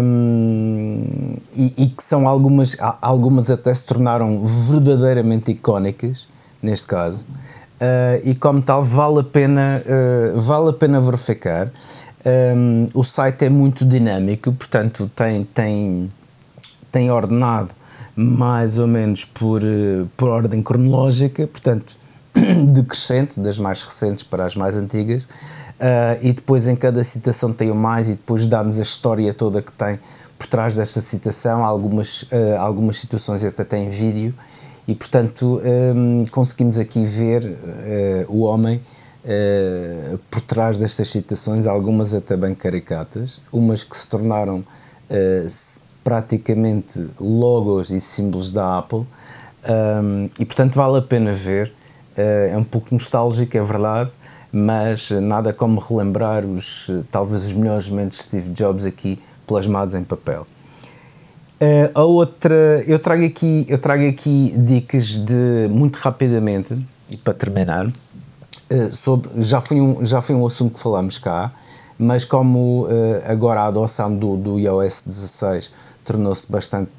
Um, 0.00 1.36
e, 1.56 1.74
e, 1.76 1.88
que 1.88 2.04
são 2.04 2.28
algumas, 2.28 2.76
algumas 3.02 3.50
até 3.50 3.74
se 3.74 3.84
tornaram 3.84 4.44
verdadeiramente 4.44 5.50
icónicas 5.50 6.28
neste 6.64 6.86
caso, 6.86 7.20
uh, 7.20 8.20
e 8.24 8.34
como 8.34 8.62
tal 8.62 8.82
vale 8.82 9.20
a 9.20 9.24
pena, 9.24 9.82
uh, 9.84 10.40
vale 10.40 10.70
a 10.70 10.72
pena 10.72 11.00
verificar. 11.00 11.70
Um, 12.26 12.86
o 12.94 13.04
site 13.04 13.44
é 13.44 13.50
muito 13.50 13.84
dinâmico, 13.84 14.52
portanto, 14.52 15.10
tem, 15.14 15.44
tem, 15.44 16.10
tem 16.90 17.10
ordenado 17.10 17.70
mais 18.16 18.78
ou 18.78 18.86
menos 18.86 19.24
por, 19.24 19.60
por 20.16 20.28
ordem 20.28 20.62
cronológica, 20.62 21.46
portanto, 21.46 21.96
decrescente, 22.72 23.38
das 23.38 23.58
mais 23.58 23.82
recentes 23.82 24.24
para 24.24 24.46
as 24.46 24.56
mais 24.56 24.76
antigas, 24.76 25.24
uh, 25.24 26.18
e 26.22 26.32
depois 26.32 26.66
em 26.66 26.76
cada 26.76 27.02
citação 27.04 27.52
tem 27.52 27.70
o 27.70 27.74
mais, 27.74 28.08
e 28.08 28.12
depois 28.12 28.46
dá-nos 28.46 28.78
a 28.78 28.82
história 28.82 29.34
toda 29.34 29.60
que 29.60 29.72
tem 29.72 29.98
por 30.38 30.46
trás 30.46 30.74
desta 30.74 31.00
citação, 31.00 31.64
algumas, 31.64 32.22
uh, 32.22 32.58
algumas 32.58 32.98
situações 32.98 33.44
até 33.44 33.64
têm 33.64 33.88
vídeo, 33.88 34.34
e 34.86 34.94
portanto 34.94 35.60
um, 35.64 36.24
conseguimos 36.30 36.78
aqui 36.78 37.04
ver 37.04 37.44
uh, 37.44 38.32
o 38.32 38.40
homem 38.42 38.80
uh, 39.24 40.18
por 40.30 40.40
trás 40.40 40.78
destas 40.78 41.10
citações, 41.10 41.66
algumas 41.66 42.14
até 42.14 42.36
bem 42.36 42.54
caricatas, 42.54 43.40
umas 43.52 43.82
que 43.82 43.96
se 43.96 44.06
tornaram 44.06 44.58
uh, 44.58 45.84
praticamente 46.02 47.10
logos 47.18 47.90
e 47.90 48.00
símbolos 48.00 48.52
da 48.52 48.78
Apple, 48.78 49.06
um, 49.66 50.28
e 50.38 50.44
portanto 50.44 50.74
vale 50.74 50.98
a 50.98 51.02
pena 51.02 51.32
ver. 51.32 51.72
é 52.16 52.54
um 52.56 52.62
pouco 52.62 52.92
nostálgico, 52.92 53.56
é 53.56 53.62
verdade, 53.62 54.10
mas 54.52 55.10
nada 55.10 55.52
como 55.52 55.80
relembrar 55.80 56.44
os 56.44 56.90
talvez 57.10 57.46
os 57.46 57.52
melhores 57.52 57.88
momentos 57.88 58.18
de 58.18 58.24
Steve 58.24 58.50
Jobs 58.50 58.84
aqui 58.84 59.18
plasmados 59.46 59.94
em 59.94 60.04
papel. 60.04 60.46
Uh, 61.60 61.88
a 61.94 62.02
outra, 62.02 62.84
eu 62.86 62.98
trago 62.98 63.24
aqui, 63.24 63.64
eu 63.68 63.78
trago 63.78 64.06
aqui 64.06 64.52
dicas 64.58 65.18
de 65.18 65.68
muito 65.70 65.96
rapidamente 65.96 66.76
e 67.10 67.16
para 67.16 67.32
terminar. 67.32 67.86
Uh, 68.70 68.94
sobre, 68.94 69.42
já 69.42 69.60
foi 69.60 69.80
um 69.80 70.04
já 70.04 70.22
foi 70.22 70.34
um 70.34 70.46
assunto 70.46 70.74
que 70.74 70.80
falamos 70.80 71.18
cá, 71.18 71.52
mas 71.98 72.24
como 72.24 72.84
uh, 72.84 72.90
agora 73.26 73.60
a 73.60 73.66
adoção 73.66 74.14
do, 74.14 74.36
do 74.36 74.58
iOS 74.58 75.02
16 75.06 75.70
tornou-se 76.04 76.50
bastante 76.50 76.90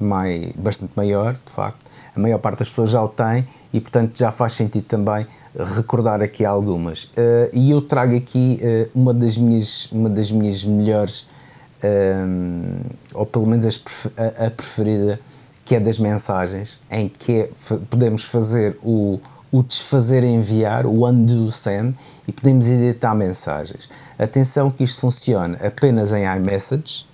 bastante 0.55 0.91
maior, 0.95 1.34
de 1.34 1.51
facto, 1.51 1.80
a 2.16 2.20
maior 2.20 2.38
parte 2.39 2.59
das 2.59 2.70
pessoas 2.70 2.91
já 2.91 3.03
o 3.03 3.07
tem 3.07 3.47
e 3.74 3.82
portanto 3.82 4.18
já 4.18 4.30
faz 4.32 4.53
sentido 4.53 4.86
também 4.86 5.26
recordar 5.76 6.22
aqui 6.22 6.45
algumas. 6.45 7.11
e 7.53 7.72
eu 7.72 7.82
trago 7.82 8.16
aqui 8.16 8.59
uma 8.93 9.13
das 9.13 9.38
minhas 9.38 9.91
uma 9.91 10.09
das 10.09 10.32
minhas 10.32 10.63
melhores 10.63 11.28
ou 13.13 13.26
pelo 13.26 13.47
menos 13.47 13.66
a, 14.18 14.45
a, 14.47 14.51
preferida, 14.51 15.20
que 15.63 15.76
é 15.76 15.80
das 15.80 15.99
mensagens, 15.99 16.80
em 16.89 17.09
que 17.09 17.41
é, 17.41 17.49
podemos 17.89 18.24
fazer 18.24 18.78
o, 18.84 19.20
o 19.56 19.64
desfazer 19.64 20.24
enviar, 20.26 20.86
o 20.86 21.06
undo 21.08 21.49
send, 21.49 21.95
e 22.28 22.32
podemos 22.32 22.68
editar 22.68 23.16
mensagens. 23.16 23.88
Atenção 24.20 24.70
que 24.70 24.84
isto 24.84 24.99
funciona 24.99 25.58
apenas 25.66 26.12
em 26.12 26.26
iMessage 26.26 27.06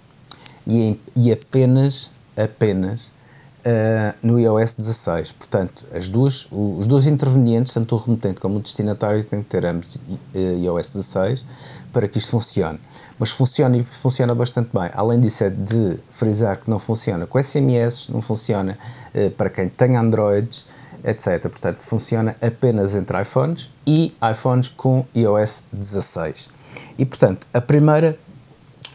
e, 0.65 0.81
em, 0.81 0.99
e 1.15 1.31
apenas, 1.31 2.09
apenas 2.35 3.11
uh, 3.59 4.15
no 4.23 4.39
iOS 4.39 4.73
16. 4.73 5.33
Portanto, 5.33 5.85
as 5.93 6.09
duas, 6.09 6.47
os 6.51 6.87
dois 6.87 7.05
intervenientes, 7.05 7.75
tanto 7.75 7.93
o 7.93 7.99
remetente 7.99 8.39
como 8.39 8.57
o 8.57 8.59
destinatário, 8.59 9.23
têm 9.23 9.43
que 9.43 9.49
ter 9.49 9.63
ambos 9.63 9.99
iOS 10.33 10.93
16 10.93 11.45
para 11.93 12.07
que 12.07 12.17
isto 12.17 12.31
funcione. 12.31 12.79
Mas 13.19 13.29
funciona 13.29 13.77
e 13.77 13.83
funciona 13.83 14.33
bastante 14.33 14.71
bem. 14.73 14.89
Além 14.95 15.19
disso, 15.19 15.43
é 15.43 15.49
de 15.51 15.99
frisar 16.09 16.57
que 16.57 16.67
não 16.71 16.79
funciona 16.79 17.27
com 17.27 17.41
SMS, 17.41 18.07
não 18.09 18.21
funciona 18.21 18.79
uh, 19.13 19.29
para 19.31 19.51
quem 19.51 19.69
tem 19.69 19.95
Androids, 19.95 20.70
etc. 21.03 21.41
Portanto, 21.41 21.79
funciona 21.81 22.35
apenas 22.41 22.95
entre 22.95 23.21
iPhones 23.21 23.69
e 23.85 24.13
iPhones 24.31 24.67
com 24.67 25.05
iOS 25.15 25.63
16. 25.71 26.49
E 26.97 27.05
portanto, 27.05 27.47
a 27.53 27.61
primeira, 27.61 28.17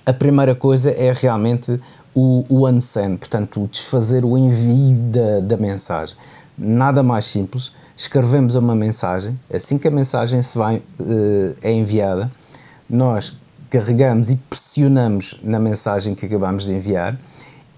a 0.05 0.13
primeira 0.13 0.55
coisa 0.55 0.91
é 0.91 1.13
realmente 1.13 1.81
o, 2.15 2.45
o 2.49 2.67
unsend, 2.67 3.19
portanto, 3.19 3.63
o 3.63 3.69
desfazer 3.69 4.25
o 4.25 4.39
envio 4.39 4.97
da, 5.11 5.41
da 5.41 5.57
mensagem. 5.57 6.17
Nada 6.57 7.03
mais 7.03 7.27
simples, 7.27 7.75
escrevemos 7.95 8.55
uma 8.55 8.75
mensagem, 8.75 9.39
assim 9.53 9.77
que 9.77 9.87
a 9.87 9.91
mensagem 9.91 10.41
se 10.41 10.57
vai, 10.57 10.77
uh, 10.77 11.57
é 11.61 11.71
enviada, 11.71 12.31
nós 12.89 13.39
carregamos 13.69 14.31
e 14.31 14.37
pressionamos 14.37 15.39
na 15.43 15.59
mensagem 15.59 16.15
que 16.15 16.25
acabamos 16.25 16.65
de 16.65 16.73
enviar 16.73 17.19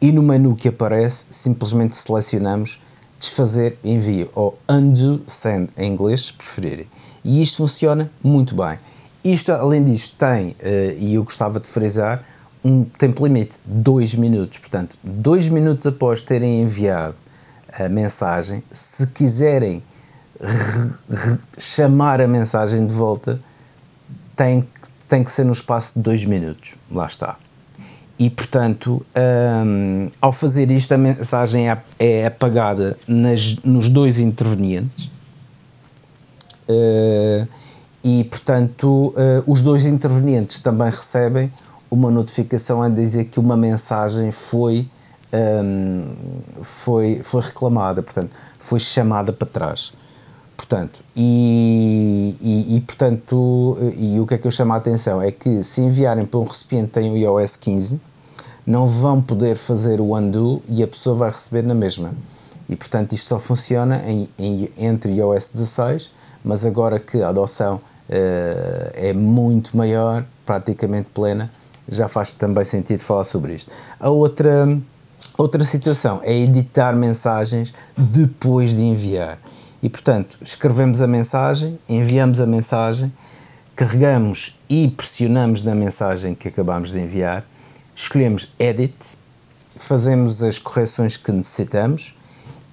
e 0.00 0.12
no 0.12 0.22
menu 0.22 0.54
que 0.54 0.68
aparece 0.68 1.24
simplesmente 1.30 1.96
selecionamos 1.96 2.80
desfazer 3.18 3.78
envio 3.82 4.30
ou 4.34 4.58
undo 4.68 5.22
send 5.26 5.70
em 5.76 5.92
inglês 5.92 6.26
se 6.26 6.32
preferirem. 6.32 6.86
E 7.24 7.42
isto 7.42 7.58
funciona 7.58 8.10
muito 8.22 8.54
bem. 8.54 8.78
Isto, 9.24 9.52
além 9.52 9.82
disto, 9.82 10.16
tem, 10.16 10.50
uh, 10.50 10.98
e 10.98 11.14
eu 11.14 11.24
gostava 11.24 11.58
de 11.58 11.66
frisar, 11.66 12.24
um 12.64 12.84
tempo 12.84 13.26
limite, 13.26 13.58
2 13.64 14.14
minutos. 14.14 14.58
Portanto, 14.58 14.96
2 15.02 15.48
minutos 15.48 15.86
após 15.86 16.22
terem 16.22 16.62
enviado 16.62 17.16
a 17.72 17.88
mensagem, 17.88 18.62
se 18.70 19.06
quiserem 19.08 19.82
chamar 21.58 22.20
a 22.20 22.28
mensagem 22.28 22.86
de 22.86 22.94
volta, 22.94 23.40
tem 24.36 24.64
tem 25.08 25.24
que 25.24 25.32
ser 25.32 25.44
no 25.44 25.52
espaço 25.52 25.94
de 25.94 26.00
dois 26.00 26.24
minutos. 26.24 26.74
Lá 26.90 27.06
está. 27.06 27.36
E, 28.18 28.28
portanto, 28.28 29.04
um, 29.64 30.08
ao 30.20 30.32
fazer 30.32 30.70
isto, 30.72 30.92
a 30.92 30.98
mensagem 30.98 31.70
é, 31.70 31.78
é 32.00 32.26
apagada 32.26 32.98
nas, 33.06 33.56
nos 33.62 33.88
dois 33.88 34.18
intervenientes. 34.18 35.08
Uh, 36.68 37.46
e, 38.02 38.24
portanto, 38.24 39.14
uh, 39.16 39.44
os 39.46 39.62
dois 39.62 39.84
intervenientes 39.84 40.58
também 40.58 40.90
recebem 40.90 41.52
uma 41.88 42.10
notificação 42.10 42.82
a 42.82 42.88
dizer 42.88 43.26
que 43.26 43.38
uma 43.38 43.56
mensagem 43.56 44.32
foi, 44.32 44.88
um, 45.32 46.04
foi, 46.62 47.20
foi 47.22 47.42
reclamada, 47.42 48.02
portanto, 48.02 48.36
foi 48.58 48.80
chamada 48.80 49.32
para 49.32 49.46
trás. 49.46 49.92
Portanto, 50.56 51.00
e, 51.16 52.36
e, 52.40 52.76
e, 52.76 52.80
portanto, 52.80 53.78
e 53.96 54.18
o 54.18 54.26
que 54.26 54.34
é 54.34 54.38
que 54.38 54.46
eu 54.46 54.50
chamo 54.50 54.72
a 54.72 54.76
atenção 54.76 55.22
é 55.22 55.30
que 55.30 55.62
se 55.62 55.80
enviarem 55.80 56.26
para 56.26 56.40
um 56.40 56.44
recipiente 56.44 56.88
que 56.88 57.00
tem 57.00 57.10
o 57.10 57.16
iOS 57.16 57.56
15, 57.56 58.00
não 58.68 58.86
vão 58.86 59.22
poder 59.22 59.56
fazer 59.56 59.98
o 59.98 60.14
undo 60.14 60.62
e 60.68 60.82
a 60.82 60.86
pessoa 60.86 61.16
vai 61.16 61.30
receber 61.30 61.62
na 61.62 61.74
mesma. 61.74 62.12
E 62.68 62.76
portanto, 62.76 63.14
isto 63.14 63.26
só 63.26 63.38
funciona 63.38 64.02
em, 64.04 64.28
em, 64.38 64.68
entre 64.76 65.10
iOS 65.14 65.48
16, 65.52 66.10
mas 66.44 66.66
agora 66.66 67.00
que 67.00 67.22
a 67.22 67.30
adoção 67.30 67.76
uh, 67.76 67.80
é 68.92 69.14
muito 69.14 69.74
maior, 69.74 70.22
praticamente 70.44 71.08
plena, 71.14 71.50
já 71.88 72.08
faz 72.08 72.34
também 72.34 72.62
sentido 72.62 72.98
falar 72.98 73.24
sobre 73.24 73.54
isto. 73.54 73.72
A 73.98 74.10
outra, 74.10 74.78
outra 75.38 75.64
situação 75.64 76.20
é 76.22 76.36
editar 76.36 76.94
mensagens 76.94 77.72
depois 77.96 78.76
de 78.76 78.84
enviar. 78.84 79.38
E 79.82 79.88
portanto, 79.88 80.36
escrevemos 80.42 81.00
a 81.00 81.06
mensagem, 81.06 81.78
enviamos 81.88 82.38
a 82.38 82.44
mensagem, 82.44 83.10
carregamos 83.74 84.58
e 84.68 84.88
pressionamos 84.88 85.62
na 85.62 85.74
mensagem 85.74 86.34
que 86.34 86.48
acabamos 86.48 86.92
de 86.92 87.00
enviar, 87.00 87.46
escolhemos 87.98 88.48
Edit, 88.60 88.94
fazemos 89.74 90.40
as 90.40 90.56
correções 90.56 91.16
que 91.16 91.32
necessitamos 91.32 92.14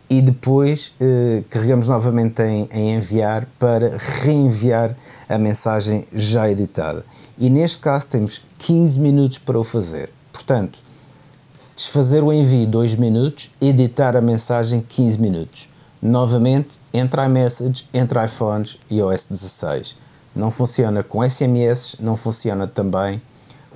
e 0.08 0.22
depois 0.22 0.94
eh, 1.02 1.44
carregamos 1.50 1.88
novamente 1.88 2.44
em, 2.44 2.70
em, 2.72 2.96
enviar 2.96 3.48
para 3.58 3.98
reenviar 3.98 4.96
a 5.28 5.38
mensagem 5.40 6.08
já 6.14 6.50
editada. 6.50 7.04
E 7.40 7.50
neste 7.50 7.80
caso 7.80 8.06
temos 8.06 8.40
15 8.60 9.00
minutos 9.00 9.40
para 9.40 9.58
o 9.58 9.64
fazer. 9.64 10.12
Portanto, 10.32 10.80
desfazer 11.76 12.24
o 12.24 12.32
envio 12.32 12.68
2 12.68 12.96
minutos, 12.96 13.50
editar 13.60 14.16
a 14.16 14.22
mensagem 14.22 14.80
15 14.88 15.20
minutos. 15.20 15.68
Novamente, 16.00 16.70
entre 16.94 17.26
iMessage, 17.26 17.88
entre 17.92 18.24
iPhones 18.24 18.78
e 18.92 19.02
OS 19.02 19.26
16. 19.28 19.98
Não 20.36 20.52
funciona 20.52 21.02
com 21.02 21.28
SMS, 21.28 21.96
não 22.00 22.16
funciona 22.16 22.68
também 22.68 23.20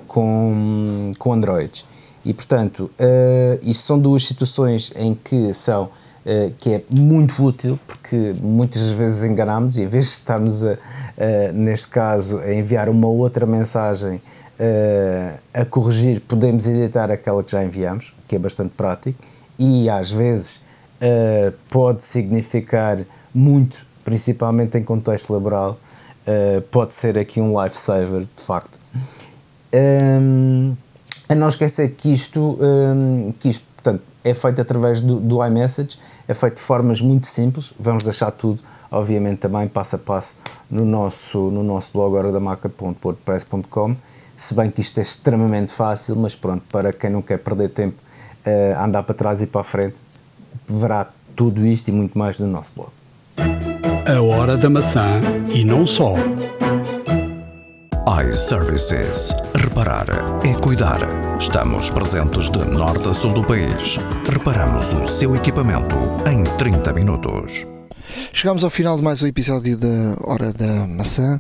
com, 0.10 1.14
com 1.18 1.32
Androids. 1.32 1.86
E 2.26 2.34
portanto, 2.34 2.92
uh, 3.00 3.60
isto 3.62 3.86
são 3.86 3.98
duas 3.98 4.28
situações 4.28 4.92
em 4.96 5.16
que 5.16 5.54
são 5.54 5.84
uh, 5.84 6.54
que 6.58 6.74
é 6.74 6.84
muito 6.94 7.42
útil 7.42 7.80
porque 7.88 8.34
muitas 8.42 8.90
vezes 8.92 9.24
enganamos 9.24 9.78
e 9.78 9.84
em 9.84 9.88
vez 9.88 10.06
de 10.06 10.12
estarmos 10.12 10.66
a, 10.66 10.78
neste 11.54 11.90
caso 11.90 12.40
a 12.40 12.54
enviar 12.54 12.88
uma 12.90 13.08
outra 13.08 13.46
mensagem 13.46 14.22
a 15.54 15.66
corrigir, 15.66 16.22
podemos 16.22 16.68
editar 16.68 17.12
aquela 17.12 17.42
que 17.44 17.52
já 17.52 17.64
enviamos, 17.64 18.14
que 18.28 18.36
é 18.36 18.40
bastante 18.40 18.72
prático 18.76 19.18
e 19.58 19.90
às 19.90 20.12
vezes 20.12 20.62
pode 21.70 22.04
significar 22.04 23.00
muito, 23.34 23.86
principalmente 24.04 24.78
em 24.78 24.84
contexto 24.84 25.32
laboral, 25.34 25.78
pode 26.72 26.94
ser 26.94 27.18
aqui 27.18 27.42
um 27.42 27.62
lifesaver, 27.62 28.28
de 28.36 28.44
facto. 28.44 28.80
Um, 29.74 30.76
a 31.28 31.36
não 31.36 31.48
esquecer 31.48 31.90
que 31.92 32.12
isto, 32.12 32.58
um, 32.60 33.34
que 33.40 33.50
isto 33.50 33.64
portanto, 33.76 34.04
é 34.24 34.34
feito 34.34 34.62
através 34.62 35.02
do, 35.02 35.20
do 35.20 35.46
iMessage, 35.46 35.98
é 36.28 36.34
feito 36.34 36.56
de 36.56 36.62
formas 36.62 37.02
muito 37.02 37.28
simples, 37.28 37.74
vamos 37.80 38.04
deixar 38.04 38.32
tudo, 38.32 38.62
obviamente, 38.92 39.38
também 39.38 39.68
passo 39.68 39.96
a 39.96 40.00
passo 40.00 40.36
no 40.70 40.86
nosso, 40.86 41.38
no 41.52 41.64
nosso 41.64 41.94
blog 41.94 42.16
horadamaca.wordpress.com, 42.16 43.96
se 44.36 44.54
bem 44.54 44.70
que 44.70 44.82
isto 44.82 45.00
é 45.00 45.04
extremamente 45.04 45.72
fácil, 45.72 46.16
mas 46.16 46.36
pronto, 46.36 46.64
para 46.72 46.94
quem 46.94 47.10
não 47.10 47.22
quer 47.22 47.40
perder 47.40 47.70
tempo, 47.70 47.98
uh, 48.46 48.84
andar 48.84 49.04
para 49.04 49.16
trás 49.16 49.42
e 49.42 49.48
para 49.48 49.62
a 49.62 49.64
frente, 49.64 49.96
verá 50.68 51.08
tudo 51.36 51.66
isto 51.66 51.88
e 51.88 51.92
muito 51.92 52.18
mais 52.18 52.40
no 52.40 52.48
nosso 52.48 52.74
blog. 52.76 52.92
A 54.06 54.22
hora 54.22 54.58
da 54.58 54.70
maçã 54.70 55.22
e 55.54 55.64
não 55.64 55.86
só. 55.86 56.16
iServices. 58.10 59.36
Reparar 59.54 60.08
é 60.44 60.60
cuidar. 60.60 61.00
Estamos 61.40 61.92
presentes 61.92 62.50
de 62.50 62.66
norte 62.66 63.08
a 63.08 63.14
sul 63.14 63.34
do 63.34 63.44
país. 63.44 64.00
Reparamos 64.28 64.94
o 64.94 65.08
seu 65.08 65.36
equipamento 65.36 65.96
em 66.28 66.44
30 66.58 66.92
minutos. 66.92 67.68
Chegamos 68.34 68.64
ao 68.64 68.72
final 68.72 68.98
de 68.98 69.04
mais 69.04 69.22
um 69.22 69.28
episódio 69.28 69.78
da 69.78 70.18
Hora 70.24 70.52
da 70.52 70.88
Maçã. 70.88 71.40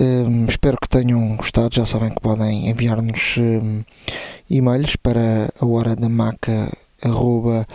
Um, 0.00 0.46
espero 0.46 0.78
que 0.80 0.88
tenham 0.88 1.36
gostado. 1.36 1.74
Já 1.74 1.84
sabem 1.84 2.08
que 2.08 2.22
podem 2.22 2.70
enviar-nos 2.70 3.36
um, 3.36 3.82
e-mails 4.48 4.96
para 4.96 5.52
a 5.60 5.66
hora 5.66 5.94
da 5.94 6.08
maca 6.08 6.72
arroba, 7.02 7.66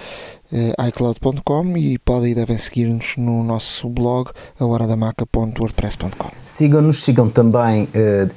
icloud.com 0.87 1.77
e 1.77 1.97
podem 1.97 2.31
e 2.31 2.35
devem 2.35 2.57
seguir-nos 2.57 3.15
no 3.17 3.43
nosso 3.43 3.89
blog 3.89 4.29
ahoradamaca.wordpress.com 4.59 6.29
Sigam-nos, 6.45 7.03
sigam 7.03 7.29
também 7.29 7.83
uh, 7.83 8.29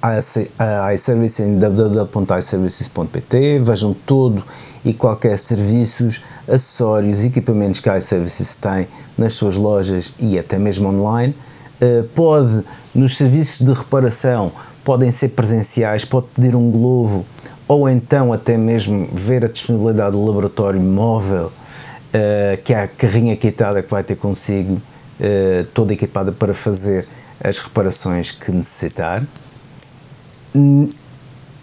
a 0.00 0.94
iService 0.94 1.42
em 1.42 1.58
www.iservices.pt 1.58 3.58
vejam 3.58 3.92
todo 4.06 4.44
e 4.84 4.94
qualquer 4.94 5.36
serviços, 5.36 6.22
acessórios, 6.46 7.24
equipamentos 7.24 7.80
que 7.80 7.90
a 7.90 7.98
iServices 7.98 8.54
tem 8.54 8.86
nas 9.16 9.32
suas 9.32 9.56
lojas 9.56 10.14
e 10.18 10.38
até 10.38 10.56
mesmo 10.58 10.88
online. 10.88 11.34
Uh, 11.80 12.04
pode, 12.14 12.62
nos 12.94 13.16
serviços 13.16 13.66
de 13.66 13.72
reparação, 13.72 14.52
podem 14.84 15.10
ser 15.10 15.30
presenciais, 15.30 16.04
pode 16.04 16.26
pedir 16.34 16.54
um 16.54 16.70
globo 16.70 17.26
ou 17.68 17.88
então 17.88 18.32
até 18.32 18.56
mesmo 18.56 19.06
ver 19.12 19.44
a 19.44 19.48
disponibilidade 19.48 20.12
do 20.12 20.24
laboratório 20.24 20.80
móvel, 20.80 21.46
uh, 21.46 22.62
que 22.64 22.72
é 22.72 22.84
a 22.84 22.88
carrinha 22.88 23.36
quitada 23.36 23.82
que 23.82 23.90
vai 23.90 24.02
ter 24.02 24.16
consigo, 24.16 24.74
uh, 24.74 25.64
toda 25.74 25.92
equipada 25.92 26.32
para 26.32 26.54
fazer 26.54 27.06
as 27.44 27.58
reparações 27.58 28.32
que 28.32 28.50
necessitar. 28.50 29.22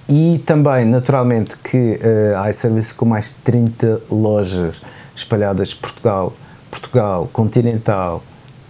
E 0.07 0.39
também, 0.45 0.85
naturalmente, 0.85 1.57
que 1.57 1.99
uh, 1.99 2.37
a 2.37 2.49
iService 2.51 2.93
com 2.93 3.05
mais 3.05 3.29
de 3.29 3.35
30 3.43 4.01
lojas 4.11 4.81
espalhadas 5.15 5.73
Portugal, 5.73 6.31
Portugal 6.69 7.27
continental, 7.33 8.23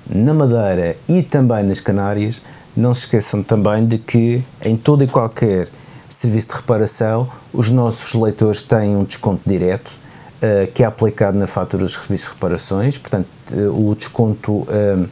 na 0.09 0.33
Madeira 0.33 0.95
e 1.09 1.21
também 1.21 1.63
nas 1.63 1.81
Canárias, 1.81 2.41
não 2.77 2.93
se 2.93 3.01
esqueçam 3.01 3.43
também 3.43 3.85
de 3.85 3.97
que 3.97 4.41
em 4.63 4.77
todo 4.77 5.03
e 5.03 5.07
qualquer 5.07 5.67
serviço 6.15 6.47
de 6.47 6.53
reparação 6.55 7.27
os 7.53 7.69
nossos 7.69 8.13
leitores 8.13 8.63
têm 8.63 8.95
um 8.95 9.03
desconto 9.03 9.41
direto 9.45 9.89
uh, 9.89 10.71
que 10.73 10.83
é 10.83 10.85
aplicado 10.85 11.37
na 11.37 11.47
fatura 11.47 11.83
dos 11.83 11.93
serviços 11.93 12.27
de 12.27 12.33
reparações, 12.33 12.97
portanto 12.97 13.27
uh, 13.51 13.89
o 13.89 13.95
desconto 13.95 14.51
uh, 14.51 15.09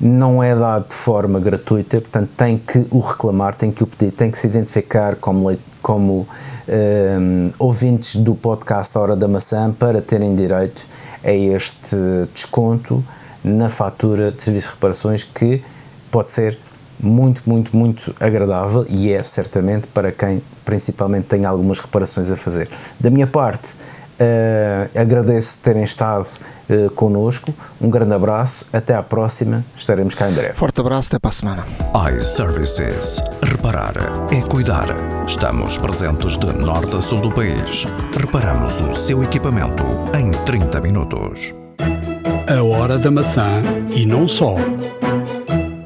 não 0.00 0.42
é 0.42 0.54
dado 0.54 0.88
de 0.88 0.94
forma 0.94 1.38
gratuita, 1.38 2.00
portanto 2.00 2.30
tem 2.36 2.58
que 2.58 2.86
o 2.90 2.98
reclamar, 2.98 3.54
tem 3.54 3.70
que 3.70 3.82
o 3.82 3.86
pedir, 3.86 4.12
tem 4.12 4.30
que 4.30 4.36
se 4.36 4.46
identificar 4.46 5.14
como, 5.16 5.56
como 5.80 6.26
ouvintes 7.58 8.16
do 8.16 8.34
podcast 8.34 8.98
A 8.98 9.00
Hora 9.00 9.16
da 9.16 9.28
Maçã 9.28 9.70
para 9.70 10.02
terem 10.02 10.34
direito 10.34 10.86
a 11.22 11.32
este 11.32 11.96
desconto 12.34 13.04
na 13.42 13.68
fatura 13.68 14.32
de 14.32 14.42
serviços 14.42 14.70
de 14.70 14.74
reparações 14.74 15.22
que 15.22 15.62
pode 16.10 16.32
ser 16.32 16.58
muito, 17.00 17.42
muito, 17.46 17.76
muito 17.76 18.14
agradável 18.20 18.86
e 18.88 19.12
é 19.12 19.22
certamente 19.22 19.86
para 19.88 20.12
quem 20.12 20.42
principalmente 20.64 21.26
tem 21.26 21.44
algumas 21.44 21.78
reparações 21.78 22.30
a 22.30 22.36
fazer. 22.36 22.68
Da 22.98 23.10
minha 23.10 23.26
parte, 23.26 23.74
uh, 23.74 24.98
agradeço 24.98 25.60
terem 25.60 25.82
estado 25.82 26.26
uh, 26.70 26.90
connosco, 26.90 27.52
um 27.80 27.88
grande 27.88 28.14
abraço, 28.14 28.66
até 28.72 28.94
à 28.94 29.02
próxima, 29.02 29.64
estaremos 29.76 30.14
cá 30.14 30.30
em 30.30 30.34
breve. 30.34 30.54
Forte 30.54 30.80
abraço, 30.80 31.08
até 31.08 31.18
para 31.18 31.28
a 31.28 31.32
semana. 31.32 31.64
iServices. 32.14 33.22
Reparar 33.42 33.94
é 34.32 34.40
cuidar. 34.42 34.86
Estamos 35.26 35.78
presentes 35.78 36.38
de 36.38 36.52
norte 36.52 36.96
a 36.96 37.00
sul 37.00 37.20
do 37.20 37.30
país. 37.30 37.86
Reparamos 38.18 38.80
o 38.80 38.94
seu 38.94 39.22
equipamento 39.22 39.84
em 40.18 40.30
30 40.44 40.80
minutos. 40.80 41.54
A 42.46 42.62
hora 42.62 42.98
da 42.98 43.10
maçã 43.10 43.62
e 43.90 44.04
não 44.04 44.28
só. 44.28 44.56